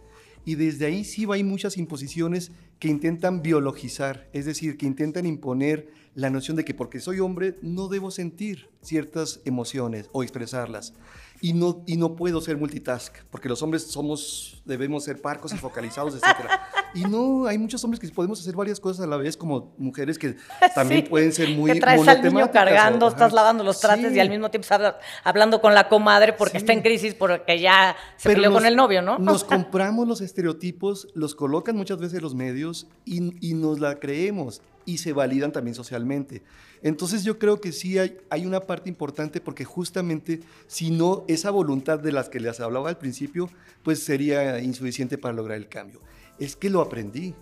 Y 0.45 0.55
desde 0.55 0.85
ahí 0.85 1.03
sí 1.03 1.25
hay 1.29 1.43
muchas 1.43 1.77
imposiciones 1.77 2.51
que 2.79 2.87
intentan 2.87 3.41
biologizar, 3.41 4.29
es 4.31 4.45
decir, 4.45 4.77
que 4.77 4.85
intentan 4.85 5.25
imponer 5.25 5.89
la 6.15 6.29
noción 6.29 6.55
de 6.55 6.63
que 6.63 6.73
porque 6.73 6.99
soy 6.99 7.19
hombre 7.19 7.59
no 7.61 7.89
debo 7.89 8.09
sentir 8.09 8.69
ciertas 8.81 9.41
emociones 9.45 10.09
o 10.13 10.23
expresarlas. 10.23 10.93
Y 11.41 11.51
no, 11.51 11.83
y 11.85 11.97
no 11.97 12.15
puedo 12.15 12.39
ser 12.39 12.55
multitask, 12.55 13.13
porque 13.29 13.49
los 13.49 13.61
hombres 13.61 13.83
somos, 13.83 14.63
debemos 14.63 15.03
ser 15.03 15.21
parcos 15.21 15.51
y 15.51 15.57
focalizados, 15.57 16.15
etc. 16.15 16.49
Y 16.93 17.03
no, 17.03 17.45
hay 17.45 17.57
muchos 17.57 17.83
hombres 17.83 17.99
que 17.99 18.07
podemos 18.07 18.39
hacer 18.39 18.55
varias 18.55 18.79
cosas 18.79 19.03
a 19.03 19.07
la 19.07 19.17
vez, 19.17 19.35
como 19.35 19.75
mujeres 19.77 20.17
que 20.17 20.37
también 20.75 21.05
pueden 21.09 21.33
ser 21.33 21.49
muy 21.49 21.73
Que 21.73 21.81
traes 21.81 22.07
al 22.07 22.23
niño 22.23 22.49
cargando, 22.49 23.09
estás 23.09 23.33
lavando 23.33 23.65
los 23.65 23.81
trastes 23.81 24.15
y 24.15 24.19
al 24.21 24.29
mismo 24.29 24.49
tiempo 24.49 24.63
estás 24.63 24.95
hablando 25.25 25.59
con 25.59 25.73
la 25.73 25.89
comadre 25.89 26.31
porque 26.31 26.57
está 26.57 26.71
en 26.71 26.81
crisis, 26.81 27.13
porque 27.13 27.59
ya 27.59 27.97
se 28.15 28.29
peleó 28.33 28.53
con 28.53 28.65
el 28.65 28.77
novio, 28.77 29.01
¿no? 29.01 29.19
Nos 29.19 29.43
compramos 29.43 30.07
los 30.07 30.21
estereotipos, 30.21 31.09
los 31.13 31.35
colocan 31.35 31.75
muchas 31.75 31.99
veces 31.99 32.21
los 32.21 32.33
medios 32.33 32.87
y, 33.03 33.45
y 33.45 33.53
nos 33.55 33.81
la 33.81 33.99
creemos 33.99 34.61
y 34.85 34.97
se 34.97 35.13
validan 35.13 35.51
también 35.51 35.75
socialmente. 35.75 36.43
Entonces 36.81 37.23
yo 37.23 37.39
creo 37.39 37.59
que 37.59 37.71
sí 37.71 37.97
hay, 37.97 38.45
una 38.45 38.61
parte 38.61 38.89
importante 38.89 39.41
porque 39.41 39.65
justamente 39.65 40.41
si 40.67 40.91
no 40.91 41.23
esa 41.27 41.49
voluntad 41.51 41.99
de 41.99 42.11
las 42.11 42.29
que 42.29 42.39
les 42.39 42.59
hablaba 42.59 42.89
al 42.89 42.97
principio, 42.97 43.49
pues 43.83 44.03
sería 44.03 44.59
insuficiente 44.61 45.17
para 45.17 45.33
lograr 45.33 45.57
el 45.57 45.67
cambio. 45.67 46.01
Es 46.37 46.55
que 46.55 46.69
lo 46.69 46.81
aprendí 46.81 47.33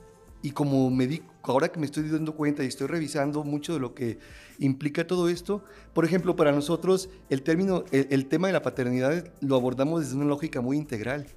y 0.41 0.51
como 0.51 0.89
me 0.89 1.07
di, 1.07 1.21
ahora 1.41 1.69
que 1.69 1.79
me 1.79 1.85
estoy 1.85 2.09
dando 2.09 2.35
cuenta 2.35 2.63
y 2.63 2.67
estoy 2.67 2.87
revisando 2.87 3.43
mucho 3.43 3.73
de 3.73 3.79
lo 3.79 3.93
que 3.93 4.19
implica 4.59 5.07
todo 5.07 5.29
esto, 5.29 5.63
por 5.93 6.05
ejemplo, 6.05 6.35
para 6.35 6.51
nosotros 6.51 7.09
el 7.29 7.43
término, 7.43 7.85
el, 7.91 8.07
el 8.11 8.27
tema 8.27 8.47
de 8.47 8.53
la 8.53 8.61
paternidad 8.61 9.31
lo 9.41 9.55
abordamos 9.55 10.01
desde 10.01 10.15
una 10.15 10.25
lógica 10.25 10.61
muy 10.61 10.77
integral. 10.77 11.27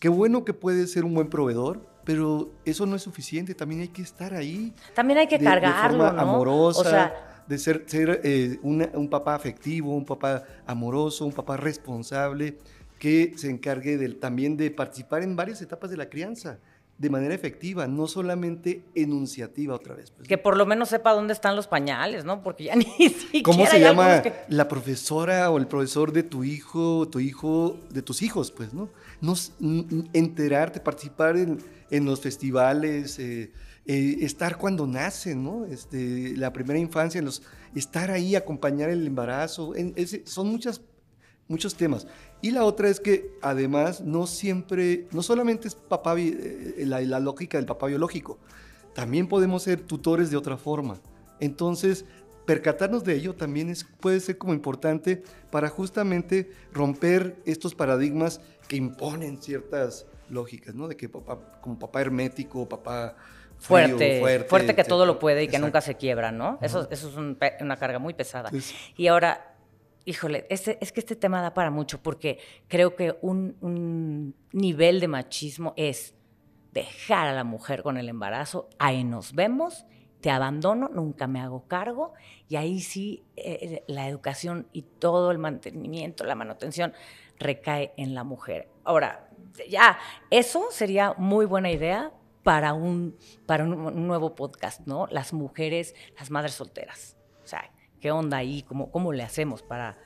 Qué 0.00 0.08
bueno 0.08 0.44
que 0.44 0.52
puede 0.52 0.86
ser 0.88 1.04
un 1.04 1.14
buen 1.14 1.28
proveedor, 1.28 1.95
pero 2.06 2.52
eso 2.64 2.86
no 2.86 2.96
es 2.96 3.02
suficiente, 3.02 3.54
también 3.54 3.82
hay 3.82 3.88
que 3.88 4.00
estar 4.00 4.32
ahí. 4.32 4.72
También 4.94 5.18
hay 5.18 5.26
que 5.26 5.36
de, 5.38 5.44
cargarlo, 5.44 6.04
de 6.04 6.10
forma 6.10 6.12
¿no? 6.22 6.30
amorosa, 6.30 6.80
O 6.80 6.84
sea, 6.84 7.42
de 7.46 7.58
ser, 7.58 7.84
ser 7.86 8.20
eh, 8.24 8.58
una- 8.62 8.88
un 8.94 9.10
papá 9.10 9.34
afectivo, 9.34 9.94
un 9.94 10.04
papá 10.06 10.44
amoroso, 10.66 11.26
un 11.26 11.32
papá 11.32 11.56
responsable, 11.58 12.56
que 12.98 13.34
se 13.36 13.50
encargue 13.50 13.98
del- 13.98 14.16
también 14.18 14.56
de 14.56 14.70
participar 14.70 15.22
en 15.22 15.36
varias 15.36 15.60
etapas 15.60 15.90
de 15.90 15.96
la 15.98 16.08
crianza 16.08 16.58
de 16.98 17.10
manera 17.10 17.34
efectiva, 17.34 17.86
no 17.86 18.06
solamente 18.06 18.82
enunciativa 18.94 19.74
otra 19.74 19.94
vez. 19.94 20.10
pues. 20.12 20.26
que 20.26 20.38
por 20.38 20.56
lo 20.56 20.64
menos 20.64 20.88
sepa 20.88 21.12
dónde 21.12 21.34
están 21.34 21.54
los 21.54 21.66
pañales, 21.66 22.24
¿no? 22.24 22.42
Porque 22.42 22.64
ya 22.64 22.74
ni 22.76 22.84
siquiera 22.84 23.42
¿Cómo 23.44 23.66
se 23.66 23.80
llama 23.80 24.22
que- 24.22 24.32
la 24.48 24.66
profesora 24.66 25.50
o 25.50 25.58
el 25.58 25.66
profesor 25.66 26.10
de 26.12 26.22
tu 26.22 26.42
hijo, 26.42 27.06
tu 27.08 27.20
hijo, 27.20 27.76
de 27.90 28.00
tus 28.00 28.22
hijos, 28.22 28.50
pues, 28.50 28.72
¿no? 28.72 28.88
no 29.20 29.34
enterarte, 30.14 30.80
participar 30.80 31.36
en, 31.36 31.58
en 31.90 32.04
los 32.04 32.20
festivales, 32.20 33.18
eh, 33.18 33.52
eh, 33.86 34.16
estar 34.20 34.58
cuando 34.58 34.86
nacen, 34.86 35.44
¿no? 35.44 35.64
Este, 35.66 36.36
la 36.36 36.52
primera 36.52 36.78
infancia, 36.78 37.22
los, 37.22 37.42
estar 37.74 38.10
ahí, 38.10 38.34
acompañar 38.34 38.90
el 38.90 39.06
embarazo, 39.06 39.74
en 39.76 39.92
ese- 39.96 40.22
son 40.26 40.48
muchas, 40.48 40.80
muchos 41.48 41.74
temas. 41.76 42.06
Y 42.42 42.50
la 42.50 42.64
otra 42.64 42.88
es 42.88 42.98
que 43.00 43.30
además 43.42 44.00
no 44.00 44.26
siempre, 44.26 45.06
no 45.12 45.22
solamente 45.22 45.68
es 45.68 45.74
papá, 45.74 46.14
eh, 46.18 46.82
la, 46.86 47.00
la 47.00 47.20
lógica 47.20 47.58
del 47.58 47.66
papá 47.66 47.86
biológico, 47.86 48.38
también 48.94 49.28
podemos 49.28 49.62
ser 49.62 49.80
tutores 49.80 50.30
de 50.30 50.36
otra 50.36 50.56
forma. 50.56 51.00
Entonces, 51.38 52.04
percatarnos 52.46 53.04
de 53.04 53.14
ello 53.14 53.34
también 53.34 53.68
es, 53.70 53.84
puede 53.84 54.20
ser 54.20 54.38
como 54.38 54.54
importante 54.54 55.22
para 55.50 55.68
justamente 55.68 56.50
romper 56.72 57.36
estos 57.44 57.74
paradigmas 57.74 58.40
que 58.68 58.76
imponen 58.76 59.40
ciertas 59.40 60.06
lógicas, 60.28 60.74
¿no? 60.74 60.88
De 60.88 60.96
que 60.96 61.08
papá, 61.08 61.38
como 61.60 61.78
papá 61.78 62.00
hermético, 62.00 62.68
papá 62.68 63.16
frío, 63.58 63.66
fuerte, 63.68 64.20
fuerte, 64.20 64.48
fuerte, 64.48 64.74
que 64.74 64.84
todo 64.84 65.06
lo 65.06 65.18
puede 65.18 65.42
y 65.42 65.46
que 65.46 65.56
Exacto. 65.56 65.66
nunca 65.66 65.80
se 65.80 65.94
quiebra, 65.96 66.32
¿no? 66.32 66.58
Eso, 66.62 66.88
eso 66.90 67.08
es 67.08 67.16
un 67.16 67.38
una 67.60 67.76
carga 67.76 67.98
muy 67.98 68.14
pesada. 68.14 68.48
Entonces- 68.48 68.74
Y 68.96 69.06
ahora, 69.06 69.56
híjole, 70.04 70.46
este, 70.50 70.78
es 70.80 70.92
que 70.92 71.00
este 71.00 71.16
tema 71.16 71.40
da 71.42 71.54
para 71.54 71.70
mucho 71.70 72.02
porque 72.02 72.38
creo 72.68 72.94
que 72.96 73.16
un, 73.22 73.56
un 73.60 74.34
nivel 74.52 75.00
de 75.00 75.08
machismo 75.08 75.72
es 75.76 76.14
dejar 76.72 77.28
a 77.28 77.32
la 77.34 77.44
mujer 77.44 77.82
con 77.82 77.96
el 77.96 78.08
embarazo, 78.08 78.68
ahí 78.78 79.02
nos 79.04 79.32
vemos, 79.34 79.86
te 80.20 80.30
abandono, 80.30 80.90
nunca 80.92 81.26
me 81.26 81.40
hago 81.40 81.66
cargo 81.68 82.12
y 82.48 82.56
ahí 82.56 82.80
sí 82.80 83.24
eh, 83.36 83.82
la 83.86 84.08
educación 84.08 84.66
y 84.72 84.82
todo 84.82 85.30
el 85.30 85.38
mantenimiento, 85.38 86.24
la 86.24 86.34
manutención 86.34 86.92
recae 87.38 87.92
en 87.96 88.14
la 88.14 88.24
mujer. 88.24 88.68
Ahora, 88.84 89.28
ya, 89.68 89.98
eso 90.30 90.68
sería 90.70 91.14
muy 91.16 91.46
buena 91.46 91.70
idea 91.70 92.12
para 92.42 92.74
un, 92.74 93.16
para 93.46 93.64
un, 93.64 94.06
nuevo 94.06 94.34
podcast, 94.34 94.86
¿no? 94.86 95.08
Las 95.10 95.32
mujeres, 95.32 95.94
las 96.18 96.30
madres 96.30 96.54
solteras. 96.54 97.16
O 97.42 97.46
sea, 97.46 97.70
¿qué 98.00 98.10
onda 98.10 98.36
ahí? 98.36 98.62
¿Cómo, 98.62 98.90
cómo 98.90 99.12
le 99.12 99.22
hacemos 99.22 99.62
para, 99.62 99.98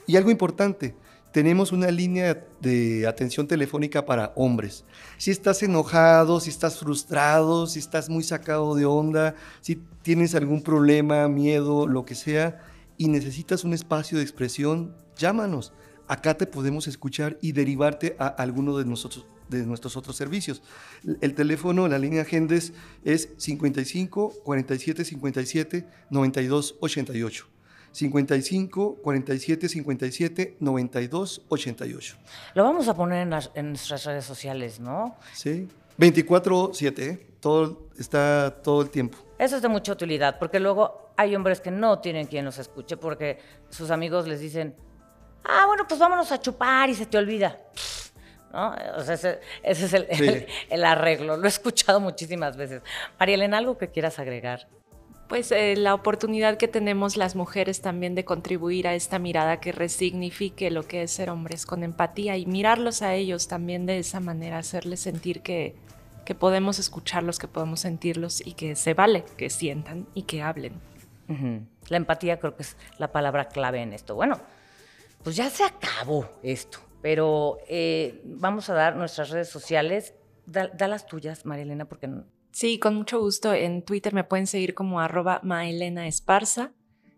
Y 0.06 0.18
algo 0.18 0.30
importante, 0.30 0.94
tenemos 1.32 1.72
una 1.72 1.90
línea 1.90 2.46
de 2.62 3.08
atención 3.08 3.48
telefónica 3.48 4.06
para 4.06 4.34
hombres. 4.36 4.86
Si 5.18 5.32
estás 5.32 5.64
enojado, 5.64 6.40
si 6.40 6.52
estás 6.52 6.78
frustrado, 6.78 7.66
si 7.66 7.80
estás 7.80 8.08
muy 8.08 8.24
sacado 8.24 8.76
de 8.76 8.86
onda, 8.86 9.34
si 9.62 9.82
tienes 10.04 10.36
algún 10.36 10.62
problema, 10.62 11.28
miedo, 11.28 11.88
lo 11.88 12.06
que 12.06 12.14
sea, 12.14 12.62
y 12.98 13.08
necesitas 13.08 13.64
un 13.64 13.74
espacio 13.74 14.20
de 14.20 14.24
expresión, 14.24 14.96
llámanos. 15.18 15.74
Acá 16.08 16.38
te 16.38 16.46
podemos 16.46 16.88
escuchar 16.88 17.40
y 17.42 17.54
derivarte 17.54 18.16
a 18.20 18.28
alguno 18.28 18.78
de 18.78 18.86
nosotros 18.86 19.26
de 19.50 19.66
nuestros 19.66 19.96
otros 19.98 20.16
servicios. 20.16 20.62
El 21.22 21.34
teléfono, 21.36 21.88
la 21.88 21.98
línea 22.00 22.26
Gendes 22.26 22.74
es 23.04 23.30
55 23.38 24.34
47 24.44 25.06
57 25.06 25.88
92 26.10 26.76
88. 26.80 27.48
55 27.92 28.96
47 29.02 29.70
57 29.70 30.58
92 30.60 31.42
88. 31.48 32.18
Lo 32.56 32.64
vamos 32.64 32.88
a 32.88 32.96
poner 32.96 33.20
en, 33.24 33.30
las- 33.30 33.52
en 33.56 33.70
nuestras 33.70 34.04
redes 34.06 34.26
sociales, 34.26 34.80
¿no? 34.80 35.16
¿Sí? 35.34 35.68
24-7, 35.98 37.00
¿eh? 37.00 37.28
Todo, 37.40 37.88
está 37.98 38.62
todo 38.64 38.82
el 38.82 38.90
tiempo. 38.90 39.18
Eso 39.40 39.56
es 39.56 39.62
de 39.62 39.70
mucha 39.70 39.94
utilidad, 39.94 40.40
porque 40.40 40.60
luego 40.60 41.12
hay 41.16 41.36
hombres 41.36 41.62
que 41.62 41.72
no 41.72 42.00
tienen 42.00 42.28
quien 42.28 42.44
los 42.44 42.58
escuche 42.58 42.98
porque 42.98 43.40
sus 43.70 43.92
amigos 43.92 44.28
les 44.28 44.40
dicen, 44.42 44.76
ah, 45.46 45.66
bueno, 45.68 45.86
pues 45.88 46.00
vámonos 46.00 46.32
a 46.34 46.42
chupar 46.42 46.90
y 46.90 46.96
se 46.96 47.06
te 47.06 47.18
olvida. 47.18 47.58
¿No? 48.56 48.74
O 48.98 49.04
sea, 49.04 49.16
ese, 49.16 49.40
ese 49.64 49.86
es 49.86 49.94
el, 49.94 50.08
Sí. 50.14 50.24
el- 50.28 50.48
el 50.70 50.86
arreglo. 50.86 51.36
Lo 51.36 51.44
he 51.44 51.50
escuchado 51.50 52.00
muchísimas 52.00 52.56
veces. 52.56 52.82
María 53.20 53.36
Elena, 53.36 53.58
¿algo 53.58 53.78
que 53.78 53.90
quieras 53.90 54.18
agregar? 54.18 54.68
Pues 55.28 55.52
eh, 55.52 55.76
la 55.76 55.94
oportunidad 55.94 56.56
que 56.58 56.68
tenemos 56.70 57.18
las 57.18 57.36
mujeres 57.36 57.82
también 57.82 58.16
de 58.16 58.24
contribuir 58.24 58.88
a 58.88 58.94
esta 58.94 59.20
mirada 59.20 59.60
que 59.60 59.72
resignifique 59.72 60.72
lo 60.72 60.84
que 60.88 61.02
es 61.04 61.12
ser 61.12 61.30
hombres 61.32 61.66
con 61.66 61.84
empatía 61.84 62.38
y 62.38 62.46
mirarlos 62.46 63.02
a 63.02 63.14
ellos 63.16 63.48
también 63.48 63.86
de 63.88 63.98
esa 63.98 64.20
manera, 64.20 64.60
hacerles 64.60 65.00
sentir 65.02 65.42
que, 65.42 65.76
que 66.26 66.36
podemos 66.36 66.78
escucharlos, 66.80 67.40
que 67.40 67.48
podemos 67.48 67.80
sentirlos 67.82 68.40
y 68.46 68.54
que 68.54 68.76
se 68.76 68.94
vale 68.94 69.26
que 69.36 69.50
sientan 69.50 70.08
y 70.14 70.22
que 70.24 70.42
hablen. 70.44 70.74
La 71.90 71.98
empatía 71.98 72.40
creo 72.40 72.56
que 72.56 72.62
es 72.64 72.78
la 73.00 73.12
palabra 73.12 73.48
clave 73.50 73.82
en 73.82 73.94
esto. 73.94 74.14
Bueno, 74.14 74.40
pues 75.24 75.36
ya 75.36 75.50
se 75.50 75.64
acabó 75.64 76.30
esto, 76.44 76.78
pero 77.06 77.60
eh, 77.68 78.20
vamos 78.24 78.68
a 78.72 78.74
dar 78.74 78.96
nuestras 78.96 79.30
redes 79.30 79.48
sociales. 79.48 80.16
Da, 80.48 80.88
las 80.88 81.06
tuyas, 81.06 81.46
María 81.46 81.62
Elena, 81.62 81.86
porque 81.86 82.10
Sí, 82.52 82.80
con 82.80 82.96
mucho 82.96 83.20
gusto. 83.20 83.54
En 83.54 83.84
Twitter 83.84 84.12
me 84.12 84.24
pueden 84.24 84.48
seguir 84.48 84.74
como 84.74 85.00
arroba 85.00 85.40
Maelena 85.44 86.08
Esparza. 86.08 86.74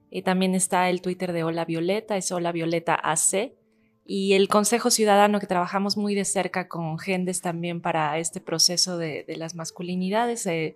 Y 0.10 0.24
también 0.24 0.56
está 0.56 0.90
el 0.90 1.02
Twitter 1.02 1.32
de 1.32 1.46
Hola 1.46 1.64
Violeta, 1.64 2.18
es 2.18 2.34
Hola 2.34 2.52
Violeta 2.52 2.96
AC. 2.96 3.54
Y 4.04 4.34
el 4.34 4.50
Consejo 4.50 4.90
Ciudadano, 4.90 5.40
que 5.40 5.48
trabajamos 5.48 5.96
muy 5.96 6.16
de 6.16 6.26
cerca 6.26 6.68
con 6.68 7.00
Gendes 7.00 7.40
también 7.40 7.80
para 7.80 8.20
este 8.20 8.42
proceso 8.42 8.98
de, 8.98 9.24
las 9.38 9.56
masculinidades, 9.56 10.46
eh, 10.48 10.76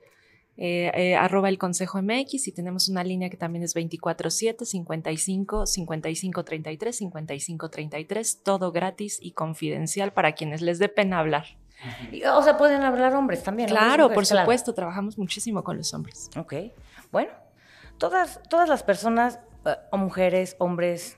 eh, 0.58 0.92
eh, 0.94 1.16
arroba 1.16 1.50
el 1.50 1.58
Consejo 1.58 2.02
MX 2.02 2.48
y 2.48 2.52
tenemos 2.52 2.90
una 2.90 3.04
línea 3.04 3.30
que 3.30 3.38
también 3.38 3.64
es 3.64 3.76
24-7, 3.76 4.66
55 4.66 5.66
55 5.66 6.44
33 6.44 6.96
55 6.98 7.70
33, 7.70 8.44
todo 8.44 8.72
gratis 8.72 9.18
y 9.22 9.32
confidencial 9.32 10.14
para 10.14 10.34
quienes 10.34 10.62
les 10.62 10.78
dé 10.78 10.90
pena 10.90 11.20
hablar. 11.20 11.58
O 12.36 12.44
sea, 12.44 12.58
pueden 12.58 12.84
hablar 12.84 13.16
hombres 13.16 13.42
también. 13.42 13.70
Claro, 13.70 14.12
por 14.12 14.26
supuesto, 14.26 14.74
trabajamos 14.74 15.18
muchísimo 15.18 15.64
con 15.64 15.78
los 15.78 15.94
hombres. 15.96 16.30
Ok, 16.38 16.54
bueno, 17.12 17.32
todas, 17.98 18.40
todas 18.50 18.70
las 18.70 18.84
personas, 18.84 19.40
o 19.92 19.98
mujeres, 19.98 20.56
hombres, 20.60 21.18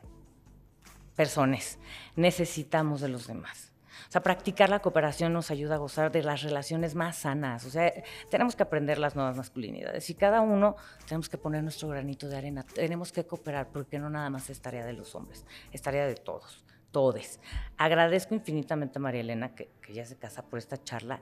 personas, 1.15 1.79
necesitamos 2.15 3.01
de 3.01 3.09
los 3.09 3.27
demás. 3.27 3.72
O 4.09 4.11
sea, 4.11 4.21
practicar 4.21 4.69
la 4.69 4.79
cooperación 4.79 5.33
nos 5.33 5.51
ayuda 5.51 5.75
a 5.75 5.77
gozar 5.77 6.11
de 6.11 6.23
las 6.23 6.41
relaciones 6.41 6.95
más 6.95 7.17
sanas. 7.17 7.65
O 7.65 7.69
sea, 7.69 7.91
tenemos 8.29 8.55
que 8.55 8.63
aprender 8.63 8.97
las 8.97 9.15
nuevas 9.15 9.35
masculinidades 9.35 10.09
y 10.09 10.15
cada 10.15 10.41
uno 10.41 10.75
tenemos 11.07 11.29
que 11.29 11.37
poner 11.37 11.63
nuestro 11.63 11.87
granito 11.87 12.27
de 12.27 12.37
arena. 12.37 12.63
Tenemos 12.63 13.11
que 13.11 13.25
cooperar 13.25 13.69
porque 13.71 13.99
no 13.99 14.09
nada 14.09 14.29
más 14.29 14.49
es 14.49 14.61
tarea 14.61 14.85
de 14.85 14.93
los 14.93 15.15
hombres, 15.15 15.45
es 15.71 15.81
tarea 15.81 16.05
de 16.05 16.15
todos, 16.15 16.63
todes. 16.91 17.39
Agradezco 17.77 18.35
infinitamente 18.35 18.99
a 18.99 19.01
María 19.01 19.21
Elena 19.21 19.55
que, 19.55 19.71
ya 19.93 20.05
se 20.05 20.17
casa 20.17 20.43
por 20.43 20.59
esta 20.59 20.81
charla 20.81 21.21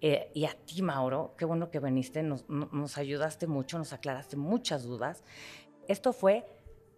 eh, 0.00 0.30
y 0.34 0.44
a 0.44 0.52
ti, 0.52 0.82
Mauro, 0.82 1.34
qué 1.36 1.44
bueno 1.44 1.70
que 1.70 1.80
viniste, 1.80 2.22
nos, 2.22 2.48
nos 2.48 2.98
ayudaste 2.98 3.46
mucho, 3.46 3.78
nos 3.78 3.92
aclaraste 3.92 4.36
muchas 4.36 4.84
dudas. 4.84 5.24
Esto 5.88 6.12
fue 6.12 6.44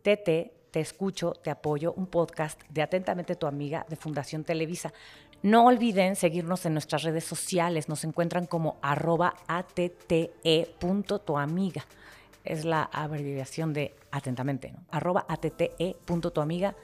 TT 0.03 0.64
te 0.75 0.81
escucho, 0.81 1.35
te 1.35 1.53
apoyo, 1.53 1.93
un 1.93 2.09
podcast 2.09 2.61
de 2.69 2.83
Atentamente 2.83 3.37
tu 3.37 3.47
amiga 3.47 3.87
de 3.89 3.95
Fundación 3.95 4.43
Televisa. 4.43 4.93
No 5.41 5.67
olviden 5.67 6.17
seguirnos 6.17 6.67
en 6.67 6.73
nuestras 6.73 7.05
redes 7.05 7.23
sociales, 7.23 7.89
nos 7.89 8.03
encuentran 8.03 8.47
como 8.47 8.77
arroba 8.83 9.37
amiga. 11.37 11.87
Es 12.43 12.65
la 12.65 12.83
abreviación 12.83 13.73
de 13.73 13.95
atentamente, 14.11 14.73
¿no? 14.73 14.81
arroba 14.91 15.25
amiga. 16.43 16.75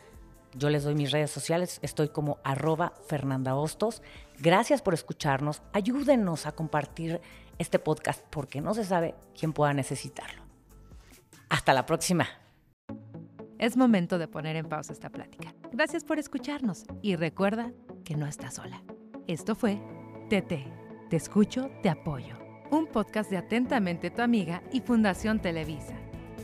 Yo 0.55 0.71
les 0.71 0.85
doy 0.85 0.95
mis 0.95 1.11
redes 1.11 1.33
sociales, 1.33 1.81
estoy 1.83 2.11
como 2.11 2.39
arroba 2.45 2.93
Fernanda 3.09 3.57
Hostos. 3.57 4.03
Gracias 4.39 4.83
por 4.83 4.95
escucharnos, 4.95 5.63
ayúdenos 5.73 6.47
a 6.47 6.53
compartir 6.53 7.21
este 7.59 7.81
podcast 7.81 8.25
porque 8.31 8.61
no 8.61 8.73
se 8.73 8.85
sabe 8.85 9.17
quién 9.37 9.53
pueda 9.53 9.75
necesitarlo. 9.75 10.45
Hasta 11.49 11.75
la 11.75 11.87
próxima. 11.87 12.29
Es 13.61 13.77
momento 13.77 14.19
de 14.19 14.27
poner 14.27 14.57
en 14.57 14.71
pausa 14.71 14.95
esta 14.95 15.11
plática. 15.11 15.55
Gracias 15.71 16.03
por 16.03 16.19
escucharnos 16.19 16.85
y 17.03 17.17
recuerda 17.17 17.73
que 18.05 18.17
no 18.17 18.27
estás 18.27 18.55
sola. 18.55 18.83
Esto 19.27 19.55
fue 19.55 19.79
TT. 20.31 20.65
Te 21.11 21.17
escucho, 21.17 21.71
te 21.83 21.91
apoyo. 21.91 22.39
Un 22.71 22.87
podcast 22.87 23.31
de 23.31 23.37
Atentamente 23.37 24.09
tu 24.11 24.23
amiga 24.23 24.63
y 24.73 24.81
Fundación 24.81 25.43
Televisa. 25.43 25.95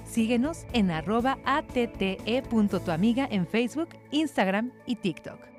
Síguenos 0.04 0.66
en 0.74 0.90
arroba 0.90 1.38
atte.tuamiga 1.46 3.26
en 3.30 3.46
Facebook, 3.46 3.88
Instagram 4.10 4.72
y 4.84 4.96
TikTok. 4.96 5.55